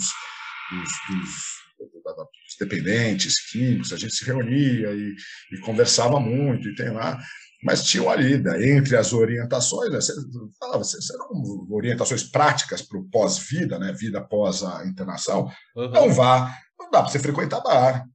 dos, 0.71 0.91
dos 1.09 1.68
os 1.83 2.55
dependentes, 2.59 3.49
químicos, 3.49 3.93
a 3.93 3.97
gente 3.97 4.13
se 4.13 4.25
reunia 4.25 4.91
e, 4.91 5.15
e, 5.51 5.59
conversava 5.59 6.19
muito, 6.19 6.67
e 6.67 6.75
tem 6.75 6.89
lá, 6.91 7.17
mas 7.63 7.83
tinha 7.83 8.09
ali, 8.09 8.35
entre 8.71 8.95
as 8.95 9.13
orientações, 9.13 9.91
né, 9.91 9.99
você 9.99 10.13
falava, 10.59 10.83
eram 11.13 11.67
orientações 11.69 12.23
práticas 12.23 12.81
para 12.81 12.99
o 12.99 13.09
pós-vida, 13.09 13.77
né, 13.77 13.93
vida 13.93 14.19
após 14.19 14.63
a 14.63 14.85
internação, 14.85 15.49
uhum. 15.75 15.91
não 15.91 16.13
vá, 16.13 16.55
não 16.79 16.89
dá 16.89 17.01
para 17.01 17.11
você 17.11 17.19
frequentar 17.19 17.61
bar, 17.61 18.05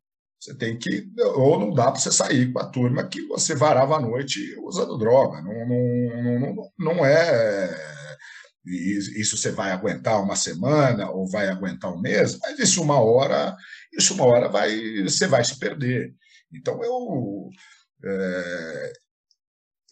você 0.41 0.55
tem 0.55 0.79
que, 0.79 1.07
ou 1.37 1.59
não 1.59 1.73
dá 1.73 1.91
para 1.91 2.01
você 2.01 2.13
sair 2.13 2.53
com 2.53 2.59
a 2.59 2.67
turma 2.67 3.09
que 3.09 3.27
você 3.27 3.55
varava 3.55 3.97
à 3.97 4.01
noite 4.01 4.55
usando 4.63 4.99
droga, 4.99 5.41
não, 5.41 5.69
não, 5.69 6.41
não, 6.55 6.71
não 6.79 7.07
é 7.07 7.94
e 8.67 9.21
isso 9.21 9.37
você 9.37 9.51
vai 9.51 9.71
aguentar 9.71 10.23
uma 10.23 10.37
semana 10.37 11.11
ou 11.11 11.29
vai 11.29 11.49
aguentar 11.49 11.93
um 11.93 12.01
mês, 12.01 12.39
mas 12.41 12.59
isso 12.59 12.83
uma 12.83 12.99
hora, 12.99 13.55
isso 13.93 14.15
uma 14.15 14.25
hora 14.25 14.49
vai, 14.49 15.03
você 15.03 15.27
vai 15.27 15.45
se 15.45 15.59
perder. 15.59 16.15
Então 16.53 16.83
eu, 16.83 17.51
é, 18.05 18.93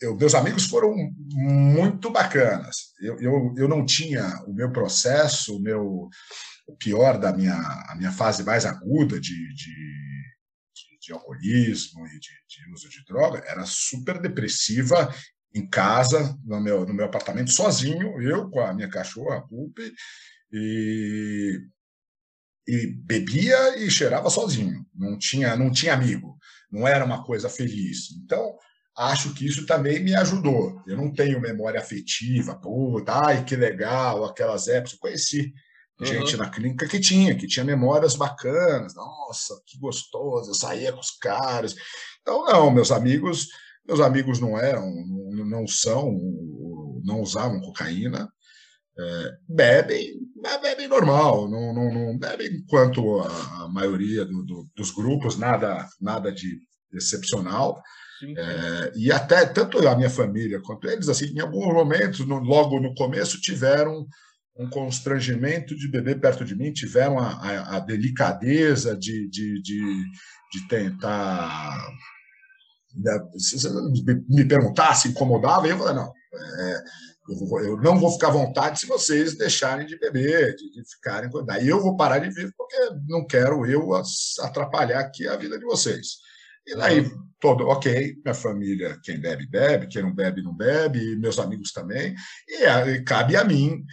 eu 0.00 0.16
meus 0.16 0.34
amigos 0.34 0.66
foram 0.66 0.94
muito 1.34 2.10
bacanas. 2.10 2.92
Eu, 3.00 3.20
eu, 3.20 3.54
eu 3.58 3.68
não 3.68 3.84
tinha 3.84 4.42
o 4.46 4.54
meu 4.54 4.72
processo, 4.72 5.56
o 5.56 5.60
meu 5.60 6.08
o 6.66 6.76
pior 6.76 7.18
da 7.18 7.32
minha 7.32 7.56
a 7.88 7.94
minha 7.96 8.12
fase 8.12 8.44
mais 8.44 8.64
aguda 8.64 9.20
de, 9.20 9.54
de, 9.54 9.74
de, 11.00 11.12
alcoolismo 11.12 12.06
e 12.06 12.18
de, 12.20 12.30
de 12.48 12.72
uso 12.72 12.88
de 12.88 13.04
droga 13.04 13.42
era 13.46 13.66
super 13.66 14.20
depressiva 14.20 15.12
em 15.54 15.66
casa, 15.66 16.38
no 16.44 16.60
meu, 16.60 16.86
no 16.86 16.94
meu 16.94 17.06
apartamento, 17.06 17.52
sozinho, 17.52 18.20
eu 18.20 18.48
com 18.50 18.60
a 18.60 18.72
minha 18.72 18.88
cachorra, 18.88 19.36
a 19.36 19.40
Pupi, 19.42 19.92
e, 20.52 21.60
e 22.66 22.86
bebia 23.04 23.78
e 23.78 23.90
cheirava 23.90 24.30
sozinho, 24.30 24.86
não 24.94 25.18
tinha, 25.18 25.56
não 25.56 25.70
tinha 25.70 25.94
amigo, 25.94 26.36
não 26.70 26.86
era 26.86 27.04
uma 27.04 27.24
coisa 27.24 27.48
feliz. 27.48 28.10
Então, 28.24 28.56
acho 28.96 29.34
que 29.34 29.46
isso 29.46 29.66
também 29.66 30.02
me 30.02 30.14
ajudou. 30.14 30.82
Eu 30.86 30.96
não 30.96 31.12
tenho 31.12 31.40
memória 31.40 31.80
afetiva, 31.80 32.54
puta, 32.54 33.12
ai 33.26 33.44
que 33.44 33.56
legal, 33.56 34.24
aquelas 34.24 34.68
épocas. 34.68 34.92
Eu 34.92 34.98
conheci 34.98 35.52
uhum. 36.00 36.06
gente 36.06 36.36
na 36.36 36.48
clínica 36.48 36.86
que 36.86 37.00
tinha, 37.00 37.34
que 37.34 37.46
tinha 37.46 37.64
memórias 37.64 38.14
bacanas, 38.14 38.94
nossa, 38.94 39.54
que 39.66 39.78
gostoso, 39.78 40.50
eu 40.50 40.54
saía 40.54 40.92
com 40.92 41.00
os 41.00 41.10
caras. 41.10 41.74
Então, 42.20 42.44
não, 42.46 42.70
meus 42.70 42.90
amigos 42.90 43.48
meus 43.86 44.00
amigos 44.00 44.40
não 44.40 44.58
eram, 44.58 44.90
não 45.46 45.66
são, 45.66 46.18
não 47.04 47.20
usavam 47.20 47.60
cocaína, 47.60 48.28
é, 48.98 49.30
bebem, 49.48 50.14
mas 50.42 50.60
bebem 50.60 50.86
normal, 50.86 51.48
não, 51.48 51.72
não, 51.74 51.92
não 51.92 52.18
bebem 52.18 52.62
quanto 52.68 53.20
a, 53.20 53.68
maioria 53.72 54.24
do, 54.24 54.44
do, 54.44 54.68
dos 54.76 54.90
grupos, 54.90 55.38
nada, 55.38 55.88
nada 56.00 56.30
de 56.30 56.60
excepcional. 56.92 57.80
É, 58.22 58.92
e 58.94 59.10
até 59.10 59.46
tanto 59.46 59.78
a 59.88 59.96
minha 59.96 60.10
família 60.10 60.60
quanto 60.60 60.88
eles, 60.88 61.08
assim, 61.08 61.32
em 61.34 61.40
alguns 61.40 61.72
momentos, 61.72 62.20
no, 62.26 62.38
logo 62.38 62.78
no 62.78 62.94
começo, 62.94 63.40
tiveram 63.40 64.06
um 64.56 64.68
constrangimento 64.68 65.74
de 65.74 65.88
beber 65.88 66.20
perto 66.20 66.44
de 66.44 66.54
mim, 66.54 66.72
tiveram 66.72 67.18
a, 67.18 67.30
a, 67.32 67.76
a 67.76 67.80
delicadeza 67.80 68.96
de, 68.96 69.28
de, 69.28 69.60
de, 69.62 70.04
de 70.52 70.68
tentar 70.68 71.88
se 73.38 73.58
você 73.58 73.70
me 74.28 74.44
perguntasse, 74.44 75.08
incomodava, 75.08 75.66
eu 75.66 75.78
falei, 75.78 75.94
não, 75.94 76.12
é, 76.34 76.84
eu, 77.28 77.46
vou, 77.46 77.60
eu, 77.60 77.76
não 77.78 77.98
vou 77.98 78.10
ficar 78.12 78.28
à 78.28 78.32
vontade 78.32 78.80
se 78.80 78.86
vocês 78.86 79.36
deixarem 79.36 79.86
de 79.86 79.98
beber, 79.98 80.54
de, 80.56 80.70
de 80.70 80.82
ficarem. 80.90 81.30
Daí 81.44 81.68
eu 81.68 81.80
vou 81.80 81.96
parar 81.96 82.18
de 82.18 82.28
viver, 82.28 82.52
porque 82.56 82.76
não 83.08 83.26
quero 83.26 83.66
eu 83.66 83.90
atrapalhar 84.40 85.00
aqui 85.00 85.26
a 85.28 85.36
vida 85.36 85.58
de 85.58 85.64
vocês. 85.64 86.18
E 86.66 86.76
daí, 86.76 87.10
todo, 87.40 87.66
ok, 87.66 88.16
minha 88.24 88.34
família, 88.34 88.98
quem 89.02 89.20
bebe, 89.20 89.46
bebe, 89.48 89.88
quem 89.88 90.02
não 90.02 90.14
bebe, 90.14 90.42
não 90.42 90.54
bebe, 90.54 91.16
meus 91.16 91.38
amigos 91.38 91.72
também, 91.72 92.14
e, 92.48 92.64
e 92.64 93.02
cabe 93.02 93.36
a 93.36 93.44
mim, 93.44 93.84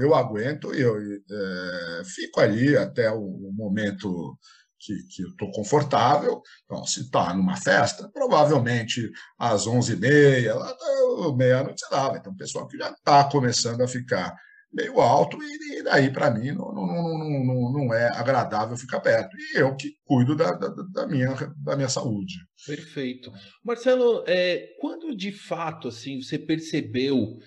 eu 0.00 0.14
aguento 0.14 0.74
e 0.74 0.80
eu 0.82 0.96
é, 0.98 2.02
fico 2.04 2.40
ali 2.40 2.76
até 2.76 3.10
o 3.10 3.50
momento 3.52 4.38
que, 4.84 5.22
eu 5.22 5.28
estou 5.28 5.50
confortável. 5.50 6.42
Então, 6.64 6.84
se 6.84 7.02
está 7.02 7.32
numa 7.34 7.56
festa, 7.56 8.10
provavelmente 8.12 9.10
às 9.38 9.66
11h30, 9.66 11.36
meia-noite, 11.36 11.84
lá. 11.90 12.16
Então, 12.16 12.32
o 12.32 12.36
pessoal 12.36 12.66
que 12.66 12.76
já 12.76 12.90
está 12.90 13.24
começando 13.24 13.80
a 13.80 13.88
ficar 13.88 14.34
meio 14.72 15.00
alto, 15.00 15.38
e, 15.42 15.82
daí, 15.82 16.10
para 16.10 16.30
mim, 16.30 16.52
não, 16.52 16.72
não, 16.72 16.86
não, 16.86 17.44
não, 17.44 17.72
não 17.72 17.94
é 17.94 18.08
agradável 18.16 18.76
ficar 18.76 19.00
perto. 19.00 19.36
E 19.36 19.58
eu 19.58 19.76
que 19.76 19.94
cuido 20.04 20.34
da, 20.34 20.52
da, 20.52 20.68
da 20.68 21.06
minha, 21.06 21.34
da 21.58 21.76
minha 21.76 21.88
saúde. 21.88 22.34
Perfeito. 22.66 23.30
Marcelo, 23.62 24.24
é, 24.26 24.68
quando 24.80 25.14
de 25.14 25.30
fato 25.30 25.88
assim 25.88 26.22
você 26.22 26.38
percebeu 26.38 27.38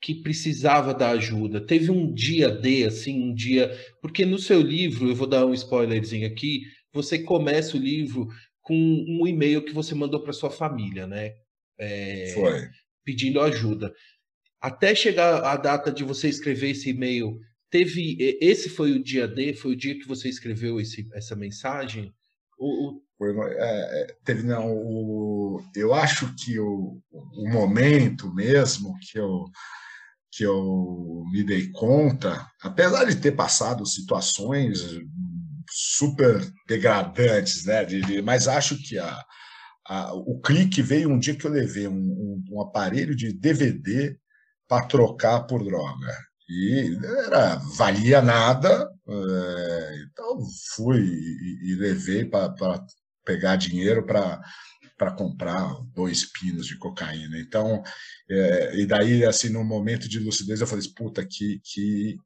que 0.00 0.14
precisava 0.22 0.92
da 0.92 1.10
ajuda? 1.10 1.60
Teve 1.60 1.90
um 1.90 2.12
dia 2.12 2.50
D, 2.50 2.84
assim, 2.84 3.22
um 3.22 3.34
dia. 3.34 3.74
Porque 4.00 4.26
no 4.26 4.38
seu 4.38 4.60
livro, 4.60 5.08
eu 5.08 5.14
vou 5.14 5.26
dar 5.26 5.46
um 5.46 5.54
spoilerzinho 5.54 6.26
aqui, 6.26 6.62
você 6.96 7.18
começa 7.18 7.76
o 7.76 7.80
livro 7.80 8.28
com 8.62 8.74
um 8.74 9.26
e-mail 9.26 9.64
que 9.64 9.72
você 9.72 9.94
mandou 9.94 10.22
para 10.22 10.32
sua 10.32 10.50
família, 10.50 11.06
né? 11.06 11.34
É, 11.78 12.32
Foi. 12.34 12.68
Pedindo 13.04 13.40
ajuda. 13.40 13.94
Até 14.60 14.94
chegar 14.94 15.44
a 15.44 15.56
data 15.56 15.92
de 15.92 16.02
você 16.02 16.28
escrever 16.28 16.70
esse 16.70 16.90
e-mail, 16.90 17.38
teve. 17.70 18.16
Esse 18.40 18.68
foi 18.68 18.92
o 18.92 19.02
dia 19.02 19.28
D? 19.28 19.54
Foi 19.54 19.72
o 19.72 19.76
dia 19.76 19.96
que 19.96 20.08
você 20.08 20.28
escreveu 20.28 20.80
esse, 20.80 21.06
essa 21.14 21.36
mensagem? 21.36 22.12
O, 22.58 23.00
foi, 23.18 23.34
é, 23.38 24.02
é, 24.02 24.16
teve 24.24 24.42
não 24.42 24.74
o, 24.74 25.62
eu 25.74 25.94
acho 25.94 26.34
que 26.34 26.58
o, 26.58 27.00
o 27.10 27.50
momento 27.50 28.32
mesmo 28.34 28.94
que 29.00 29.18
eu 29.18 29.44
que 30.30 30.44
eu 30.44 31.24
me 31.32 31.42
dei 31.42 31.70
conta 31.70 32.46
apesar 32.60 33.04
de 33.04 33.16
ter 33.16 33.32
passado 33.32 33.86
situações 33.86 34.98
super 35.70 36.40
degradantes, 36.66 37.64
né? 37.64 37.84
De, 37.84 38.00
de, 38.00 38.22
mas 38.22 38.48
acho 38.48 38.76
que 38.82 38.98
a, 38.98 39.24
a, 39.86 40.14
o 40.14 40.40
clique 40.40 40.82
veio 40.82 41.10
um 41.10 41.18
dia 41.18 41.34
que 41.34 41.46
eu 41.46 41.50
levei 41.50 41.88
um, 41.88 41.92
um, 41.92 42.44
um 42.50 42.60
aparelho 42.60 43.14
de 43.14 43.32
DVD 43.32 44.16
para 44.68 44.86
trocar 44.86 45.40
por 45.42 45.64
droga. 45.64 46.12
E 46.48 46.96
era, 47.26 47.56
valia 47.76 48.22
nada, 48.22 48.88
é, 49.08 50.04
então 50.04 50.38
fui 50.74 51.00
e, 51.00 51.72
e 51.72 51.74
levei 51.76 52.24
para 52.24 52.54
pegar 53.24 53.56
dinheiro 53.56 54.06
para 54.06 54.40
para 54.96 55.12
comprar 55.12 55.74
dois 55.94 56.24
pinos 56.32 56.66
de 56.66 56.78
cocaína. 56.78 57.38
Então, 57.38 57.82
é, 58.30 58.80
e 58.80 58.86
daí, 58.86 59.24
assim, 59.24 59.50
no 59.50 59.62
momento 59.62 60.08
de 60.08 60.18
lucidez, 60.18 60.60
eu 60.60 60.66
falei, 60.66 60.84
puta, 60.96 61.24
que, 61.24 61.60
que, 61.62 62.16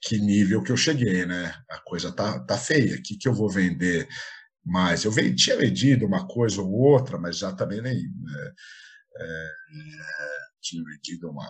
que 0.00 0.18
nível 0.18 0.62
que 0.62 0.72
eu 0.72 0.76
cheguei, 0.76 1.26
né? 1.26 1.54
A 1.70 1.78
coisa 1.80 2.12
tá, 2.12 2.38
tá 2.40 2.56
feia. 2.58 2.96
O 2.96 3.02
que, 3.02 3.16
que 3.16 3.28
eu 3.28 3.34
vou 3.34 3.50
vender 3.50 4.08
mais? 4.64 5.04
Eu 5.04 5.12
vendi, 5.12 5.36
tinha 5.36 5.56
vendido 5.56 6.06
uma 6.06 6.26
coisa 6.26 6.60
ou 6.62 6.70
outra, 6.72 7.18
mas 7.18 7.38
já 7.38 7.52
também 7.52 7.82
nem. 7.82 7.96
Né? 7.96 8.52
É, 9.18 9.48
tinha 10.60 10.82
vendido 10.84 11.30
uma, 11.30 11.48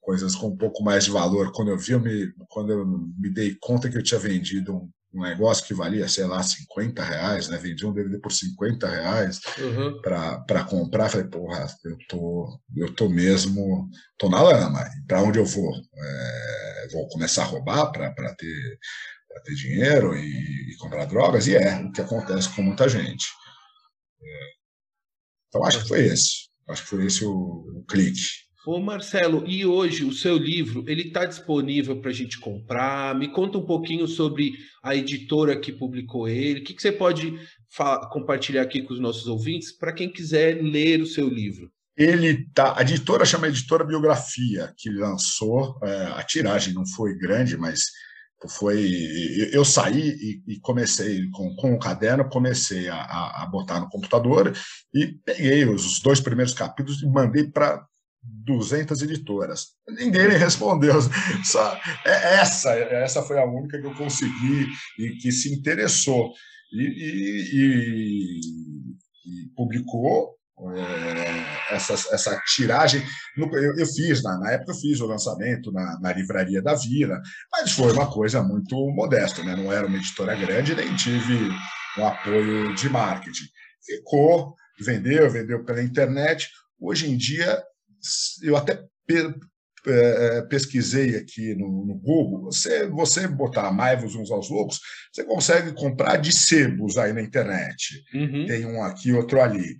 coisas 0.00 0.34
com 0.34 0.48
um 0.48 0.56
pouco 0.56 0.82
mais 0.82 1.04
de 1.04 1.10
valor. 1.10 1.52
Quando 1.52 1.70
eu 1.70 1.78
vi, 1.78 1.92
eu 1.92 2.00
me, 2.00 2.32
quando 2.48 2.72
eu 2.72 2.86
me 2.86 3.30
dei 3.32 3.56
conta 3.60 3.88
que 3.90 3.96
eu 3.98 4.02
tinha 4.02 4.20
vendido 4.20 4.74
um, 4.74 4.90
um 5.16 5.22
negócio 5.22 5.64
que 5.64 5.72
valia, 5.72 6.06
sei 6.08 6.24
lá, 6.24 6.42
50 6.42 7.02
reais, 7.02 7.48
né? 7.48 7.56
Vendi 7.56 7.86
um 7.86 7.92
DVD 7.92 8.18
por 8.18 8.30
50 8.30 8.86
reais 8.86 9.40
uhum. 9.58 10.00
para 10.02 10.64
comprar. 10.64 11.08
Falei, 11.08 11.26
porra, 11.26 11.66
eu 11.84 11.96
tô, 12.06 12.60
eu 12.76 12.94
tô 12.94 13.08
mesmo, 13.08 13.88
tô 14.18 14.28
na 14.28 14.42
lama. 14.42 14.84
Para 15.08 15.22
onde 15.22 15.38
eu 15.38 15.46
vou? 15.46 15.72
É, 15.74 16.88
vou 16.92 17.08
começar 17.08 17.42
a 17.42 17.46
roubar 17.46 17.90
para 17.90 18.34
ter, 18.34 18.78
ter 19.44 19.54
dinheiro 19.54 20.14
e, 20.14 20.72
e, 20.72 20.76
comprar 20.76 21.06
drogas? 21.06 21.46
E 21.46 21.56
é 21.56 21.76
o 21.76 21.90
que 21.90 22.02
acontece 22.02 22.54
com 22.54 22.62
muita 22.62 22.86
gente. 22.86 23.26
É, 24.22 24.50
então, 25.48 25.64
acho 25.64 25.82
que 25.82 25.88
foi 25.88 26.04
esse. 26.04 26.50
Acho 26.68 26.82
que 26.82 26.88
foi 26.88 27.06
esse 27.06 27.24
o, 27.24 27.32
o 27.32 27.84
clique. 27.88 28.45
Ô 28.66 28.80
Marcelo, 28.80 29.44
e 29.46 29.64
hoje 29.64 30.04
o 30.04 30.12
seu 30.12 30.36
livro 30.36 30.84
ele 30.88 31.02
está 31.02 31.24
disponível 31.24 32.00
para 32.00 32.10
a 32.10 32.12
gente 32.12 32.40
comprar? 32.40 33.14
Me 33.14 33.28
conta 33.28 33.58
um 33.58 33.64
pouquinho 33.64 34.08
sobre 34.08 34.54
a 34.82 34.92
editora 34.96 35.56
que 35.56 35.70
publicou 35.70 36.28
ele. 36.28 36.58
O 36.58 36.64
que, 36.64 36.74
que 36.74 36.82
você 36.82 36.90
pode 36.90 37.32
compartilhar 38.10 38.62
aqui 38.62 38.82
com 38.82 38.92
os 38.92 38.98
nossos 38.98 39.28
ouvintes 39.28 39.70
para 39.70 39.92
quem 39.92 40.12
quiser 40.12 40.60
ler 40.60 41.00
o 41.00 41.06
seu 41.06 41.28
livro? 41.28 41.70
Ele 41.96 42.44
tá, 42.52 42.76
a 42.76 42.82
editora 42.82 43.24
chama 43.24 43.46
Editora 43.46 43.84
Biografia, 43.84 44.74
que 44.76 44.90
lançou. 44.90 45.78
É, 45.84 46.06
a 46.16 46.24
tiragem 46.24 46.74
não 46.74 46.84
foi 46.84 47.16
grande, 47.16 47.56
mas 47.56 47.84
foi. 48.58 48.92
Eu 49.52 49.64
saí 49.64 50.42
e, 50.44 50.58
comecei 50.58 51.30
com, 51.30 51.54
com 51.54 51.72
o 51.72 51.78
caderno, 51.78 52.28
comecei 52.28 52.88
a, 52.88 52.96
a, 52.96 53.46
botar 53.46 53.78
no 53.78 53.88
computador 53.88 54.52
e 54.92 55.06
peguei 55.24 55.64
os 55.66 56.00
dois 56.00 56.18
primeiros 56.18 56.52
capítulos 56.52 57.00
e 57.00 57.06
mandei 57.06 57.44
para 57.44 57.86
200 58.44 59.02
editoras. 59.02 59.68
Ninguém 59.88 60.28
me 60.28 60.36
respondeu. 60.36 60.94
É, 62.04 62.40
essa, 62.40 62.72
essa 62.74 63.22
foi 63.22 63.38
a 63.38 63.44
única 63.44 63.80
que 63.80 63.86
eu 63.86 63.94
consegui 63.94 64.66
e 64.98 65.16
que 65.16 65.32
se 65.32 65.52
interessou. 65.52 66.32
E, 66.72 66.82
e, 66.82 67.50
e, 67.54 68.40
e 69.26 69.48
publicou 69.56 70.36
é, 70.74 71.74
essa, 71.74 71.92
essa 71.92 72.40
tiragem. 72.54 73.02
Eu, 73.36 73.78
eu 73.78 73.86
fiz, 73.86 74.22
na, 74.22 74.38
na, 74.38 74.52
época, 74.52 74.72
eu 74.72 74.76
fiz 74.76 75.00
o 75.00 75.06
lançamento 75.06 75.70
na, 75.72 75.98
na, 76.00 76.12
Livraria 76.12 76.62
da 76.62 76.74
Vila, 76.74 77.20
mas 77.52 77.72
foi 77.72 77.92
uma 77.92 78.10
coisa 78.10 78.42
muito 78.42 78.74
modesta, 78.92 79.42
né? 79.42 79.54
não 79.54 79.72
era 79.72 79.86
uma 79.86 79.96
editora 79.96 80.34
grande, 80.34 80.74
nem 80.74 80.94
tive 80.96 81.50
um 81.98 82.06
apoio 82.06 82.74
de 82.74 82.88
marketing. 82.88 83.44
Ficou, 83.84 84.54
vendeu, 84.80 85.30
vendeu 85.30 85.64
pela 85.64 85.82
internet. 85.82 86.48
Hoje 86.80 87.10
em 87.10 87.16
dia, 87.16 87.62
eu 88.42 88.56
até 88.56 88.82
é, 89.86 90.42
pesquisei 90.42 91.16
aqui 91.16 91.54
no, 91.54 91.86
no, 91.86 91.94
Google, 91.94 92.44
você, 92.44 92.86
você 92.88 93.28
botar 93.28 93.68
Amai-vos 93.68 94.14
uns 94.14 94.30
aos 94.30 94.50
loucos, 94.50 94.80
você 95.12 95.24
consegue 95.24 95.72
comprar 95.72 96.16
de 96.16 96.32
sebos 96.32 96.98
aí 96.98 97.12
na 97.12 97.22
internet. 97.22 98.02
Uhum. 98.12 98.46
Tem 98.46 98.66
um 98.66 98.82
aqui, 98.82 99.12
outro 99.12 99.40
ali. 99.40 99.76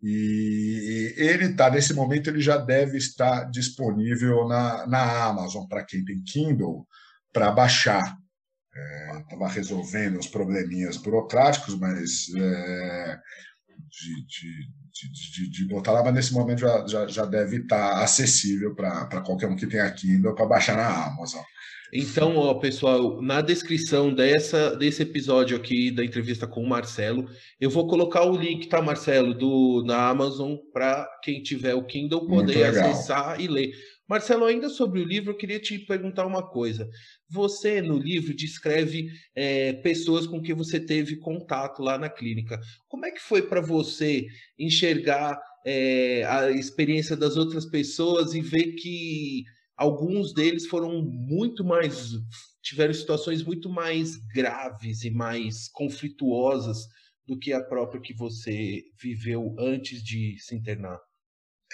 E 0.00 1.12
ele 1.16 1.46
está, 1.46 1.68
nesse 1.68 1.92
momento, 1.92 2.30
ele 2.30 2.40
já 2.40 2.56
deve 2.56 2.96
estar 2.96 3.50
disponível 3.50 4.46
na, 4.46 4.86
na 4.86 5.24
Amazon 5.24 5.66
para 5.66 5.84
quem 5.84 6.04
tem 6.04 6.22
Kindle 6.22 6.86
para 7.32 7.50
baixar. 7.50 8.16
Estava 9.22 9.46
é, 9.46 9.52
resolvendo 9.52 10.18
os 10.20 10.28
probleminhas 10.28 10.96
burocráticos, 10.96 11.76
mas 11.76 12.28
é, 12.36 13.18
de, 13.88 14.26
de, 14.26 14.68
de, 15.06 15.48
de, 15.50 15.64
botar 15.66 15.92
lá, 15.92 16.02
mas 16.02 16.14
nesse 16.14 16.32
momento 16.32 16.60
já, 16.60 16.86
já, 16.86 17.06
já 17.06 17.24
deve 17.24 17.58
estar 17.58 18.02
acessível 18.02 18.74
para 18.74 19.20
qualquer 19.20 19.46
um 19.46 19.54
que 19.54 19.66
tenha 19.66 19.90
Kindle 19.90 20.34
para 20.34 20.46
baixar 20.46 20.76
na 20.76 21.06
Amazon. 21.06 21.42
Então, 21.92 22.36
ó, 22.36 22.54
pessoal, 22.54 23.22
na 23.22 23.40
descrição 23.40 24.12
dessa, 24.12 24.76
desse 24.76 25.02
episódio 25.02 25.56
aqui 25.56 25.90
da 25.90 26.04
entrevista 26.04 26.46
com 26.46 26.62
o 26.62 26.68
Marcelo, 26.68 27.30
eu 27.58 27.70
vou 27.70 27.86
colocar 27.86 28.24
o 28.24 28.36
link, 28.36 28.68
tá, 28.68 28.82
Marcelo, 28.82 29.32
do, 29.32 29.82
na 29.86 30.08
Amazon, 30.08 30.56
para 30.72 31.08
quem 31.22 31.42
tiver 31.42 31.74
o 31.74 31.86
Kindle 31.86 32.26
poder 32.26 32.64
acessar 32.64 33.40
e 33.40 33.48
ler. 33.48 33.72
Marcelo, 34.08 34.46
ainda 34.46 34.70
sobre 34.70 35.00
o 35.00 35.04
livro, 35.04 35.32
eu 35.32 35.36
queria 35.36 35.60
te 35.60 35.78
perguntar 35.80 36.26
uma 36.26 36.42
coisa. 36.42 36.88
Você, 37.28 37.82
no 37.82 37.98
livro, 37.98 38.34
descreve 38.34 39.10
é, 39.34 39.74
pessoas 39.74 40.26
com 40.26 40.40
quem 40.40 40.54
você 40.54 40.80
teve 40.80 41.18
contato 41.18 41.82
lá 41.82 41.98
na 41.98 42.08
clínica. 42.08 42.58
Como 42.88 43.04
é 43.04 43.10
que 43.10 43.20
foi 43.20 43.42
para 43.42 43.60
você 43.60 44.26
enxergar 44.58 45.38
é, 45.66 46.24
a 46.24 46.50
experiência 46.50 47.14
das 47.14 47.36
outras 47.36 47.66
pessoas 47.66 48.32
e 48.32 48.40
ver 48.40 48.72
que 48.76 49.44
alguns 49.76 50.32
deles 50.32 50.66
foram 50.66 51.02
muito 51.02 51.62
mais. 51.62 52.12
tiveram 52.62 52.94
situações 52.94 53.42
muito 53.42 53.68
mais 53.68 54.16
graves 54.34 55.04
e 55.04 55.10
mais 55.10 55.68
conflituosas 55.68 56.78
do 57.26 57.38
que 57.38 57.52
a 57.52 57.62
própria 57.62 58.00
que 58.00 58.14
você 58.14 58.82
viveu 58.98 59.54
antes 59.58 60.02
de 60.02 60.38
se 60.38 60.54
internar? 60.54 61.07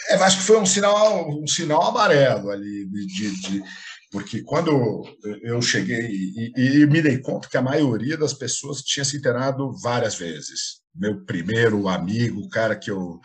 É, 0.09 0.14
acho 0.16 0.38
que 0.38 0.45
foi 0.45 0.59
um 0.59 0.66
sinal, 0.66 1.30
um 1.30 1.47
sinal 1.47 1.82
amarelo 1.88 2.51
ali, 2.51 2.86
de, 2.86 3.40
de, 3.40 3.64
porque 4.11 4.42
quando 4.42 5.05
eu 5.42 5.61
cheguei 5.62 6.09
e, 6.09 6.53
e, 6.57 6.86
me 6.86 7.01
dei 7.01 7.18
conta 7.18 7.49
que 7.49 7.57
a 7.57 7.62
maioria 7.62 8.16
das 8.16 8.32
pessoas 8.32 8.82
tinha 8.82 9.05
se 9.05 9.16
internado 9.16 9.72
várias 9.82 10.14
vezes. 10.14 10.82
Meu 10.95 11.24
primeiro 11.24 11.88
amigo, 11.88 12.40
o 12.40 12.49
cara 12.49 12.76
que 12.76 12.90
eu, 12.90 13.20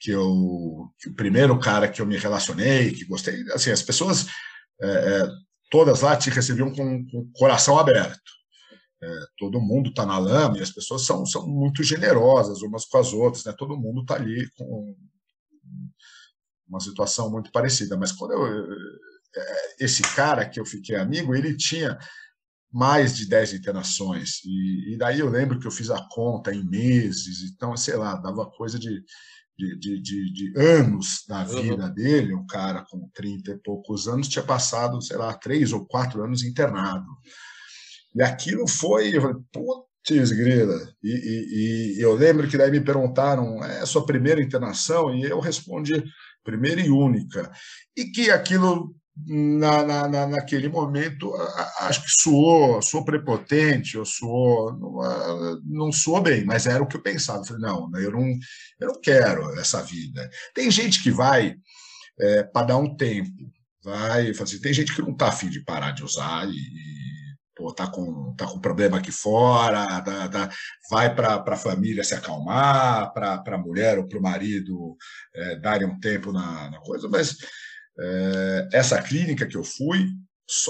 que 0.00 0.10
eu, 0.10 0.90
que 0.98 1.10
o 1.10 1.14
primeiro 1.14 1.58
cara 1.58 1.88
que 1.88 2.00
eu 2.00 2.06
me 2.06 2.16
relacionei, 2.16 2.92
que 2.92 3.04
gostei, 3.04 3.44
assim, 3.52 3.70
as 3.70 3.82
pessoas 3.82 4.26
é, 4.80 4.86
é, 4.88 5.28
todas 5.70 6.00
lá 6.00 6.16
te 6.16 6.30
recebiam 6.30 6.70
com, 6.70 7.06
com 7.06 7.18
o 7.18 7.32
coração 7.32 7.78
aberto. 7.78 8.40
É, 9.02 9.08
todo 9.38 9.60
mundo 9.60 9.90
está 9.90 10.04
na 10.04 10.18
lama 10.18 10.58
e 10.58 10.62
as 10.62 10.70
pessoas 10.70 11.06
são, 11.06 11.24
são 11.24 11.46
muito 11.46 11.82
generosas 11.82 12.60
umas 12.62 12.84
com 12.84 12.98
as 12.98 13.12
outras, 13.12 13.44
né? 13.44 13.54
Todo 13.56 13.76
mundo 13.76 14.02
está 14.02 14.14
ali 14.14 14.48
com 14.56 14.94
uma 16.70 16.80
situação 16.80 17.30
muito 17.30 17.50
parecida. 17.52 17.96
Mas 17.96 18.12
quando 18.12 18.32
eu, 18.32 18.64
é, 19.36 19.84
esse 19.84 20.02
cara 20.02 20.48
que 20.48 20.58
eu 20.58 20.64
fiquei 20.64 20.96
amigo, 20.96 21.34
ele 21.34 21.56
tinha 21.56 21.98
mais 22.72 23.16
de 23.16 23.26
10 23.26 23.54
internações. 23.54 24.42
E, 24.44 24.94
e, 24.94 24.96
daí 24.96 25.18
eu 25.18 25.28
lembro 25.28 25.58
que 25.58 25.66
eu 25.66 25.70
fiz 25.72 25.90
a 25.90 26.06
conta 26.10 26.54
em 26.54 26.64
meses, 26.64 27.50
então, 27.52 27.76
sei 27.76 27.96
lá, 27.96 28.14
dava 28.14 28.48
coisa 28.50 28.78
de, 28.78 29.02
de, 29.58 29.78
de, 29.78 30.00
de, 30.00 30.32
de 30.32 30.58
anos 30.58 31.24
da 31.28 31.44
vida 31.44 31.86
uhum. 31.86 31.94
dele. 31.94 32.34
Um 32.34 32.46
cara 32.46 32.84
com 32.88 33.10
30 33.12 33.50
e 33.50 33.58
poucos 33.58 34.06
anos 34.06 34.28
tinha 34.28 34.44
passado, 34.44 35.02
sei 35.02 35.16
lá, 35.16 35.34
três 35.34 35.72
ou 35.72 35.84
quatro 35.86 36.22
anos 36.22 36.44
internado. 36.44 37.06
E 38.14 38.22
aquilo 38.22 38.66
foi, 38.68 39.16
eu 39.16 39.22
falei, 39.22 39.36
putz, 39.52 40.32
grila. 40.32 40.78
E, 41.02 41.10
e, 41.10 41.98
e 41.98 42.00
eu 42.00 42.14
lembro 42.14 42.48
que 42.48 42.56
daí 42.56 42.70
me 42.70 42.80
perguntaram, 42.80 43.62
é 43.64 43.80
a 43.80 43.86
sua 43.86 44.06
primeira 44.06 44.42
internação? 44.42 45.14
E 45.14 45.24
eu 45.24 45.40
respondi, 45.40 46.02
primeira 46.44 46.80
e 46.80 46.90
única. 46.90 47.50
E 47.96 48.06
que 48.06 48.30
aquilo, 48.30 48.94
na, 49.26 50.08
na, 50.08 50.26
naquele 50.26 50.68
momento, 50.68 51.32
acho 51.80 52.02
que 52.02 52.10
soou, 52.22 52.80
soou 52.82 53.04
prepotente, 53.04 53.98
ou 53.98 54.04
soou, 54.04 54.72
não, 54.72 55.60
não 55.64 55.92
soou 55.92 56.20
bem, 56.20 56.44
mas 56.44 56.66
era 56.66 56.82
o 56.82 56.86
que 56.86 56.96
eu 56.96 57.02
pensava. 57.02 57.44
Falei, 57.44 57.62
não, 57.62 57.90
eu 57.94 58.10
não, 58.10 58.28
eu 58.80 58.88
não 58.88 59.00
quero 59.00 59.58
essa 59.58 59.82
vida. 59.82 60.28
Tem 60.54 60.70
gente 60.70 61.02
que 61.02 61.10
vai 61.10 61.56
é, 62.20 62.42
para 62.42 62.66
dar 62.66 62.76
um 62.76 62.96
tempo, 62.96 63.30
vai, 63.82 64.30
assim, 64.30 64.60
tem 64.60 64.72
gente 64.72 64.94
que 64.94 65.02
não 65.02 65.12
está 65.12 65.28
afim 65.28 65.48
de 65.48 65.64
parar 65.64 65.92
de 65.92 66.04
usar 66.04 66.46
e, 66.48 66.52
pô, 67.60 67.74
tá 67.74 67.86
com, 67.86 68.34
tá 68.34 68.46
com 68.46 68.58
problema 68.58 68.96
aqui 68.96 69.12
fora, 69.12 70.00
tá, 70.00 70.28
tá, 70.28 70.50
vai 70.90 71.14
para 71.14 71.44
a 71.46 71.56
família 71.56 72.02
se 72.02 72.14
acalmar, 72.14 73.12
para 73.12 73.42
a 73.46 73.58
mulher 73.58 73.98
ou 73.98 74.08
para 74.08 74.18
o 74.18 74.22
marido 74.22 74.96
é, 75.34 75.56
darem 75.56 75.86
um 75.86 76.00
tempo 76.00 76.32
na, 76.32 76.70
na 76.70 76.80
coisa, 76.80 77.06
mas 77.06 77.36
é, 77.98 78.68
essa 78.72 79.00
clínica 79.02 79.46
que 79.46 79.56
eu 79.56 79.62
fui, 79.62 80.06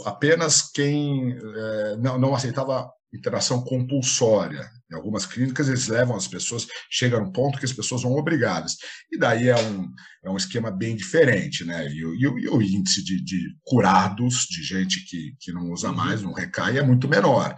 apenas 0.04 0.62
quem 0.62 1.38
é, 1.38 1.96
não, 1.96 2.18
não 2.18 2.34
aceitava 2.34 2.90
interação 3.12 3.62
compulsória. 3.62 4.70
Em 4.90 4.94
algumas 4.94 5.26
clínicas, 5.26 5.68
eles 5.68 5.88
levam 5.88 6.16
as 6.16 6.26
pessoas, 6.26 6.66
chega 6.90 7.16
a 7.16 7.20
um 7.20 7.30
ponto 7.30 7.58
que 7.58 7.64
as 7.64 7.72
pessoas 7.72 8.02
vão 8.02 8.12
obrigadas. 8.12 8.76
E 9.10 9.18
daí 9.18 9.48
é 9.48 9.56
um, 9.56 9.88
é 10.24 10.30
um 10.30 10.36
esquema 10.36 10.70
bem 10.70 10.96
diferente, 10.96 11.64
né? 11.64 11.88
E, 11.88 11.98
e, 11.98 12.22
e 12.22 12.48
o 12.48 12.62
índice 12.62 13.04
de, 13.04 13.22
de, 13.22 13.56
curados, 13.62 14.46
de 14.46 14.62
gente 14.62 15.04
que, 15.04 15.34
que 15.40 15.52
não 15.52 15.70
usa 15.70 15.88
uhum. 15.90 15.96
mais, 15.96 16.22
não 16.22 16.32
recai, 16.32 16.78
é 16.78 16.82
muito 16.82 17.08
menor. 17.08 17.56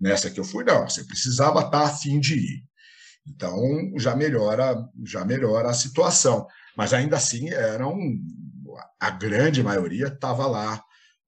Nessa 0.00 0.30
que 0.30 0.40
eu 0.40 0.44
fui, 0.44 0.64
não, 0.64 0.88
você 0.88 1.04
precisava 1.04 1.60
estar 1.60 1.84
a 1.84 1.94
fim 1.94 2.18
de 2.18 2.34
ir. 2.34 2.64
Então, 3.26 3.60
já 3.98 4.16
melhora, 4.16 4.76
já 5.04 5.24
melhora 5.24 5.70
a 5.70 5.74
situação. 5.74 6.46
Mas 6.76 6.92
ainda 6.92 7.16
assim, 7.16 7.50
eram, 7.50 7.96
a 8.98 9.10
grande 9.10 9.62
maioria 9.62 10.06
estava 10.06 10.46
lá 10.46 10.82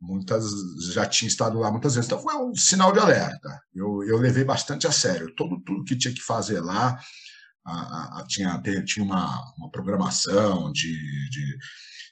muitas 0.05 0.45
já 0.93 1.07
tinha 1.07 1.29
estado 1.29 1.59
lá 1.59 1.71
muitas 1.71 1.95
vezes. 1.95 2.09
Então 2.09 2.23
foi 2.23 2.35
um 2.37 2.55
sinal 2.55 2.93
de 2.93 2.99
alerta. 2.99 3.61
Eu, 3.75 4.05
eu 4.05 4.19
levei 4.19 4.45
bastante 4.45 4.87
a 4.87 4.93
sério. 4.93 5.35
Todo 5.35 5.61
tudo 5.61 5.85
que 5.85 5.97
tinha 5.97 6.15
que 6.15 6.23
fazer 6.23 6.61
lá 6.61 6.99
a, 7.65 8.21
a, 8.21 8.25
tinha 8.27 8.61
tinha 8.85 9.05
uma, 9.05 9.43
uma 9.57 9.71
programação 9.71 10.71
de, 10.73 10.93
de 11.31 11.59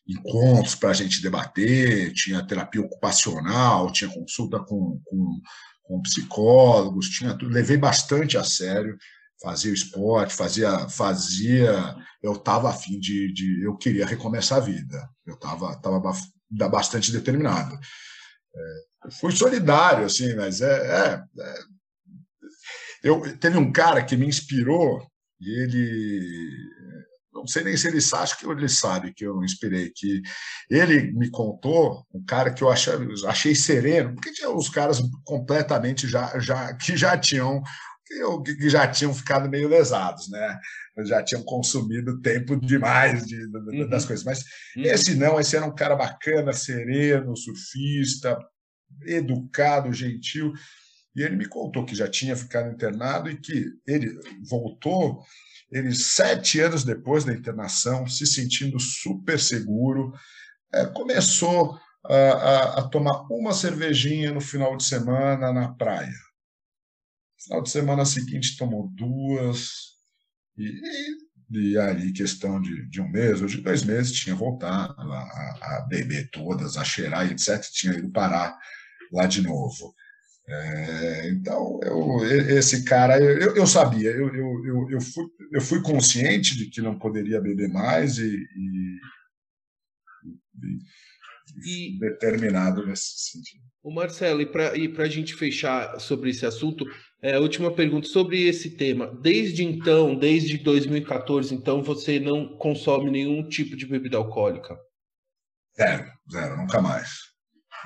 encontros 0.08 0.74
para 0.74 0.90
a 0.90 0.94
gente 0.94 1.22
debater, 1.22 2.12
tinha 2.12 2.46
terapia 2.46 2.80
ocupacional, 2.80 3.92
tinha 3.92 4.10
consulta 4.10 4.58
com, 4.58 5.00
com, 5.04 5.40
com 5.82 6.02
psicólogos, 6.02 7.08
tinha 7.08 7.36
tudo. 7.36 7.52
Levei 7.52 7.76
bastante 7.76 8.36
a 8.36 8.44
sério. 8.44 8.96
Fazia 9.42 9.72
esporte, 9.72 10.34
fazia, 10.34 10.88
fazia. 10.88 11.96
Eu 12.22 12.34
estava 12.34 12.70
afim 12.70 12.98
de, 12.98 13.32
de, 13.32 13.64
eu 13.64 13.76
queria 13.76 14.06
recomeçar 14.06 14.58
a 14.58 14.60
vida. 14.60 15.08
Eu 15.26 15.34
estava 15.34 15.76
tava 15.80 16.12
bastante 16.68 17.10
determinado. 17.10 17.78
É, 18.54 19.10
fui 19.10 19.32
solidário, 19.32 20.04
assim, 20.04 20.34
mas 20.34 20.60
é, 20.60 20.66
é, 20.66 21.24
é, 21.40 21.58
eu 23.02 23.36
teve 23.38 23.58
um 23.58 23.72
cara 23.72 24.04
que 24.04 24.16
me 24.16 24.26
inspirou 24.26 25.06
e 25.40 25.62
ele 25.62 26.72
não 27.32 27.46
sei 27.46 27.64
nem 27.64 27.76
se 27.76 27.88
ele 27.88 27.98
acha 27.98 28.36
que 28.36 28.46
ele 28.46 28.68
sabe 28.68 29.12
que 29.12 29.24
eu 29.24 29.42
inspirei, 29.42 29.90
que 29.90 30.22
ele 30.70 31.12
me 31.12 31.30
contou, 31.30 32.06
um 32.14 32.24
cara 32.24 32.52
que 32.52 32.62
eu 32.62 32.70
achei, 32.70 32.92
achei 33.26 33.54
sereno, 33.54 34.14
porque 34.14 34.32
tinha 34.32 34.50
os 34.50 34.68
caras 34.68 35.00
completamente 35.24 36.06
já, 36.06 36.38
já 36.38 36.72
que 36.74 36.96
já 36.96 37.18
tinham 37.18 37.62
que 38.44 38.68
já 38.68 38.86
tinham 38.86 39.14
ficado 39.14 39.48
meio 39.48 39.68
lesados, 39.68 40.28
né? 40.28 40.58
Já 41.06 41.22
tinham 41.22 41.42
consumido 41.42 42.20
tempo 42.20 42.56
demais 42.56 43.26
de, 43.26 43.36
de, 43.36 43.88
das 43.88 44.02
uhum. 44.02 44.08
coisas. 44.08 44.24
Mas 44.24 44.40
uhum. 44.76 44.82
esse 44.84 45.14
não, 45.14 45.40
esse 45.40 45.56
era 45.56 45.66
um 45.66 45.74
cara 45.74 45.96
bacana, 45.96 46.52
sereno, 46.52 47.36
surfista, 47.36 48.38
educado, 49.06 49.92
gentil. 49.92 50.52
E 51.14 51.22
ele 51.22 51.36
me 51.36 51.46
contou 51.46 51.84
que 51.84 51.94
já 51.94 52.08
tinha 52.08 52.36
ficado 52.36 52.70
internado 52.70 53.30
e 53.30 53.38
que 53.38 53.66
ele 53.86 54.18
voltou, 54.48 55.22
ele 55.70 55.94
sete 55.94 56.60
anos 56.60 56.84
depois 56.84 57.24
da 57.24 57.32
internação, 57.32 58.06
se 58.06 58.26
sentindo 58.26 58.78
super 58.80 59.38
seguro, 59.38 60.12
é, 60.72 60.86
começou 60.86 61.78
a, 62.04 62.14
a, 62.14 62.78
a 62.80 62.88
tomar 62.88 63.26
uma 63.30 63.52
cervejinha 63.52 64.32
no 64.32 64.40
final 64.40 64.76
de 64.76 64.84
semana 64.84 65.52
na 65.52 65.68
praia 65.74 66.31
Final 67.44 67.62
de 67.62 67.70
semana 67.70 68.04
seguinte 68.04 68.56
tomou 68.56 68.88
duas, 68.94 69.68
e, 70.58 70.72
e 71.50 71.78
aí, 71.78 72.12
questão 72.12 72.60
de, 72.60 72.88
de 72.88 73.00
um 73.00 73.08
mês 73.10 73.40
ou 73.42 73.46
de 73.48 73.60
dois 73.60 73.84
meses, 73.84 74.12
tinha 74.12 74.34
voltado 74.34 74.94
a, 75.00 75.78
a 75.78 75.86
beber 75.88 76.28
todas, 76.30 76.76
a 76.76 76.84
cheirar 76.84 77.26
e 77.28 77.32
etc. 77.32 77.70
Tinha 77.72 77.94
ido 77.94 78.10
parar 78.10 78.56
lá 79.12 79.26
de 79.26 79.42
novo. 79.42 79.94
É, 80.48 81.28
então, 81.30 81.80
eu, 81.84 82.24
esse 82.58 82.84
cara, 82.84 83.18
eu, 83.20 83.56
eu 83.56 83.66
sabia, 83.66 84.10
eu, 84.10 84.34
eu, 84.34 84.90
eu, 84.90 85.00
fui, 85.00 85.24
eu 85.52 85.60
fui 85.60 85.82
consciente 85.82 86.56
de 86.56 86.68
que 86.68 86.82
não 86.82 86.98
poderia 86.98 87.40
beber 87.40 87.68
mais 87.68 88.18
e, 88.18 88.36
e, 88.36 88.98
E- 91.64 91.98
determinado 91.98 92.84
nesse 92.86 93.30
sentido. 93.30 93.64
O 93.82 93.92
Marcelo, 93.92 94.40
e 94.40 94.46
para 94.46 95.04
a 95.04 95.08
gente 95.08 95.34
fechar 95.34 95.98
sobre 95.98 96.30
esse 96.30 96.46
assunto, 96.46 96.84
é, 97.20 97.36
última 97.38 97.74
pergunta 97.74 98.06
sobre 98.06 98.46
esse 98.46 98.76
tema. 98.76 99.12
Desde 99.20 99.64
então, 99.64 100.14
desde 100.14 100.56
2014, 100.58 101.52
então, 101.52 101.82
você 101.82 102.20
não 102.20 102.56
consome 102.56 103.10
nenhum 103.10 103.48
tipo 103.48 103.76
de 103.76 103.84
bebida 103.84 104.16
alcoólica? 104.16 104.78
Zero, 105.76 106.08
zero, 106.30 106.56
nunca 106.58 106.80
mais. 106.80 107.10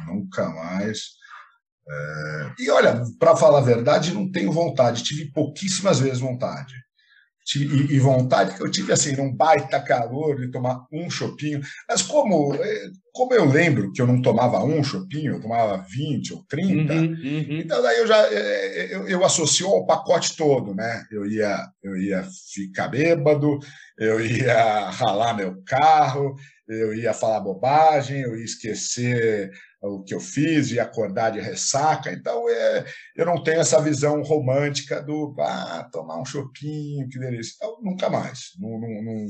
Nunca 0.07 0.51
mais. 0.51 1.17
É, 1.89 2.53
E 2.59 2.71
olha, 2.71 3.03
para 3.19 3.35
falar 3.35 3.61
a 3.61 3.65
verdade, 3.65 4.13
não 4.13 4.31
tenho 4.31 4.53
vontade. 4.53 5.03
Tive 5.03 5.31
pouquíssimas 5.31 5.99
vezes 5.99 6.21
vontade. 6.21 6.75
E, 7.55 7.99
vontade 8.01 8.57
que 8.57 8.63
eu 8.63 8.71
tive 8.71 8.93
assim, 8.93 9.15
num 9.15 9.33
baita 9.33 9.81
calor 9.81 10.41
de 10.41 10.51
tomar 10.51 10.85
um 10.93 11.09
chopinho. 11.09 11.61
Mas 11.89 12.03
como, 12.03 12.53
eh, 12.55 12.91
como 13.13 13.33
eu 13.35 13.45
lembro 13.45 13.93
que 13.93 14.03
eu 14.03 14.07
não 14.07 14.21
tomava 14.21 14.65
um 14.65 14.83
chopinho, 14.83 15.35
eu 15.35 15.41
tomava 15.41 15.85
20 15.89 16.35
ou 16.35 16.45
30, 16.49 16.93
Uhum, 16.93 17.01
uhum. 17.03 17.59
então 17.61 17.81
daí 17.83 17.99
eu 17.99 18.07
já 18.07 18.19
eh, 18.33 18.89
eu, 18.91 19.09
eu 19.09 19.25
associo 19.25 19.69
ao 19.69 19.87
pacote 19.87 20.37
todo, 20.37 20.75
né? 20.75 21.05
Eu 21.11 21.25
ia 21.25 21.57
eu 21.85 21.97
ia 21.97 22.27
ficar 22.53 22.89
bêbado, 22.89 23.59
eu 23.97 24.21
ia 24.21 24.91
ralar 24.91 25.35
meu 25.35 25.63
carro, 25.65 26.35
eu 26.69 26.95
ia 26.95 27.15
falar 27.15 27.41
bobagem, 27.41 28.21
eu 28.21 28.37
ia 28.37 28.45
esquecer 28.45 29.53
o 29.81 30.03
que 30.03 30.15
eu 30.15 30.21
fiz, 30.21 30.71
ia 30.71 30.83
acordar 30.83 31.31
de 31.31 31.41
ressaca. 31.41 32.13
Então 32.13 32.49
é, 32.49 32.85
eu 33.15 33.25
não 33.25 33.43
tenho 33.43 33.61
essa 33.61 33.81
visão 33.81 34.23
romântica 34.23 35.03
do 35.03 35.35
ah, 35.39 35.89
tomar 35.93 36.21
um 36.21 36.25
chopinho, 36.25 37.09
que 37.09 37.19
delícia. 37.19 37.55
Então, 37.57 37.79
nunca 37.83 38.11
mais, 38.11 38.51
não, 38.59 38.81
não, 38.81 39.03
não, 39.03 39.27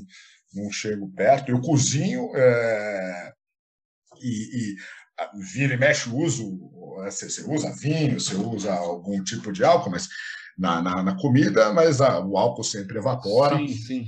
não 0.55 0.71
chego 0.71 1.11
perto. 1.13 1.51
Eu 1.51 1.61
cozinho 1.61 2.31
é, 2.35 3.33
e, 4.21 4.73
e 4.73 4.77
vira 5.53 5.75
e 5.75 5.79
mexe 5.79 6.09
uso, 6.09 6.59
você, 7.05 7.27
usa 7.51 7.75
vinho, 7.77 8.19
você 8.21 8.35
usa 8.35 8.73
algum 8.73 9.23
tipo 9.23 9.53
de 9.53 9.65
álcool, 9.65 9.91
mas 9.91 10.09
na, 10.57 10.81
na, 10.81 11.03
na 11.03 11.17
comida, 11.17 11.73
mas 11.73 12.01
ah, 12.01 12.21
o 12.25 12.39
álcool 12.39 12.65
sempre 12.65 12.99
evapora. 12.99 13.57
Sim, 13.59 13.69
sim. 13.69 14.07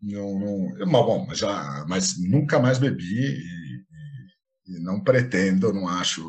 Não, 0.00 0.38
não, 0.38 0.78
eu- 0.78 0.86
mas, 0.86 1.04
bom, 1.06 1.26
mas 1.26 1.38
já, 1.38 1.84
mas 1.88 2.14
nunca 2.18 2.58
mais 2.58 2.78
bebi 2.78 3.04
e, 3.04 4.72
e- 4.72 4.76
e 4.76 4.80
não 4.80 5.00
pretendo, 5.02 5.72
não 5.72 5.88
acho, 5.88 6.28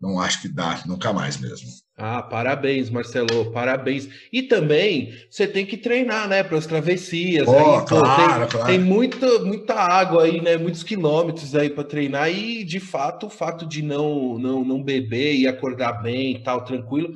não 0.00 0.18
acho 0.20 0.40
que 0.42 0.48
dá, 0.48 0.82
nunca 0.86 1.12
mais 1.12 1.36
mesmo. 1.38 1.68
Ah, 1.96 2.20
parabéns, 2.22 2.90
Marcelo, 2.90 3.52
parabéns. 3.52 4.08
E 4.32 4.42
também 4.42 5.14
você 5.30 5.46
tem 5.46 5.64
que 5.64 5.76
treinar, 5.76 6.28
né, 6.28 6.42
para 6.42 6.58
as 6.58 6.66
travessias. 6.66 7.46
Pô, 7.46 7.56
aí, 7.56 7.80
pô, 7.80 7.86
claro, 7.86 8.40
tem, 8.42 8.48
claro. 8.48 8.66
tem 8.66 8.78
muita, 8.80 9.38
muita 9.40 9.74
água 9.74 10.24
aí, 10.24 10.40
né? 10.40 10.56
Muitos 10.56 10.82
quilômetros 10.82 11.54
aí 11.54 11.70
para 11.70 11.84
treinar. 11.84 12.28
E 12.30 12.64
de 12.64 12.80
fato, 12.80 13.26
o 13.26 13.30
fato 13.30 13.64
de 13.64 13.80
não, 13.80 14.36
não, 14.38 14.64
não 14.64 14.82
beber 14.82 15.36
e 15.36 15.46
acordar 15.46 16.02
bem 16.02 16.42
tal, 16.42 16.64
tranquilo, 16.64 17.12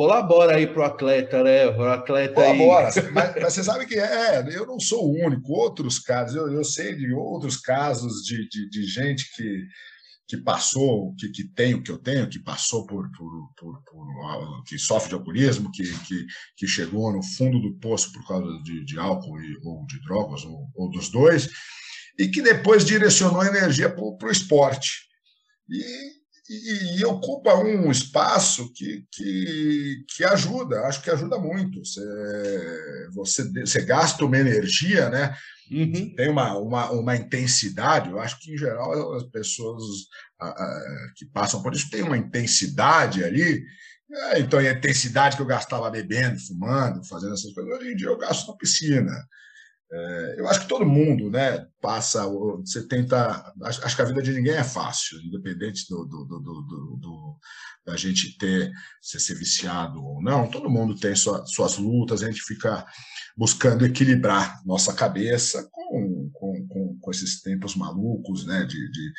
colabora 0.00 0.56
aí 0.56 0.66
pro 0.66 0.82
atleta, 0.82 1.42
né? 1.42 1.66
O 1.66 1.82
atleta 1.82 2.40
aí. 2.40 2.56
Colabora, 2.56 2.88
mas, 3.12 3.34
mas 3.34 3.52
você 3.52 3.62
sabe 3.62 3.84
que 3.84 3.98
é, 3.98 4.42
eu 4.56 4.66
não 4.66 4.80
sou 4.80 5.06
o 5.06 5.26
único, 5.26 5.52
outros 5.52 5.98
casos, 5.98 6.34
eu, 6.34 6.50
eu 6.50 6.64
sei 6.64 6.96
de 6.96 7.12
outros 7.12 7.58
casos 7.58 8.22
de, 8.24 8.48
de, 8.48 8.70
de 8.70 8.86
gente 8.86 9.30
que, 9.36 9.66
que 10.26 10.38
passou, 10.38 11.14
que, 11.16 11.28
que 11.28 11.44
tem 11.52 11.74
o 11.74 11.82
que 11.82 11.90
eu 11.90 11.98
tenho, 11.98 12.30
que 12.30 12.38
passou 12.38 12.86
por, 12.86 13.10
por, 13.10 13.30
por, 13.58 13.82
por- 13.84 14.64
que 14.64 14.78
sofre 14.78 15.10
de 15.10 15.16
alcoolismo, 15.16 15.70
que, 15.70 15.82
que, 15.82 16.26
que 16.56 16.66
chegou 16.66 17.12
no 17.12 17.22
fundo 17.22 17.60
do 17.60 17.78
poço 17.78 18.10
por 18.10 18.26
causa 18.26 18.50
de, 18.62 18.82
de 18.86 18.98
álcool 18.98 19.38
e, 19.38 19.58
ou 19.62 19.84
de 19.84 20.00
drogas, 20.00 20.46
ou, 20.46 20.66
ou 20.76 20.90
dos 20.90 21.10
dois, 21.10 21.50
e 22.18 22.26
que 22.26 22.40
depois 22.40 22.86
direcionou 22.86 23.42
a 23.42 23.48
energia 23.48 23.90
para 23.90 24.02
o 24.02 24.32
esporte. 24.32 24.92
E, 25.68 26.19
e, 26.50 26.98
e 26.98 27.04
ocupa 27.04 27.54
um 27.54 27.90
espaço 27.92 28.72
que, 28.72 29.04
que, 29.12 30.04
que 30.08 30.24
ajuda, 30.24 30.80
acho 30.80 31.00
que 31.00 31.10
ajuda 31.10 31.38
muito. 31.38 31.78
Você, 31.84 33.08
você, 33.14 33.48
você 33.60 33.80
gasta 33.82 34.24
uma 34.24 34.36
energia, 34.36 35.08
né? 35.08 35.32
Uhum. 35.70 36.12
tem 36.16 36.28
uma, 36.28 36.58
uma, 36.58 36.90
uma 36.90 37.14
intensidade, 37.14 38.10
eu 38.10 38.18
acho 38.18 38.40
que, 38.40 38.52
em 38.52 38.58
geral, 38.58 39.14
as 39.14 39.22
pessoas 39.22 39.84
ah, 40.40 40.48
ah, 40.48 41.06
que 41.14 41.24
passam 41.26 41.62
por 41.62 41.72
isso 41.72 41.88
têm 41.88 42.02
uma 42.02 42.18
intensidade 42.18 43.22
ali. 43.22 43.62
Ah, 44.12 44.40
Então, 44.40 44.58
a 44.58 44.68
intensidade 44.68 45.36
que 45.36 45.42
eu 45.42 45.46
gastava 45.46 45.88
bebendo, 45.88 46.40
fumando, 46.40 47.06
fazendo 47.06 47.34
essas 47.34 47.52
coisas, 47.52 47.72
hoje 47.72 47.92
em 47.92 47.96
dia 47.96 48.08
eu 48.08 48.18
gasto 48.18 48.48
na 48.48 48.56
piscina. 48.56 49.12
É, 49.92 50.36
Eu 50.40 50.48
acho 50.48 50.60
que 50.60 50.68
todo 50.68 50.86
mundo 50.86 51.30
né, 51.30 51.66
passa, 51.80 52.24
você 52.26 52.86
tenta. 52.86 53.52
Acho 53.62 53.96
que 53.96 54.02
a 54.02 54.04
vida 54.04 54.22
de 54.22 54.32
ninguém 54.32 54.54
é 54.54 54.64
fácil, 54.64 55.18
independente 55.20 55.86
do, 55.88 56.04
do, 56.04 56.24
do, 56.26 56.40
do- 57.00 57.38
da 57.86 57.96
gente 57.96 58.36
ter, 58.38 58.70
ser, 59.00 59.18
ser 59.20 59.34
viciado 59.34 59.98
ou 60.04 60.22
não, 60.22 60.48
todo 60.50 60.70
mundo 60.70 60.94
tem 60.94 61.14
sua- 61.16 61.44
suas 61.46 61.76
lutas, 61.78 62.22
a 62.22 62.26
gente 62.26 62.42
fica 62.42 62.84
buscando 63.36 63.84
equilibrar 63.86 64.60
nossa 64.66 64.92
cabeça 64.94 65.66
com, 65.72 66.30
com, 66.32 66.66
com, 66.68 66.98
com 67.00 67.10
esses 67.10 67.40
tempos 67.42 67.74
malucos, 67.74 68.46
né? 68.46 68.64
De, 68.64 68.76
de, 68.92 69.12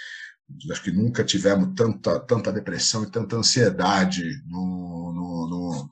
acho 0.72 0.84
que 0.84 0.92
nunca 0.92 1.24
tivemos 1.24 1.74
tanta, 1.76 2.20
tanta 2.22 2.52
depressão 2.52 3.04
e 3.04 3.12
tanta 3.12 3.36
ansiedade 3.38 4.24
no, 4.48 5.14
no, 5.14 5.90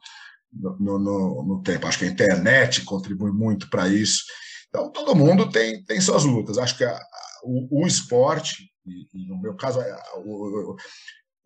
no, 0.80 1.00
no, 1.00 1.44
no 1.46 1.62
tempo. 1.64 1.88
Acho 1.88 2.00
que 2.00 2.06
a 2.06 2.10
internet 2.10 2.84
contribui 2.84 3.32
muito 3.32 3.70
para 3.70 3.88
isso. 3.88 4.24
Então, 4.70 4.92
todo 4.92 5.16
mundo 5.16 5.50
tem, 5.50 5.84
tem 5.84 6.00
suas 6.00 6.24
lutas. 6.24 6.58
Acho 6.58 6.78
que 6.78 6.84
a- 6.84 6.96
a- 6.96 7.02
o, 7.44 7.84
o 7.84 7.88
esporte, 7.88 8.70
e, 8.86 9.08
e 9.14 9.28
no 9.28 9.40
meu 9.42 9.56
caso, 9.56 9.82
é, 9.82 9.96
o, 10.18 10.74
o, 10.74 10.76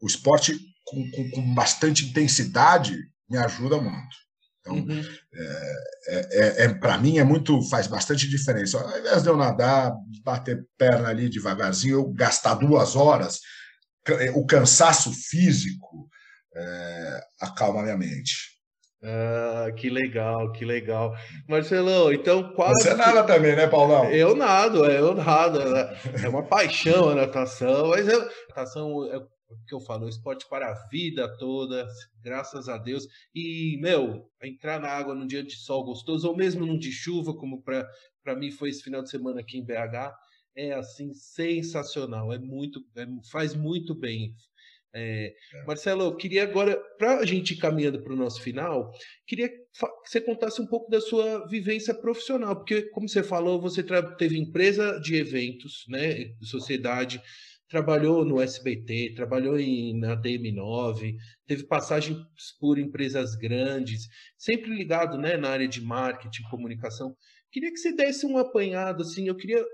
o 0.01 0.07
esporte 0.07 0.59
com, 0.85 1.09
com, 1.11 1.31
com 1.31 1.53
bastante 1.55 2.05
intensidade 2.05 2.97
me 3.29 3.37
ajuda 3.37 3.79
muito. 3.81 4.15
Então, 4.61 4.75
Uhum. 4.75 5.01
é, 5.35 6.63
é, 6.65 6.73
para 6.73 6.97
mim 6.97 7.17
é 7.17 7.23
muito 7.23 7.61
faz 7.69 7.85
bastante 7.87 8.27
diferença. 8.29 8.79
Ao 8.79 8.97
invés 8.99 9.21
de 9.23 9.29
eu 9.29 9.35
nadar, 9.35 9.93
bater 10.23 10.65
perna 10.77 11.09
ali 11.09 11.27
devagarzinho, 11.29 11.95
eu 11.95 12.13
gastar 12.13 12.55
duas 12.55 12.95
horas, 12.95 13.39
é, 14.07 14.31
o 14.31 14.45
cansaço 14.45 15.11
físico 15.11 16.09
é, 16.55 17.21
acalma 17.41 17.83
minha 17.83 17.97
mente. 17.97 18.52
Ah, 19.05 19.69
que 19.75 19.89
legal, 19.89 20.51
que 20.53 20.63
legal. 20.63 21.13
Marcelão, 21.47 22.11
então 22.13 22.53
quase. 22.53 22.83
Você 22.83 22.93
nada 22.93 23.23
também, 23.23 23.55
né, 23.55 23.67
Paulão? 23.67 24.05
Eu 24.09 24.33
nado, 24.35 24.85
é, 24.85 24.99
eu 24.99 25.13
nado. 25.13 25.59
né? 25.59 25.93
É 26.23 26.29
uma 26.29 26.43
paixão 26.43 27.09
a 27.09 27.15
natação, 27.15 27.89
mas 27.89 28.07
eu, 28.07 28.21
natação 28.49 29.05
é 29.11 29.17
o 29.17 29.27
que 29.67 29.75
eu 29.75 29.79
falo, 29.81 30.05
é 30.05 30.09
esporte 30.09 30.47
para 30.49 30.71
a 30.71 30.87
vida 30.89 31.27
toda, 31.37 31.85
graças 32.23 32.67
a 32.69 32.77
Deus. 32.77 33.05
E, 33.35 33.77
meu, 33.81 34.25
entrar 34.41 34.79
na 34.79 34.87
água 34.89 35.13
num 35.13 35.27
dia 35.27 35.43
de 35.43 35.55
sol 35.55 35.83
gostoso, 35.83 36.27
ou 36.27 36.35
mesmo 36.35 36.65
num 36.65 36.77
de 36.77 36.91
chuva, 36.91 37.35
como 37.35 37.61
para 37.61 38.35
mim 38.35 38.51
foi 38.51 38.69
esse 38.69 38.81
final 38.81 39.03
de 39.03 39.09
semana 39.09 39.41
aqui 39.41 39.57
em 39.57 39.65
BH, 39.65 40.13
é 40.55 40.73
assim, 40.73 41.13
sensacional. 41.13 42.31
É 42.31 42.39
muito, 42.39 42.79
é- 42.95 43.05
faz 43.31 43.53
muito 43.53 43.93
bem. 43.93 44.33
É, 44.95 45.33
Marcelo, 45.65 46.03
eu 46.03 46.15
queria 46.15 46.43
agora, 46.43 46.79
para 46.99 47.17
a 47.17 47.25
gente 47.25 47.55
ir 47.55 47.57
caminhando 47.57 48.03
para 48.03 48.13
o 48.13 48.15
nosso 48.15 48.41
final, 48.41 48.91
queria 49.25 49.49
que 49.49 49.55
você 50.05 50.21
contasse 50.21 50.61
um 50.61 50.67
pouco 50.67 50.89
da 50.91 51.01
sua 51.01 51.47
vivência 51.47 51.95
profissional, 51.95 52.55
porque, 52.55 52.83
como 52.89 53.09
você 53.09 53.23
falou, 53.23 53.59
você 53.59 53.83
teve 54.17 54.37
empresa 54.37 54.99
de 54.99 55.15
eventos, 55.15 55.83
né, 55.89 56.25
de 56.25 56.45
sociedade, 56.47 57.19
trabalhou 57.67 58.23
no 58.23 58.39
SBT, 58.39 59.13
trabalhou 59.15 59.59
em, 59.59 59.99
na 59.99 60.15
DM9, 60.15 61.15
teve 61.47 61.63
passagens 61.65 62.19
por 62.59 62.77
empresas 62.77 63.35
grandes, 63.35 64.07
sempre 64.37 64.75
ligado 64.75 65.17
né, 65.17 65.37
na 65.37 65.49
área 65.49 65.67
de 65.67 65.81
marketing, 65.81 66.43
comunicação. 66.51 67.15
Queria 67.51 67.71
que 67.71 67.77
você 67.77 67.91
desse 67.91 68.27
um 68.27 68.37
apanhado, 68.37 69.01
assim, 69.01 69.27
eu 69.27 69.35
queria 69.35 69.65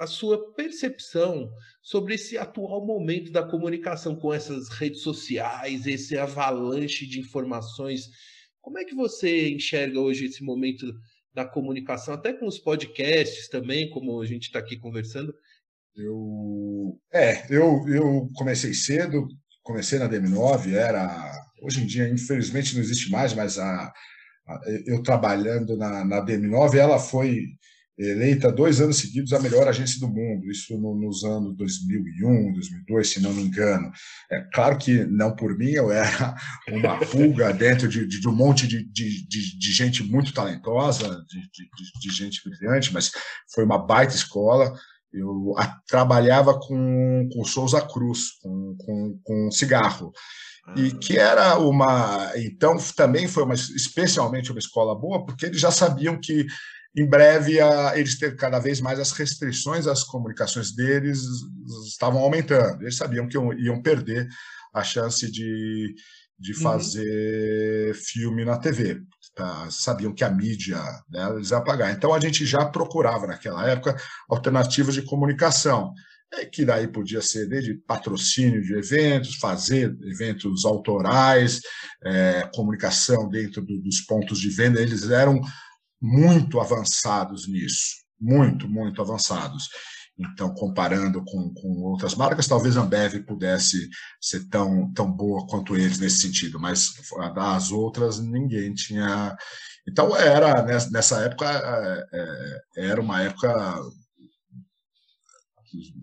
a 0.00 0.06
sua 0.06 0.54
percepção 0.54 1.52
sobre 1.82 2.14
esse 2.14 2.38
atual 2.38 2.86
momento 2.86 3.30
da 3.30 3.42
comunicação 3.42 4.16
com 4.16 4.32
essas 4.32 4.70
redes 4.70 5.02
sociais, 5.02 5.86
esse 5.86 6.16
avalanche 6.16 7.06
de 7.06 7.20
informações. 7.20 8.08
Como 8.62 8.78
é 8.78 8.84
que 8.84 8.94
você 8.94 9.50
enxerga 9.50 10.00
hoje 10.00 10.24
esse 10.24 10.42
momento 10.42 10.90
da 11.34 11.44
comunicação, 11.44 12.14
até 12.14 12.32
com 12.32 12.46
os 12.46 12.58
podcasts 12.58 13.46
também, 13.50 13.90
como 13.90 14.22
a 14.22 14.26
gente 14.26 14.44
está 14.44 14.58
aqui 14.58 14.78
conversando? 14.78 15.34
Eu, 15.94 16.98
é, 17.12 17.44
eu, 17.54 17.86
eu 17.86 18.30
comecei 18.34 18.72
cedo, 18.72 19.28
comecei 19.62 19.98
na 19.98 20.08
DM9, 20.08 20.72
era. 20.72 21.30
Hoje 21.62 21.82
em 21.82 21.86
dia, 21.86 22.08
infelizmente, 22.08 22.74
não 22.74 22.80
existe 22.80 23.10
mais, 23.10 23.34
mas 23.34 23.58
a, 23.58 23.92
eu 24.86 25.02
trabalhando 25.02 25.76
na, 25.76 26.02
na 26.06 26.24
DM9, 26.24 26.74
ela 26.76 26.98
foi 26.98 27.48
eleita 28.02 28.50
dois 28.50 28.80
anos 28.80 28.96
seguidos 28.98 29.32
a 29.32 29.38
melhor 29.40 29.68
agência 29.68 30.00
do 30.00 30.08
mundo, 30.08 30.50
isso 30.50 30.76
no- 30.78 30.94
nos 30.98 31.22
anos 31.24 31.54
2001, 31.56 32.52
2002, 32.54 33.08
se 33.08 33.20
não 33.20 33.32
me 33.34 33.42
engano. 33.42 33.90
É 34.30 34.40
claro 34.54 34.78
que 34.78 35.04
não 35.04 35.34
por 35.36 35.56
mim, 35.58 35.70
eu 35.70 35.90
era 35.92 36.34
uma 36.70 36.98
pulga 36.98 37.52
dentro 37.52 37.88
de, 37.88 38.06
de, 38.06 38.20
de 38.20 38.28
um 38.28 38.34
monte 38.34 38.66
de, 38.66 38.82
de, 38.84 39.72
gente 39.72 40.02
muito 40.02 40.32
talentosa, 40.32 41.06
de, 41.28 41.40
de, 41.40 41.64
de- 41.76 42.00
de 42.00 42.14
gente 42.16 42.40
brilhante, 42.48 42.92
mas 42.92 43.10
foi 43.54 43.64
uma 43.64 43.78
baita 43.78 44.14
escola. 44.14 44.72
eu 45.12 45.54
a, 45.58 45.66
trabalhava 45.88 46.58
com, 46.58 47.28
com 47.32 47.44
Souza 47.44 47.80
Cruz, 47.82 48.30
com, 48.42 48.76
com, 48.78 49.20
com 49.24 49.50
cigarro. 49.50 50.12
E 50.76 50.92
Ah. 50.94 50.98
que 51.00 51.18
era 51.18 51.58
uma. 51.58 52.30
Então, 52.36 52.76
também 52.94 53.26
foi 53.26 53.42
uma, 53.42 53.54
especialmente 53.54 54.50
uma 54.52 54.58
escola 54.60 54.94
boa, 54.94 55.24
porque 55.26 55.46
eles 55.46 55.60
já 55.60 55.70
sabiam 55.70 56.20
que 56.20 56.46
em 56.96 57.06
breve 57.08 57.60
a, 57.60 57.96
eles 57.98 58.18
ter 58.18 58.36
cada 58.36 58.58
vez 58.58 58.80
mais 58.80 58.98
as 58.98 59.12
restrições 59.12 59.86
às 59.86 60.02
comunicações 60.02 60.74
deles 60.74 61.20
estavam 61.86 62.20
aumentando. 62.20 62.82
Eles 62.82 62.96
sabiam 62.96 63.28
que 63.28 63.36
iam, 63.36 63.52
iam 63.54 63.80
perder 63.82 64.26
a 64.74 64.82
chance 64.82 65.30
de, 65.30 65.94
de 66.38 66.52
Uhum. 66.54 66.60
fazer 66.60 67.94
filme 67.94 68.44
na 68.44 68.58
TV. 68.58 69.00
tá? 69.34 69.68
Sabiam 69.70 70.12
que 70.14 70.24
a 70.24 70.30
mídia 70.30 70.78
né, 71.08 71.28
eles 71.34 71.50
iam 71.50 71.62
pagar. 71.62 71.92
Então 71.92 72.12
a 72.12 72.20
gente 72.20 72.44
já 72.44 72.64
procurava 72.66 73.26
naquela 73.26 73.68
época 73.68 73.96
alternativas 74.28 74.94
de 74.94 75.02
comunicação. 75.02 75.92
É 76.32 76.44
que 76.46 76.64
daí 76.64 76.86
podia 76.86 77.20
ser 77.20 77.48
desde 77.48 77.74
patrocínio 77.74 78.62
de 78.62 78.74
eventos, 78.74 79.34
fazer 79.36 79.96
eventos 80.02 80.64
autorais, 80.64 81.60
é, 82.04 82.48
comunicação 82.54 83.28
dentro 83.28 83.60
do, 83.62 83.80
dos 83.80 84.00
pontos 84.02 84.38
de 84.38 84.48
venda. 84.48 84.80
Eles 84.80 85.10
eram 85.10 85.40
muito 86.00 86.60
avançados 86.60 87.48
nisso, 87.48 87.96
muito, 88.20 88.68
muito 88.68 89.02
avançados. 89.02 89.68
Então, 90.18 90.52
comparando 90.54 91.24
com, 91.24 91.52
com 91.54 91.82
outras 91.82 92.14
marcas, 92.14 92.46
talvez 92.46 92.76
a 92.76 92.82
Ambev 92.82 93.20
pudesse 93.26 93.88
ser 94.20 94.46
tão, 94.48 94.92
tão 94.92 95.10
boa 95.10 95.46
quanto 95.46 95.76
eles 95.76 95.98
nesse 95.98 96.18
sentido, 96.18 96.60
mas 96.60 96.88
as 97.36 97.70
outras 97.70 98.20
ninguém 98.20 98.74
tinha. 98.74 99.34
Então, 99.88 100.14
era 100.14 100.62
nessa 100.90 101.22
época, 101.22 101.46
é, 102.12 102.60
era 102.76 103.00
uma 103.00 103.22
época 103.22 103.80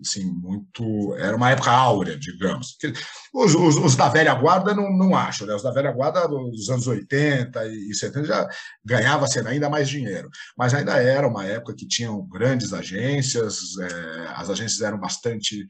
assim, 0.00 0.24
muito. 0.24 1.14
Era 1.16 1.36
uma 1.36 1.50
época 1.50 1.70
áurea, 1.70 2.18
digamos. 2.18 2.76
Os, 3.34 3.54
os, 3.54 3.76
os, 3.76 3.96
da 3.96 4.08
velha 4.08 4.34
guarda 4.34 4.74
não, 4.74 4.90
não 4.96 5.16
acham, 5.16 5.46
né? 5.46 5.54
Os 5.54 5.62
da 5.62 5.70
velha 5.70 5.92
guarda 5.92 6.26
dos 6.26 6.70
anos 6.70 6.86
80 6.86 7.66
e 7.66 7.94
70 7.94 8.24
já 8.24 8.48
ganhava-se 8.84 9.38
ainda 9.40 9.68
mais 9.68 9.88
dinheiro. 9.88 10.28
Mas 10.56 10.74
ainda 10.74 10.96
era 10.96 11.28
uma 11.28 11.44
época 11.44 11.74
que 11.74 11.86
tinham 11.86 12.26
grandes 12.26 12.72
agências, 12.72 13.76
é, 13.78 14.28
as 14.36 14.50
agências 14.50 14.80
eram 14.80 14.98
bastante 14.98 15.66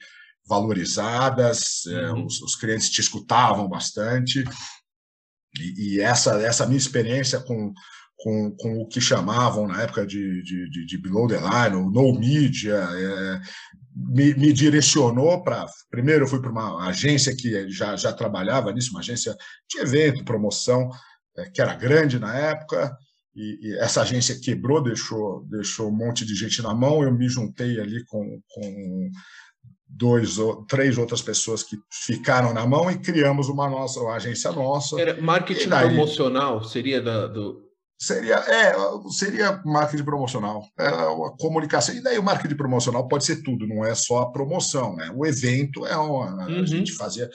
valorizadas, 0.46 1.84
é, 1.86 2.12
os, 2.12 2.40
os, 2.40 2.56
clientes 2.56 2.88
te 2.88 3.00
escutavam 3.00 3.68
bastante. 3.68 4.44
E, 5.58 5.96
e 5.96 6.00
essa, 6.00 6.40
essa 6.40 6.66
minha 6.66 6.78
experiência 6.78 7.40
com, 7.40 7.72
com, 8.18 8.50
com, 8.56 8.82
o 8.82 8.86
que 8.86 9.00
chamavam 9.00 9.66
na 9.66 9.82
época 9.82 10.04
de, 10.04 10.42
de, 10.42 10.86
de 10.86 10.98
below 10.98 11.28
the 11.28 11.38
line, 11.38 11.76
o 11.76 11.90
no 11.90 12.18
media, 12.18 12.74
é, 12.74 13.40
me, 13.94 14.34
me, 14.34 14.52
direcionou 14.52 15.42
para. 15.42 15.66
Primeiro, 15.88 16.24
eu 16.24 16.28
fui 16.28 16.40
para 16.40 16.50
uma 16.50 16.88
agência 16.88 17.34
que 17.34 17.70
já, 17.70 17.94
já 17.96 18.12
trabalhava 18.12 18.72
nisso, 18.72 18.90
uma 18.90 19.00
agência 19.00 19.36
de 19.68 19.80
evento, 19.80 20.24
promoção, 20.24 20.90
é, 21.36 21.48
que 21.48 21.62
era 21.62 21.74
grande 21.74 22.18
na 22.18 22.34
época, 22.36 22.92
e, 23.36 23.58
e, 23.62 23.78
essa 23.78 24.02
agência 24.02 24.40
quebrou, 24.40 24.82
deixou, 24.82 25.44
deixou 25.48 25.88
um 25.88 25.96
monte 25.96 26.26
de 26.26 26.34
gente 26.34 26.60
na 26.60 26.74
mão. 26.74 27.04
Eu 27.04 27.12
me 27.12 27.28
juntei 27.28 27.78
ali 27.78 28.04
com, 28.06 28.40
com 28.48 29.10
dois 29.88 30.38
ou 30.38 30.66
três 30.66 30.98
outras 30.98 31.22
pessoas 31.22 31.62
que 31.62 31.76
ficaram 31.88 32.52
na 32.52 32.66
mão 32.66 32.90
e 32.90 32.98
criamos 32.98 33.48
uma 33.48 33.70
nossa 33.70 34.00
uma 34.00 34.16
agência 34.16 34.50
nossa. 34.50 35.00
Era 35.00 35.20
marketing 35.22 35.68
daí, 35.68 35.86
promocional 35.86 36.64
seria 36.64 37.00
da, 37.00 37.28
do 37.28 37.67
Seria, 38.00 38.36
é, 38.36 38.74
seria 39.10 39.60
marketing 39.64 40.04
promocional, 40.04 40.64
é 40.78 40.86
a 40.86 41.30
comunicação. 41.36 41.92
E 41.96 42.00
daí 42.00 42.16
o 42.16 42.22
marketing 42.22 42.54
promocional 42.54 43.08
pode 43.08 43.24
ser 43.24 43.42
tudo, 43.42 43.66
não 43.66 43.84
é 43.84 43.92
só 43.92 44.20
a 44.20 44.30
promoção, 44.30 44.94
né? 44.94 45.10
O 45.16 45.26
evento 45.26 45.84
é 45.84 45.96
uma. 45.96 46.46
Uhum. 46.46 46.60
A 46.60 46.64
gente 46.64 46.92
fazia 46.92 47.28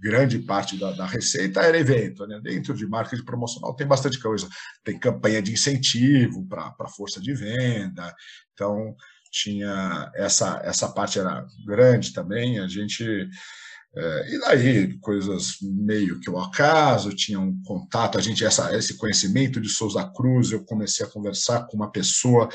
grande 0.00 0.38
parte 0.38 0.78
da, 0.78 0.92
da, 0.92 1.04
receita 1.04 1.60
era 1.60 1.78
evento, 1.78 2.26
né? 2.26 2.40
Dentro 2.42 2.74
de 2.74 2.86
marketing 2.86 3.24
promocional 3.24 3.74
tem 3.74 3.86
bastante 3.86 4.18
coisa. 4.18 4.48
Tem 4.82 4.98
campanha 4.98 5.42
de 5.42 5.52
incentivo 5.52 6.46
para 6.46 6.88
força 6.88 7.20
de 7.20 7.34
venda. 7.34 8.14
Então, 8.54 8.96
tinha 9.30 10.10
essa, 10.14 10.60
essa 10.64 10.88
parte 10.88 11.18
era 11.18 11.44
grande 11.66 12.12
também. 12.14 12.60
A 12.60 12.66
gente. 12.66 13.28
É, 14.00 14.34
e 14.34 14.38
daí, 14.38 14.98
coisas 15.00 15.56
meio 15.60 16.20
que 16.20 16.30
o 16.30 16.38
acaso, 16.38 17.12
tinha 17.12 17.40
um 17.40 17.60
contato, 17.64 18.16
a 18.16 18.20
gente, 18.20 18.44
essa, 18.44 18.72
esse 18.76 18.96
conhecimento 18.96 19.60
de 19.60 19.68
Souza 19.68 20.08
Cruz, 20.14 20.52
eu 20.52 20.64
comecei 20.64 21.04
a 21.04 21.08
conversar 21.08 21.66
com 21.66 21.76
uma 21.76 21.90
pessoa 21.90 22.48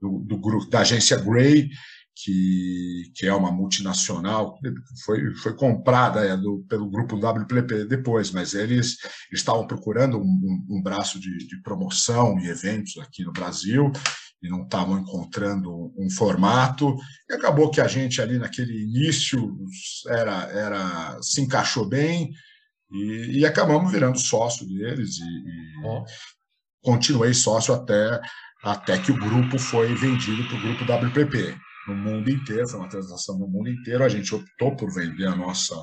do, 0.00 0.38
grupo, 0.38 0.70
da 0.70 0.80
agência 0.80 1.18
Gray, 1.18 1.68
que, 2.14 3.12
que 3.14 3.26
é 3.26 3.34
uma 3.34 3.52
multinacional, 3.52 4.58
foi, 5.04 5.34
foi 5.34 5.54
comprada 5.54 6.24
é, 6.24 6.34
do, 6.34 6.64
pelo 6.66 6.88
grupo 6.88 7.16
WPP 7.16 7.84
depois, 7.84 8.30
mas 8.30 8.54
eles 8.54 8.96
estavam 9.30 9.66
procurando 9.66 10.18
um, 10.18 10.22
um, 10.22 10.78
um 10.78 10.82
braço 10.82 11.20
de, 11.20 11.46
de 11.46 11.60
promoção 11.60 12.38
e 12.38 12.48
eventos 12.48 12.96
aqui 13.02 13.22
no 13.22 13.32
Brasil, 13.32 13.92
e 14.42 14.48
não 14.48 14.64
estavam 14.64 14.98
encontrando 14.98 15.92
um 15.96 16.10
formato, 16.10 16.94
e 17.28 17.34
acabou 17.34 17.70
que 17.70 17.80
a 17.80 17.88
gente 17.88 18.20
ali 18.20 18.38
naquele 18.38 18.82
início 18.82 19.56
era, 20.08 20.42
era 20.52 21.18
se 21.22 21.40
encaixou 21.40 21.88
bem, 21.88 22.30
e, 22.90 23.40
e 23.40 23.46
acabamos 23.46 23.90
virando 23.90 24.18
sócio 24.18 24.66
deles, 24.66 25.18
e, 25.18 25.24
e 25.24 25.86
oh. 25.86 26.04
continuei 26.82 27.34
sócio 27.34 27.74
até, 27.74 28.20
até 28.62 28.98
que 28.98 29.10
o 29.10 29.18
grupo 29.18 29.58
foi 29.58 29.94
vendido 29.94 30.46
para 30.48 30.56
o 30.56 30.60
grupo 30.60 30.84
WPP, 30.84 31.56
no 31.88 31.94
mundo 31.94 32.30
inteiro, 32.30 32.68
foi 32.68 32.80
uma 32.80 32.88
transação 32.88 33.38
no 33.38 33.48
mundo 33.48 33.70
inteiro, 33.70 34.04
a 34.04 34.08
gente 34.08 34.34
optou 34.34 34.74
por 34.76 34.92
vender 34.92 35.26
a 35.26 35.36
nossa, 35.36 35.74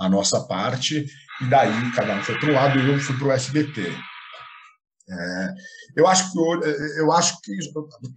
a 0.00 0.08
nossa 0.08 0.40
parte, 0.46 1.06
e 1.40 1.44
daí 1.48 1.92
cada 1.92 2.16
um 2.16 2.22
foi 2.22 2.38
para 2.38 2.50
o 2.50 2.54
lado 2.54 2.78
e 2.78 2.90
eu 2.90 2.98
fui 2.98 3.16
para 3.18 3.28
o 3.28 3.32
SBT. 3.32 3.92
É, 5.08 5.54
eu 5.96 6.06
acho 6.08 6.32
que 6.32 6.38
eu 6.98 7.12
acho 7.12 7.40
que 7.40 7.56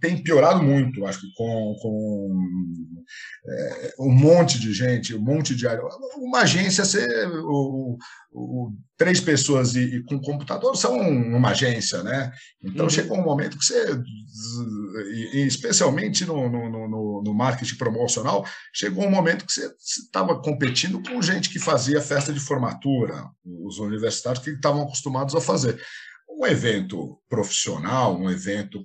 tem 0.00 0.20
piorado 0.20 0.60
muito, 0.60 1.06
acho 1.06 1.20
que 1.20 1.32
com, 1.34 1.76
com 1.80 3.04
é, 3.48 3.94
um 4.00 4.10
monte 4.10 4.58
de 4.58 4.72
gente, 4.72 5.14
um 5.14 5.20
monte 5.20 5.54
de 5.54 5.68
uma 6.16 6.40
agência 6.40 6.84
ser 6.84 7.28
o, 7.44 7.96
o, 8.32 8.72
três 8.96 9.20
pessoas 9.20 9.76
e, 9.76 9.82
e, 9.82 10.02
com 10.02 10.20
computador 10.20 10.76
são 10.76 10.98
uma 10.98 11.50
agência, 11.50 12.02
né? 12.02 12.32
Então 12.60 12.86
uhum. 12.86 12.90
chegou 12.90 13.16
um 13.16 13.24
momento 13.24 13.56
que 13.56 13.64
você, 13.64 14.02
e, 15.32 15.46
especialmente 15.46 16.24
no, 16.26 16.50
no, 16.50 16.88
no, 16.88 17.22
no, 17.22 17.34
marketing 17.34 17.76
promocional, 17.76 18.44
chegou 18.74 19.06
um 19.06 19.10
momento 19.10 19.46
que 19.46 19.52
você 19.52 19.72
estava 19.78 20.42
competindo 20.42 21.00
com 21.02 21.22
gente 21.22 21.50
que 21.50 21.60
fazia 21.60 22.00
festa 22.00 22.32
de 22.32 22.40
formatura, 22.40 23.30
os 23.44 23.78
universitários 23.78 24.42
que 24.42 24.50
estavam 24.50 24.82
acostumados 24.82 25.36
a 25.36 25.40
fazer 25.40 25.80
um 26.40 26.46
evento 26.46 27.20
profissional, 27.28 28.18
um 28.18 28.30
evento 28.30 28.82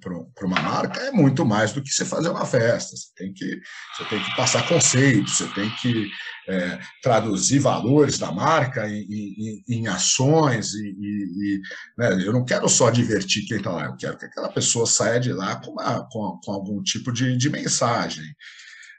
para 0.00 0.46
uma 0.46 0.62
marca 0.62 0.98
é 0.98 1.10
muito 1.10 1.44
mais 1.44 1.74
do 1.74 1.82
que 1.82 1.90
você 1.90 2.06
fazer 2.06 2.30
uma 2.30 2.46
festa. 2.46 2.96
Você 2.96 3.08
tem 3.14 3.34
que, 3.34 3.60
você 3.94 4.04
tem 4.08 4.24
que 4.24 4.34
passar 4.34 4.66
conceitos, 4.66 5.36
você 5.36 5.48
tem 5.48 5.70
que 5.76 6.08
é, 6.48 6.80
traduzir 7.02 7.58
valores 7.58 8.18
da 8.18 8.32
marca 8.32 8.88
em, 8.88 9.02
em, 9.02 9.64
em 9.68 9.86
ações. 9.88 10.72
E, 10.72 10.88
e 10.88 11.60
né, 11.98 12.24
eu 12.24 12.32
não 12.32 12.46
quero 12.46 12.66
só 12.66 12.88
divertir 12.88 13.44
quem 13.46 13.58
está 13.58 13.70
lá, 13.70 13.84
eu 13.84 13.96
quero 13.96 14.16
que 14.16 14.24
aquela 14.24 14.48
pessoa 14.50 14.86
saia 14.86 15.20
de 15.20 15.34
lá 15.34 15.56
com, 15.56 15.72
uma, 15.72 16.08
com, 16.10 16.40
com 16.42 16.52
algum 16.52 16.82
tipo 16.82 17.12
de, 17.12 17.36
de 17.36 17.50
mensagem. 17.50 18.24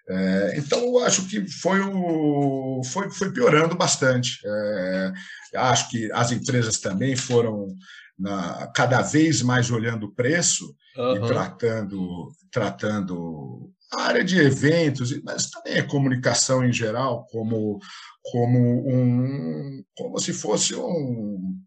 É, 0.07 0.53
então, 0.57 0.79
eu 0.79 0.99
acho 0.99 1.27
que 1.27 1.47
foi, 1.47 1.79
o, 1.79 2.81
foi, 2.85 3.09
foi 3.09 3.31
piorando 3.31 3.75
bastante. 3.75 4.39
É, 4.45 5.13
acho 5.55 5.89
que 5.89 6.11
as 6.11 6.31
empresas 6.31 6.79
também 6.79 7.15
foram 7.15 7.67
na, 8.17 8.67
cada 8.67 9.01
vez 9.01 9.41
mais 9.41 9.71
olhando 9.71 10.05
o 10.05 10.11
preço 10.13 10.75
uhum. 10.95 11.15
e 11.15 11.27
tratando, 11.27 12.31
tratando 12.51 13.71
a 13.93 14.01
área 14.03 14.23
de 14.23 14.39
eventos, 14.39 15.19
mas 15.23 15.49
também 15.49 15.79
a 15.79 15.87
comunicação 15.87 16.63
em 16.63 16.71
geral 16.71 17.25
como, 17.31 17.79
como, 18.23 18.59
um, 18.87 19.83
como 19.95 20.19
se 20.19 20.33
fosse 20.33 20.75
um, 20.75 21.59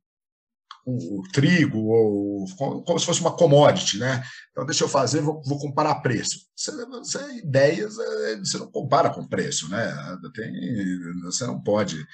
o 0.89 1.23
trigo, 1.33 1.79
ou 1.79 2.47
como 2.57 2.99
se 2.99 3.05
fosse 3.05 3.21
uma 3.21 3.37
commodity, 3.37 3.99
né? 3.99 4.23
Então, 4.51 4.65
deixa 4.65 4.85
eu 4.85 4.89
fazer, 4.89 5.21
vou, 5.21 5.43
vou 5.45 5.59
comparar 5.59 5.97
preço. 5.97 6.47
Você, 6.57 6.73
você, 6.87 7.19
ideias, 7.39 7.97
você 8.39 8.59
não 8.59 8.71
compara 8.71 9.11
com 9.11 9.27
preço, 9.27 9.69
né? 9.69 9.95
Tem, 10.35 10.53
você 11.23 11.47
não 11.47 11.61
pode 11.61 12.05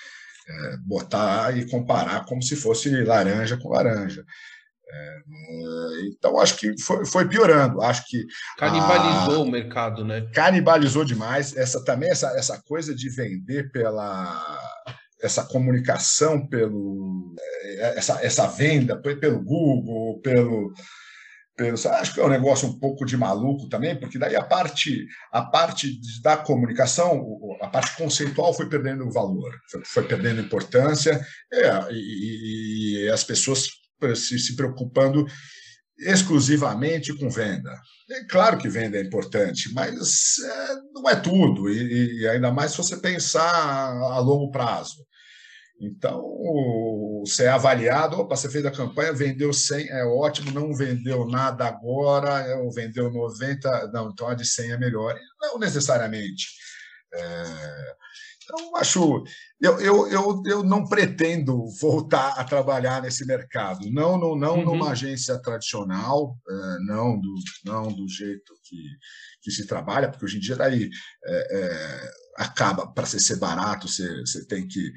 é, 0.49 0.77
botar 0.79 1.57
e 1.57 1.69
comparar 1.71 2.25
como 2.27 2.43
se 2.43 2.57
fosse 2.57 2.91
laranja 3.05 3.57
com 3.57 3.71
laranja. 3.71 4.25
É, 4.91 5.21
então, 6.09 6.39
acho 6.39 6.57
que 6.57 6.81
foi, 6.81 7.05
foi, 7.07 7.29
piorando. 7.29 7.81
Acho 7.83 8.07
que. 8.07 8.25
Canibalizou 8.59 9.37
a, 9.37 9.47
o 9.47 9.51
mercado, 9.51 10.05
né? 10.05 10.29
Canibalizou 10.33 11.05
demais. 11.05 11.57
Essa 11.57 11.85
também, 11.85 12.11
essa, 12.11 12.29
essa 12.37 12.63
coisa 12.63 12.95
de 12.95 13.09
vender 13.09 13.71
pela 13.73 14.74
essa 15.25 15.45
comunicação 15.45 16.47
pelo 16.47 17.35
essa, 17.97 18.25
essa 18.25 18.47
venda 18.47 19.01
pelo 19.01 19.43
Google, 19.43 20.21
pelo 20.21 20.73
pensar, 21.57 22.01
acho 22.01 22.15
que 22.15 22.21
é 22.21 22.25
um 22.25 22.29
negócio 22.29 22.69
um 22.69 22.79
pouco 22.79 23.05
de 23.05 23.17
maluco 23.17 23.69
também, 23.69 23.99
porque 23.99 24.19
daí 24.19 24.35
a 24.35 24.43
parte, 24.43 25.07
a 25.33 25.43
parte 25.43 26.01
da 26.21 26.37
comunicação, 26.37 27.25
a 27.61 27.69
parte 27.69 27.97
conceitual 27.97 28.53
foi 28.53 28.69
perdendo 28.69 29.11
valor, 29.11 29.53
foi, 29.71 29.83
foi 29.85 30.03
perdendo 30.05 30.41
importância, 30.41 31.25
é, 31.53 31.93
e, 31.93 33.05
e, 33.05 33.11
as 33.11 33.23
pessoas 33.23 33.69
se, 34.17 34.39
se 34.39 34.57
preocupando 34.57 35.25
exclusivamente 35.99 37.17
com 37.17 37.31
venda. 37.31 37.73
É 38.11 38.25
claro 38.25 38.59
que 38.59 38.69
venda 38.69 38.99
é 38.99 39.03
importante, 39.03 39.73
mas 39.73 40.39
é, 40.39 40.75
não 40.93 41.09
é 41.09 41.15
tudo, 41.15 41.71
e, 41.71 42.21
e, 42.21 42.29
ainda 42.29 42.51
mais 42.51 42.73
se 42.73 42.79
você 42.79 42.97
pensar 42.97 43.49
a 43.49 44.19
longo 44.19 44.51
prazo. 44.51 45.07
Então, 45.81 46.23
você 47.21 47.45
é 47.45 47.49
avaliado, 47.49 48.19
opa, 48.19 48.37
você 48.37 48.49
fez 48.49 48.65
a 48.65 48.71
campanha, 48.71 49.13
vendeu 49.13 49.53
100, 49.53 49.89
é 49.89 50.05
ótimo, 50.05 50.53
não 50.53 50.75
vendeu 50.75 51.27
nada 51.27 51.67
agora, 51.67 52.59
ou 52.59 52.73
vendeu 52.73 53.11
90, 53.11 53.91
não, 53.93 54.11
então 54.11 54.29
a 54.29 54.35
de 54.35 54.45
100 54.47 54.73
é 54.73 54.79
melhor. 54.79 55.19
Não 55.41 55.59
necessariamente. 55.59 56.47
É, 57.13 57.95
então, 58.45 58.77
acho. 58.77 59.25
Eu, 59.61 59.81
eu, 59.81 60.07
eu, 60.09 60.43
eu 60.47 60.63
não 60.63 60.87
pretendo 60.87 61.67
voltar 61.81 62.35
a 62.39 62.45
trabalhar 62.45 63.01
nesse 63.01 63.25
mercado, 63.27 63.91
não, 63.91 64.19
não, 64.19 64.37
não 64.37 64.59
uhum. 64.59 64.65
numa 64.65 64.91
agência 64.91 65.39
tradicional, 65.39 66.37
é, 66.47 66.79
não, 66.87 67.19
do, 67.19 67.35
não 67.65 67.89
do 67.91 68.07
jeito 68.07 68.53
que, 68.63 68.83
que 69.41 69.51
se 69.51 69.67
trabalha, 69.67 70.11
porque 70.11 70.27
hoje 70.27 70.37
em 70.37 70.41
dia 70.41 70.57
daí 70.57 70.91
é, 71.25 71.59
é, 71.59 72.11
acaba 72.37 72.87
para 72.87 73.07
ser 73.07 73.37
barato, 73.37 73.89
você, 73.89 74.21
você 74.21 74.47
tem 74.47 74.69
que 74.69 74.93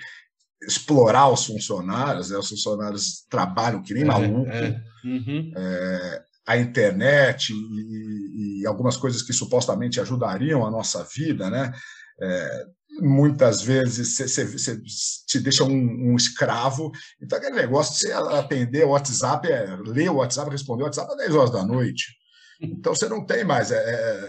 explorar 0.62 1.30
os 1.30 1.46
funcionários, 1.46 2.30
né? 2.30 2.38
os 2.38 2.50
funcionários 2.50 3.26
trabalham 3.30 3.82
que 3.82 3.94
nem 3.94 4.04
é, 4.04 4.06
maluco. 4.06 4.50
É. 4.50 4.82
Uhum. 5.04 5.52
É, 5.56 6.24
a 6.48 6.58
internet 6.58 7.54
e, 7.54 8.62
e, 8.62 8.68
algumas 8.68 8.96
coisas 8.96 9.22
que 9.22 9.34
supostamente 9.34 10.00
ajudariam 10.00 10.66
a 10.66 10.72
nossa 10.72 11.04
vida, 11.04 11.50
né? 11.50 11.74
É, 12.22 12.66
muitas 13.00 13.62
vezes 13.62 14.18
você 14.18 14.82
te 15.28 15.40
deixa 15.40 15.64
um, 15.64 16.12
um, 16.12 16.16
escravo. 16.16 16.92
Então, 17.22 17.38
aquele 17.38 17.56
negócio 17.56 17.94
de 17.94 18.00
você 18.00 18.14
atender 18.14 18.86
o 18.86 18.90
WhatsApp, 18.90 19.48
é, 19.52 19.76
ler 19.86 20.10
o 20.10 20.16
WhatsApp, 20.16 20.50
responder 20.50 20.84
o 20.84 20.86
WhatsApp 20.86 21.12
às 21.12 21.18
10 21.18 21.36
horas 21.36 21.52
da 21.52 21.66
noite. 21.66 22.16
Então, 22.62 22.96
você 22.96 23.08
não 23.08 23.26
tem 23.26 23.44
mais, 23.44 23.72
é, 23.72 23.78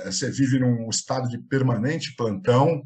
é, 0.06 0.10
você 0.10 0.30
vive 0.30 0.58
num 0.58 0.88
estado 0.90 1.28
de 1.28 1.38
permanente 1.38 2.14
plantão. 2.16 2.82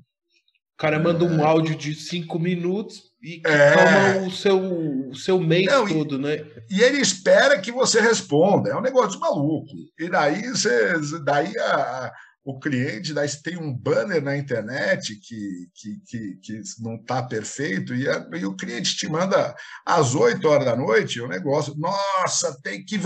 O 0.75 0.77
cara 0.79 0.99
manda 0.99 1.25
um 1.25 1.45
áudio 1.45 1.77
de 1.77 1.95
cinco 1.95 2.39
minutos, 2.39 3.13
e 3.23 3.41
que 3.41 3.49
é... 3.49 3.75
toma 3.77 4.27
o 4.27 4.31
seu, 4.31 5.11
o 5.11 5.15
seu 5.15 5.39
mês 5.39 5.67
Não, 5.67 5.87
todo, 5.87 6.17
e, 6.17 6.19
né? 6.19 6.45
E 6.69 6.81
ele 6.81 6.99
espera 6.99 7.61
que 7.61 7.71
você 7.71 8.01
responda. 8.01 8.71
É 8.71 8.77
um 8.77 8.83
negócio 8.83 9.21
maluco. 9.21 9.73
E 9.99 10.09
daí, 10.09 10.49
você, 10.49 10.99
daí 11.23 11.57
a, 11.57 12.13
o 12.45 12.59
cliente 12.59 13.15
daí 13.15 13.29
tem 13.43 13.57
um 13.57 13.73
banner 13.73 14.21
na 14.21 14.37
internet 14.37 15.15
que, 15.21 15.69
que, 15.75 16.01
que, 16.09 16.37
que 16.43 16.63
não 16.81 16.97
está 16.97 17.23
perfeito 17.23 17.95
e, 17.95 18.09
a, 18.09 18.29
e, 18.35 18.45
o 18.45 18.57
cliente 18.57 18.97
te 18.97 19.09
manda 19.09 19.55
às 19.87 20.17
8 20.17 20.45
horas 20.49 20.65
da 20.65 20.75
noite 20.75 21.21
o 21.21 21.29
negócio. 21.29 21.77
Nossa, 21.79 22.61
tem 22.61 22.85
que. 22.85 22.99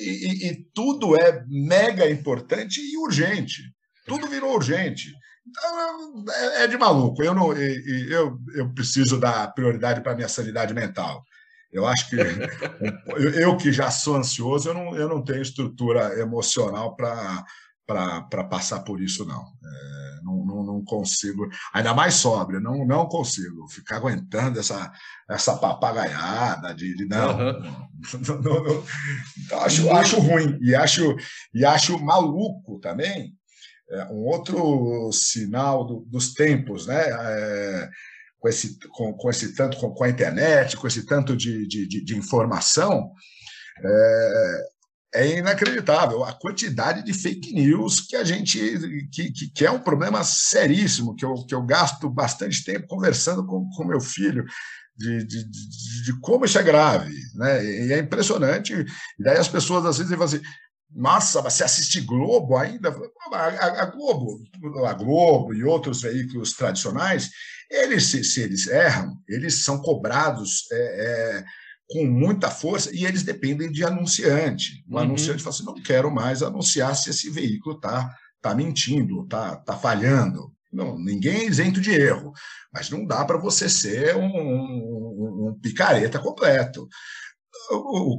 E, 0.00 0.48
e 0.48 0.64
tudo 0.74 1.16
é 1.16 1.44
mega 1.46 2.10
importante 2.10 2.80
e 2.80 2.96
urgente. 2.98 3.62
Tudo 4.04 4.26
virou 4.26 4.54
urgente. 4.54 5.12
Então, 5.48 6.24
é, 6.30 6.64
é 6.64 6.66
de 6.66 6.76
maluco. 6.76 7.22
Eu, 7.22 7.34
não, 7.34 7.52
eu, 7.52 8.38
eu 8.54 8.72
preciso 8.74 9.18
dar 9.18 9.52
prioridade 9.54 10.00
para 10.00 10.12
a 10.12 10.16
minha 10.16 10.28
sanidade 10.28 10.74
mental. 10.74 11.24
Eu 11.72 11.86
acho 11.86 12.08
que 12.08 12.16
eu, 13.40 13.56
que 13.56 13.72
já 13.72 13.90
sou 13.90 14.16
ansioso, 14.16 14.68
eu 14.68 14.74
não, 14.74 14.96
eu 14.96 15.08
não 15.08 15.22
tenho 15.22 15.42
estrutura 15.42 16.18
emocional 16.18 16.96
para 16.96 18.44
passar 18.48 18.80
por 18.80 19.00
isso, 19.00 19.24
não. 19.26 19.42
É, 19.42 20.20
não, 20.22 20.44
não. 20.44 20.64
não, 20.64 20.84
consigo, 20.84 21.48
ainda 21.72 21.94
mais 21.94 22.14
sóbrio, 22.14 22.60
não, 22.60 22.86
não 22.86 23.06
consigo 23.06 23.68
ficar 23.68 23.96
aguentando 23.96 24.58
essa, 24.58 24.90
essa 25.28 25.56
papagaiada 25.56 26.74
de, 26.74 26.94
de 26.94 27.06
não, 27.06 27.38
uhum. 27.38 27.88
não, 28.26 28.42
não, 28.42 28.64
não, 28.64 28.84
Então, 29.44 29.60
acho, 29.60 29.90
acho 29.90 30.20
ruim 30.20 30.58
e 30.60 30.74
acho, 30.74 31.16
e 31.54 31.64
acho 31.64 32.02
maluco 32.02 32.78
também 32.80 33.37
um 34.10 34.26
outro 34.26 35.10
sinal 35.12 35.86
do, 35.86 36.00
dos 36.00 36.34
tempos, 36.34 36.86
né? 36.86 37.00
É, 37.00 37.88
com 38.38 38.48
esse, 38.48 38.78
com, 38.90 39.12
com, 39.14 39.30
esse 39.30 39.54
tanto 39.54 39.78
com, 39.78 39.90
com, 39.90 40.04
a 40.04 40.08
internet, 40.08 40.76
com 40.76 40.86
esse 40.86 41.04
tanto 41.04 41.36
de, 41.36 41.66
de, 41.66 41.88
de, 41.88 42.04
de 42.04 42.16
informação, 42.16 43.10
é, 43.84 44.62
é, 45.14 45.38
inacreditável 45.38 46.22
a 46.22 46.32
quantidade 46.32 47.04
de 47.04 47.12
fake 47.12 47.52
news 47.52 48.00
que 48.00 48.14
a 48.14 48.22
gente 48.22 48.58
que, 49.10 49.32
que, 49.32 49.50
que, 49.50 49.66
é 49.66 49.70
um 49.70 49.80
problema 49.80 50.22
seríssimo 50.22 51.16
que 51.16 51.24
eu, 51.24 51.34
que 51.46 51.54
eu 51.54 51.62
gasto 51.62 52.08
bastante 52.10 52.62
tempo 52.62 52.86
conversando 52.86 53.44
com, 53.46 53.68
com 53.70 53.84
meu 53.84 54.00
filho 54.00 54.44
de, 54.96 55.24
de, 55.24 55.44
de, 55.44 56.02
de, 56.04 56.20
como 56.20 56.44
isso 56.44 56.58
é 56.58 56.62
grave, 56.62 57.14
né? 57.36 57.64
E 57.64 57.92
é 57.92 57.98
impressionante. 57.98 58.74
E 58.74 59.22
daí 59.22 59.38
as 59.38 59.46
pessoas 59.46 59.86
às 59.86 59.98
vezes 59.98 60.10
falam 60.10 60.26
assim: 60.26 60.42
nossa, 60.94 61.42
você 61.42 61.64
assiste 61.64 62.00
Globo 62.00 62.56
ainda? 62.56 62.94
A, 63.32 63.82
a, 63.82 63.86
Globo, 63.86 64.42
a 64.86 64.92
Globo 64.94 65.54
e 65.54 65.62
outros 65.62 66.00
veículos 66.00 66.54
tradicionais, 66.54 67.30
eles, 67.70 68.06
se, 68.06 68.24
se 68.24 68.40
eles 68.40 68.66
erram, 68.66 69.16
eles 69.28 69.64
são 69.64 69.80
cobrados 69.80 70.66
é, 70.72 70.76
é, 70.76 71.44
com 71.90 72.06
muita 72.06 72.50
força 72.50 72.94
e 72.94 73.04
eles 73.04 73.22
dependem 73.22 73.70
de 73.70 73.84
anunciante. 73.84 74.84
O 74.88 74.94
uhum. 74.94 75.00
anunciante 75.00 75.42
fala 75.42 75.54
assim: 75.54 75.64
não 75.64 75.74
quero 75.74 76.10
mais 76.10 76.42
anunciar 76.42 76.96
se 76.96 77.10
esse 77.10 77.30
veículo 77.30 77.76
está 77.76 78.10
tá 78.40 78.54
mentindo, 78.54 79.24
está 79.24 79.56
tá 79.56 79.76
falhando. 79.76 80.52
Não, 80.72 80.98
ninguém 80.98 81.40
é 81.40 81.46
isento 81.46 81.80
de 81.80 81.90
erro, 81.90 82.32
mas 82.72 82.90
não 82.90 83.06
dá 83.06 83.24
para 83.24 83.38
você 83.38 83.68
ser 83.70 84.16
um, 84.16 84.26
um, 84.26 85.48
um 85.48 85.58
picareta 85.60 86.18
completo 86.18 86.86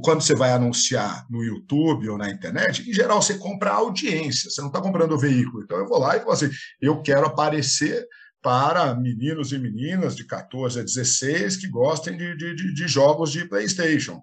quando 0.02 0.20
você 0.20 0.34
vai 0.34 0.52
anunciar 0.52 1.26
no 1.28 1.42
YouTube 1.42 2.08
ou 2.08 2.16
na 2.16 2.30
internet, 2.30 2.88
em 2.88 2.92
geral 2.92 3.20
você 3.20 3.34
compra 3.34 3.72
audiência, 3.72 4.48
você 4.48 4.60
não 4.60 4.68
está 4.68 4.80
comprando 4.80 5.12
o 5.12 5.18
veículo. 5.18 5.62
Então 5.62 5.78
eu 5.78 5.88
vou 5.88 5.98
lá 5.98 6.16
e 6.16 6.20
falo 6.20 6.32
assim: 6.32 6.50
eu 6.80 7.02
quero 7.02 7.26
aparecer 7.26 8.06
para 8.42 8.94
meninos 8.94 9.52
e 9.52 9.58
meninas 9.58 10.16
de 10.16 10.24
14 10.24 10.80
a 10.80 10.82
16 10.82 11.56
que 11.56 11.68
gostem 11.68 12.16
de, 12.16 12.36
de, 12.36 12.74
de 12.74 12.88
jogos 12.88 13.32
de 13.32 13.46
PlayStation 13.46 14.22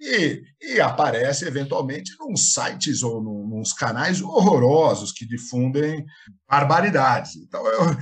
e, 0.00 0.42
e 0.62 0.80
aparece 0.80 1.44
eventualmente 1.44 2.12
nos 2.20 2.52
sites 2.52 3.02
ou 3.02 3.20
num, 3.22 3.48
nos 3.48 3.72
canais 3.72 4.22
horrorosos 4.22 5.10
que 5.10 5.26
difundem 5.26 6.06
barbaridades. 6.48 7.36
Então 7.36 7.66
eu 7.66 7.96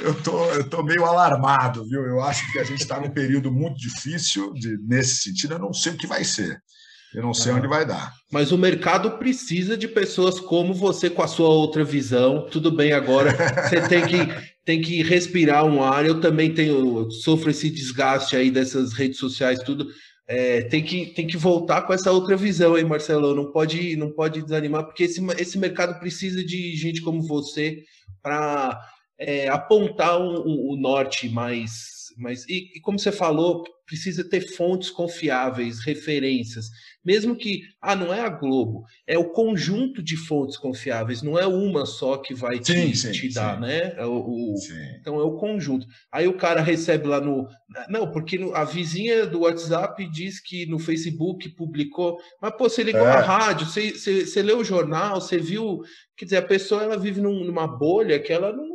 eu 0.00 0.22
tô, 0.22 0.44
eu 0.52 0.68
tô 0.68 0.82
meio 0.82 1.04
alarmado, 1.04 1.86
viu? 1.86 2.02
Eu 2.06 2.22
acho 2.22 2.50
que 2.50 2.58
a 2.58 2.64
gente 2.64 2.80
está 2.80 2.98
num 2.98 3.10
período 3.10 3.52
muito 3.52 3.76
difícil 3.76 4.52
de, 4.54 4.78
nesse 4.78 5.16
sentido. 5.16 5.54
Eu 5.54 5.58
não 5.58 5.74
sei 5.74 5.92
o 5.92 5.96
que 5.96 6.06
vai 6.06 6.24
ser. 6.24 6.62
Eu 7.14 7.22
não 7.22 7.32
sei 7.32 7.52
ah, 7.52 7.56
onde 7.56 7.68
vai 7.68 7.86
dar. 7.86 8.12
Mas 8.32 8.50
o 8.50 8.58
mercado 8.58 9.12
precisa 9.12 9.76
de 9.76 9.86
pessoas 9.86 10.40
como 10.40 10.74
você 10.74 11.08
com 11.08 11.22
a 11.22 11.28
sua 11.28 11.48
outra 11.48 11.84
visão. 11.84 12.48
Tudo 12.50 12.70
bem 12.70 12.92
agora, 12.92 13.30
você 13.68 13.80
tem 13.88 14.04
que 14.06 14.54
tem 14.64 14.80
que 14.80 15.02
respirar 15.02 15.64
um 15.64 15.82
ar. 15.82 16.04
Eu 16.04 16.20
também 16.20 16.52
tenho 16.52 17.10
sofro 17.10 17.50
esse 17.50 17.70
desgaste 17.70 18.34
aí 18.34 18.50
dessas 18.50 18.92
redes 18.92 19.18
sociais 19.18 19.60
tudo 19.60 19.86
é, 20.26 20.62
tem, 20.62 20.82
que, 20.82 21.06
tem 21.06 21.26
que 21.26 21.36
voltar 21.36 21.82
com 21.82 21.92
essa 21.92 22.10
outra 22.10 22.36
visão 22.36 22.74
aí, 22.74 22.84
Marcelo. 22.84 23.34
Não 23.34 23.52
pode, 23.52 23.96
não 23.96 24.10
pode 24.10 24.42
desanimar, 24.42 24.84
porque 24.84 25.04
esse, 25.04 25.20
esse 25.38 25.58
mercado 25.58 25.98
precisa 25.98 26.42
de 26.44 26.74
gente 26.76 27.02
como 27.02 27.22
você 27.22 27.82
para 28.22 28.80
é, 29.18 29.48
apontar 29.48 30.18
o, 30.18 30.72
o, 30.72 30.76
norte 30.76 31.28
mais. 31.28 32.08
mais 32.16 32.48
e, 32.48 32.72
e, 32.74 32.80
como 32.80 32.98
você 32.98 33.12
falou, 33.12 33.64
precisa 33.86 34.26
ter 34.26 34.40
fontes 34.54 34.90
confiáveis, 34.90 35.80
referências. 35.80 36.66
Mesmo 37.04 37.36
que, 37.36 37.62
ah, 37.80 37.94
não 37.94 38.12
é 38.12 38.20
a 38.20 38.28
Globo, 38.28 38.84
é 39.06 39.18
o 39.18 39.30
conjunto 39.30 40.02
de 40.02 40.16
fontes 40.16 40.56
confiáveis, 40.56 41.22
não 41.22 41.38
é 41.38 41.46
uma 41.46 41.84
só 41.84 42.16
que 42.16 42.32
vai 42.32 42.56
sim, 42.56 42.90
te, 42.90 42.96
sim, 42.96 43.12
te 43.12 43.34
dar, 43.34 43.56
sim. 43.56 43.62
né? 43.62 43.94
É 43.96 44.06
o, 44.06 44.16
o 44.16 44.54
então 45.00 45.20
é 45.20 45.22
o 45.22 45.36
conjunto. 45.36 45.86
Aí 46.10 46.26
o 46.26 46.36
cara 46.36 46.60
recebe 46.60 47.06
lá 47.06 47.20
no. 47.20 47.46
Não, 47.88 48.10
porque 48.10 48.38
a 48.54 48.64
vizinha 48.64 49.26
do 49.26 49.40
WhatsApp 49.40 50.08
diz 50.10 50.40
que 50.40 50.64
no 50.66 50.78
Facebook 50.78 51.48
publicou, 51.50 52.18
mas 52.40 52.56
pô, 52.56 52.68
você 52.68 52.82
ligou 52.82 53.06
é. 53.06 53.10
a 53.10 53.20
rádio, 53.20 53.66
você, 53.66 53.90
você, 53.90 54.26
você 54.26 54.42
leu 54.42 54.58
o 54.58 54.64
jornal, 54.64 55.20
você 55.20 55.38
viu. 55.38 55.80
Quer 56.16 56.26
dizer, 56.26 56.36
a 56.36 56.42
pessoa 56.42 56.82
ela 56.82 56.96
vive 56.96 57.20
num, 57.20 57.44
numa 57.44 57.66
bolha 57.66 58.20
que 58.20 58.32
ela 58.32 58.52
não 58.52 58.73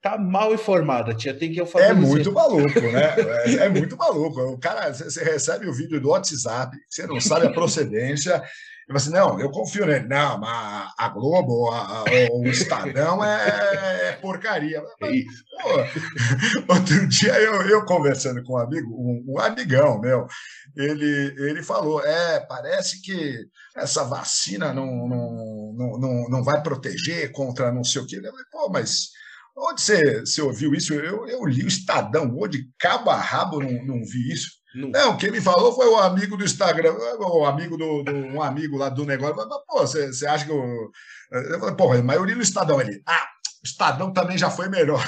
tá 0.00 0.18
mal 0.18 0.52
informada, 0.52 1.14
tia. 1.14 1.32
Tem 1.32 1.52
que 1.52 1.60
eu 1.60 1.66
fazer. 1.66 1.86
É 1.86 1.94
muito 1.94 2.32
maluco, 2.32 2.80
né? 2.80 3.14
É, 3.44 3.54
é, 3.66 3.68
muito 3.68 3.96
maluco. 3.96 4.40
O 4.40 4.58
cara, 4.58 4.92
você 4.92 5.24
recebe 5.24 5.66
o 5.66 5.72
vídeo 5.72 6.00
do 6.00 6.10
WhatsApp, 6.10 6.76
você 6.88 7.06
não 7.06 7.20
sabe 7.20 7.46
a 7.46 7.52
procedência. 7.52 8.42
E 8.88 8.92
você, 8.92 9.10
não, 9.10 9.38
eu 9.38 9.50
confio 9.50 9.84
nele. 9.84 10.08
Não, 10.08 10.38
mas 10.38 10.92
a 10.98 11.08
Globo, 11.10 11.70
a, 11.70 12.00
a, 12.00 12.04
o 12.32 12.46
Estadão 12.46 13.22
é, 13.22 14.08
é 14.08 14.12
porcaria. 14.12 14.80
Pô, 14.80 16.72
outro 16.72 17.06
dia 17.06 17.38
eu, 17.38 17.60
eu 17.68 17.84
conversando 17.84 18.42
com 18.42 18.54
um 18.54 18.58
amigo, 18.58 18.88
um, 18.94 19.34
um 19.34 19.38
amigão 19.38 20.00
meu, 20.00 20.26
ele, 20.74 21.34
ele 21.38 21.62
falou: 21.62 22.02
é, 22.02 22.40
parece 22.40 23.02
que 23.02 23.46
essa 23.76 24.04
vacina 24.04 24.72
não, 24.72 24.86
não, 24.86 25.98
não, 25.98 26.28
não 26.30 26.42
vai 26.42 26.62
proteger 26.62 27.30
contra 27.32 27.70
não 27.70 27.84
sei 27.84 28.00
o 28.00 28.06
quê. 28.06 28.16
Eu 28.16 28.30
falei, 28.30 28.46
pô, 28.50 28.70
mas 28.70 29.10
onde 29.58 29.80
você, 29.80 30.20
você 30.20 30.42
ouviu 30.42 30.74
isso? 30.74 30.94
Eu, 30.94 31.26
eu 31.26 31.44
li 31.44 31.64
o 31.64 31.68
Estadão, 31.68 32.34
hoje, 32.36 32.68
cabo 32.78 33.10
a 33.10 33.16
rabo, 33.16 33.60
não, 33.60 33.84
não 33.84 34.04
vi 34.04 34.32
isso. 34.32 34.58
Não. 34.74 34.90
não, 34.90 35.16
quem 35.16 35.30
me 35.30 35.40
falou 35.40 35.74
foi 35.74 35.88
o 35.88 35.96
amigo 35.96 36.36
do 36.36 36.44
Instagram, 36.44 36.94
o 37.18 37.44
amigo 37.44 37.76
do, 37.76 38.02
do 38.02 38.12
um 38.12 38.42
amigo 38.42 38.76
lá 38.76 38.88
do 38.88 39.04
negócio. 39.04 39.36
Mas, 39.36 39.48
pô, 39.66 39.78
você, 39.80 40.06
você 40.08 40.26
acha 40.26 40.44
que 40.44 40.52
eu. 40.52 40.90
Eu 41.32 41.58
falei, 41.58 41.74
porra, 41.74 42.02
mas 42.02 42.16
eu 42.16 42.24
li 42.24 42.34
no 42.34 42.42
Estadão. 42.42 42.80
Ele, 42.80 43.02
ah, 43.06 43.26
o 43.62 43.66
Estadão 43.66 44.12
também 44.12 44.36
já 44.36 44.50
foi 44.50 44.68
melhor. 44.68 45.02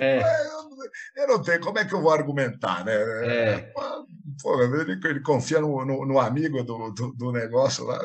É. 0.00 0.20
Eu, 1.16 1.22
eu, 1.24 1.28
não 1.28 1.42
tenho, 1.42 1.60
como 1.60 1.78
é 1.78 1.84
que 1.84 1.94
eu 1.94 2.00
vou 2.00 2.10
argumentar, 2.10 2.84
né? 2.84 2.94
É. 2.94 3.72
Pô, 4.42 4.62
ele, 4.62 4.98
ele 5.04 5.20
confia 5.20 5.60
no, 5.60 5.84
no, 5.84 6.06
no 6.06 6.18
amigo 6.18 6.62
do, 6.64 6.90
do, 6.90 7.12
do, 7.12 7.32
negócio 7.32 7.84
lá. 7.84 7.98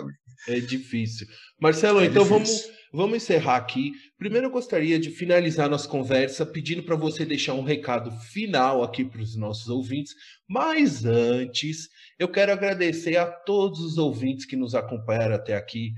É 0.47 0.59
difícil. 0.59 1.27
Marcelo, 1.59 1.99
é 1.99 2.05
então 2.05 2.23
difícil. 2.23 2.63
vamos. 2.63 2.75
Vamos 2.93 3.17
encerrar 3.17 3.57
aqui. 3.57 3.91
Primeiro, 4.17 4.47
eu 4.47 4.51
gostaria 4.51 4.97
de 4.97 5.09
finalizar 5.09 5.69
nossa 5.69 5.86
conversa 5.86 6.45
pedindo 6.45 6.81
para 6.81 6.95
você 6.95 7.25
deixar 7.25 7.53
um 7.53 7.61
recado 7.61 8.09
final 8.31 8.81
aqui 8.81 9.03
para 9.03 9.21
os 9.21 9.36
nossos 9.36 9.67
ouvintes. 9.67 10.13
Mas 10.47 11.03
antes, 11.03 11.89
eu 12.17 12.29
quero 12.29 12.53
agradecer 12.53 13.17
a 13.17 13.25
todos 13.25 13.81
os 13.81 13.97
ouvintes 13.97 14.45
que 14.45 14.55
nos 14.55 14.73
acompanharam 14.73 15.36
até 15.36 15.57
aqui 15.57 15.91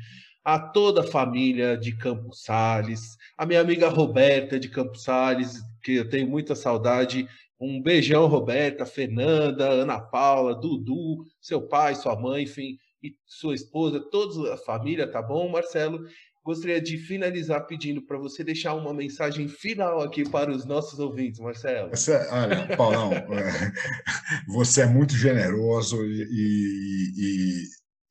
a 0.47 0.57
toda 0.57 1.01
a 1.01 1.03
família 1.07 1.77
de 1.77 1.91
Campos 1.97 2.43
Sales, 2.43 3.17
a 3.38 3.45
minha 3.45 3.59
amiga 3.59 3.89
Roberta 3.89 4.57
de 4.57 4.69
Campos 4.69 5.03
Sales, 5.03 5.59
que 5.83 5.95
eu 5.95 6.09
tenho 6.09 6.25
muita 6.25 6.55
saudade. 6.55 7.27
Um 7.59 7.81
beijão, 7.81 8.27
Roberta, 8.27 8.85
Fernanda, 8.85 9.67
Ana 9.67 9.99
Paula, 9.99 10.55
Dudu, 10.55 11.25
seu 11.41 11.61
pai, 11.61 11.95
sua 11.95 12.15
mãe, 12.15 12.43
enfim, 12.43 12.77
e 13.03 13.15
sua 13.25 13.53
esposa, 13.53 13.99
toda 14.11 14.53
a 14.53 14.57
família, 14.57 15.09
tá 15.09 15.21
bom, 15.21 15.49
Marcelo? 15.49 15.99
Gostaria 16.43 16.81
de 16.81 16.97
finalizar 16.97 17.67
pedindo 17.67 18.01
para 18.01 18.17
você 18.17 18.41
deixar 18.41 18.73
uma 18.73 18.93
mensagem 18.93 19.49
final 19.49 20.01
aqui 20.01 20.27
para 20.27 20.49
os 20.49 20.65
nossos 20.65 20.97
ouvintes, 20.97 21.39
Marcelo. 21.41 21.89
Você, 21.89 22.15
olha, 22.31 22.75
Paulão, 22.77 23.11
você 24.47 24.81
é 24.81 24.85
muito 24.85 25.13
generoso 25.13 25.97
e, 26.05 26.23
e, 27.17 27.63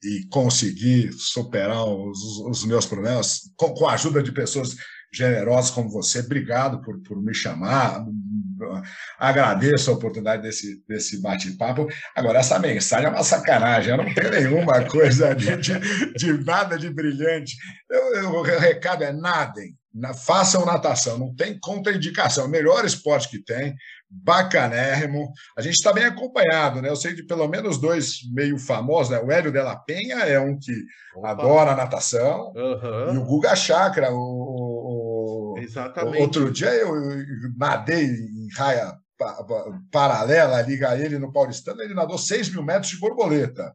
e 0.04 0.28
conseguir 0.28 1.12
superar 1.14 1.84
os, 1.86 2.18
os 2.46 2.64
meus 2.66 2.84
problemas 2.84 3.50
com, 3.56 3.72
com, 3.72 3.88
a 3.88 3.94
ajuda 3.94 4.22
de 4.22 4.32
pessoas 4.32 4.76
generosas 5.10 5.70
como 5.70 5.88
você. 5.88 6.20
Obrigado 6.20 6.82
por, 6.82 7.00
por 7.02 7.22
me 7.22 7.32
chamar. 7.32 8.04
Agradeço 9.18 9.90
a 9.90 9.94
oportunidade 9.94 10.42
desse, 10.42 10.82
desse 10.88 11.20
bate-papo. 11.20 11.86
Agora, 12.14 12.38
essa 12.38 12.58
mensagem 12.58 13.06
é 13.06 13.10
uma 13.10 13.22
sacanagem. 13.22 13.90
Eu 13.90 13.98
não 13.98 14.14
tenho 14.14 14.30
nenhuma 14.30 14.82
coisa 14.88 15.34
de, 15.34 15.56
de, 15.56 16.14
de 16.14 16.44
nada 16.44 16.78
de 16.78 16.90
brilhante. 16.90 17.56
Eu, 17.90 18.14
eu, 18.16 18.30
o 18.30 18.42
recado 18.42 19.04
é 19.04 19.12
nadem. 19.12 19.76
Façam 20.26 20.66
natação, 20.66 21.18
não 21.18 21.34
tem 21.34 21.58
contraindicação. 21.58 22.44
O 22.44 22.50
melhor 22.50 22.84
esporte 22.84 23.30
que 23.30 23.42
tem 23.42 23.74
bacanérrimo. 24.08 25.32
A 25.56 25.60
gente 25.60 25.74
está 25.74 25.92
bem 25.92 26.04
acompanhado, 26.04 26.80
né? 26.80 26.88
Eu 26.88 26.96
sei 26.96 27.14
de 27.14 27.24
pelo 27.24 27.48
menos 27.48 27.78
dois 27.78 28.18
meio 28.32 28.58
famosos, 28.58 29.10
né? 29.10 29.18
O 29.18 29.30
Hélio 29.30 29.52
Della 29.52 29.76
Penha 29.76 30.18
é 30.18 30.38
um 30.38 30.58
que 30.58 30.72
Opa. 31.16 31.30
adora 31.30 31.74
natação, 31.74 32.52
uhum. 32.54 33.14
e 33.14 33.18
o 33.18 33.24
Guga 33.24 33.56
Chakra, 33.56 34.12
o, 34.12 34.16
Exatamente. 35.66 36.22
outro 36.22 36.50
dia 36.50 36.72
eu 36.74 36.94
nadei 37.56 38.06
em 38.06 38.48
raia 38.54 38.94
paralela, 39.90 40.62
liga 40.62 40.96
ele 40.98 41.18
no 41.18 41.32
Paulistano, 41.32 41.80
ele 41.80 41.94
nadou 41.94 42.18
6 42.18 42.50
mil 42.50 42.62
metros 42.62 42.90
de 42.90 42.98
borboleta. 42.98 43.74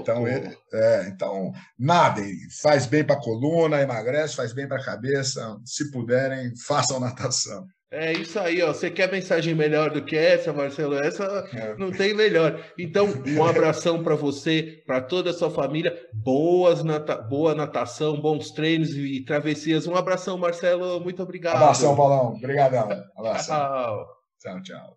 então, 0.00 0.26
ele, 0.26 0.56
é, 0.72 1.08
então, 1.08 1.52
nadem, 1.78 2.36
faz 2.60 2.84
bem 2.84 3.04
para 3.04 3.14
a 3.14 3.20
coluna, 3.20 3.80
emagrece, 3.80 4.34
faz 4.34 4.52
bem 4.52 4.66
para 4.66 4.78
a 4.78 4.84
cabeça. 4.84 5.56
Se 5.64 5.90
puderem, 5.92 6.52
façam 6.56 6.98
natação. 6.98 7.64
É 7.98 8.12
isso 8.12 8.38
aí, 8.38 8.62
ó. 8.62 8.74
Você 8.74 8.90
quer 8.90 9.10
mensagem 9.10 9.54
melhor 9.54 9.90
do 9.90 10.04
que 10.04 10.14
essa, 10.14 10.52
Marcelo? 10.52 10.96
Essa 10.96 11.48
é. 11.54 11.74
não 11.76 11.90
tem 11.90 12.12
melhor. 12.12 12.62
Então, 12.78 13.08
um 13.26 13.42
abração 13.42 14.02
para 14.02 14.14
você, 14.14 14.82
para 14.86 15.00
toda 15.00 15.30
a 15.30 15.32
sua 15.32 15.50
família. 15.50 15.98
Boas 16.12 16.84
nata... 16.84 17.16
Boa 17.16 17.54
natação, 17.54 18.20
bons 18.20 18.50
treinos 18.50 18.90
e 18.94 19.24
travessias. 19.24 19.86
Um 19.86 19.96
abração, 19.96 20.36
Marcelo. 20.36 21.00
Muito 21.00 21.22
obrigado. 21.22 21.56
Abração, 21.56 21.96
Paulão. 21.96 22.34
Obrigadão. 22.34 22.86
Abração. 23.16 23.56
Tchau, 23.56 24.06
tchau. 24.38 24.62
tchau. 24.62 24.95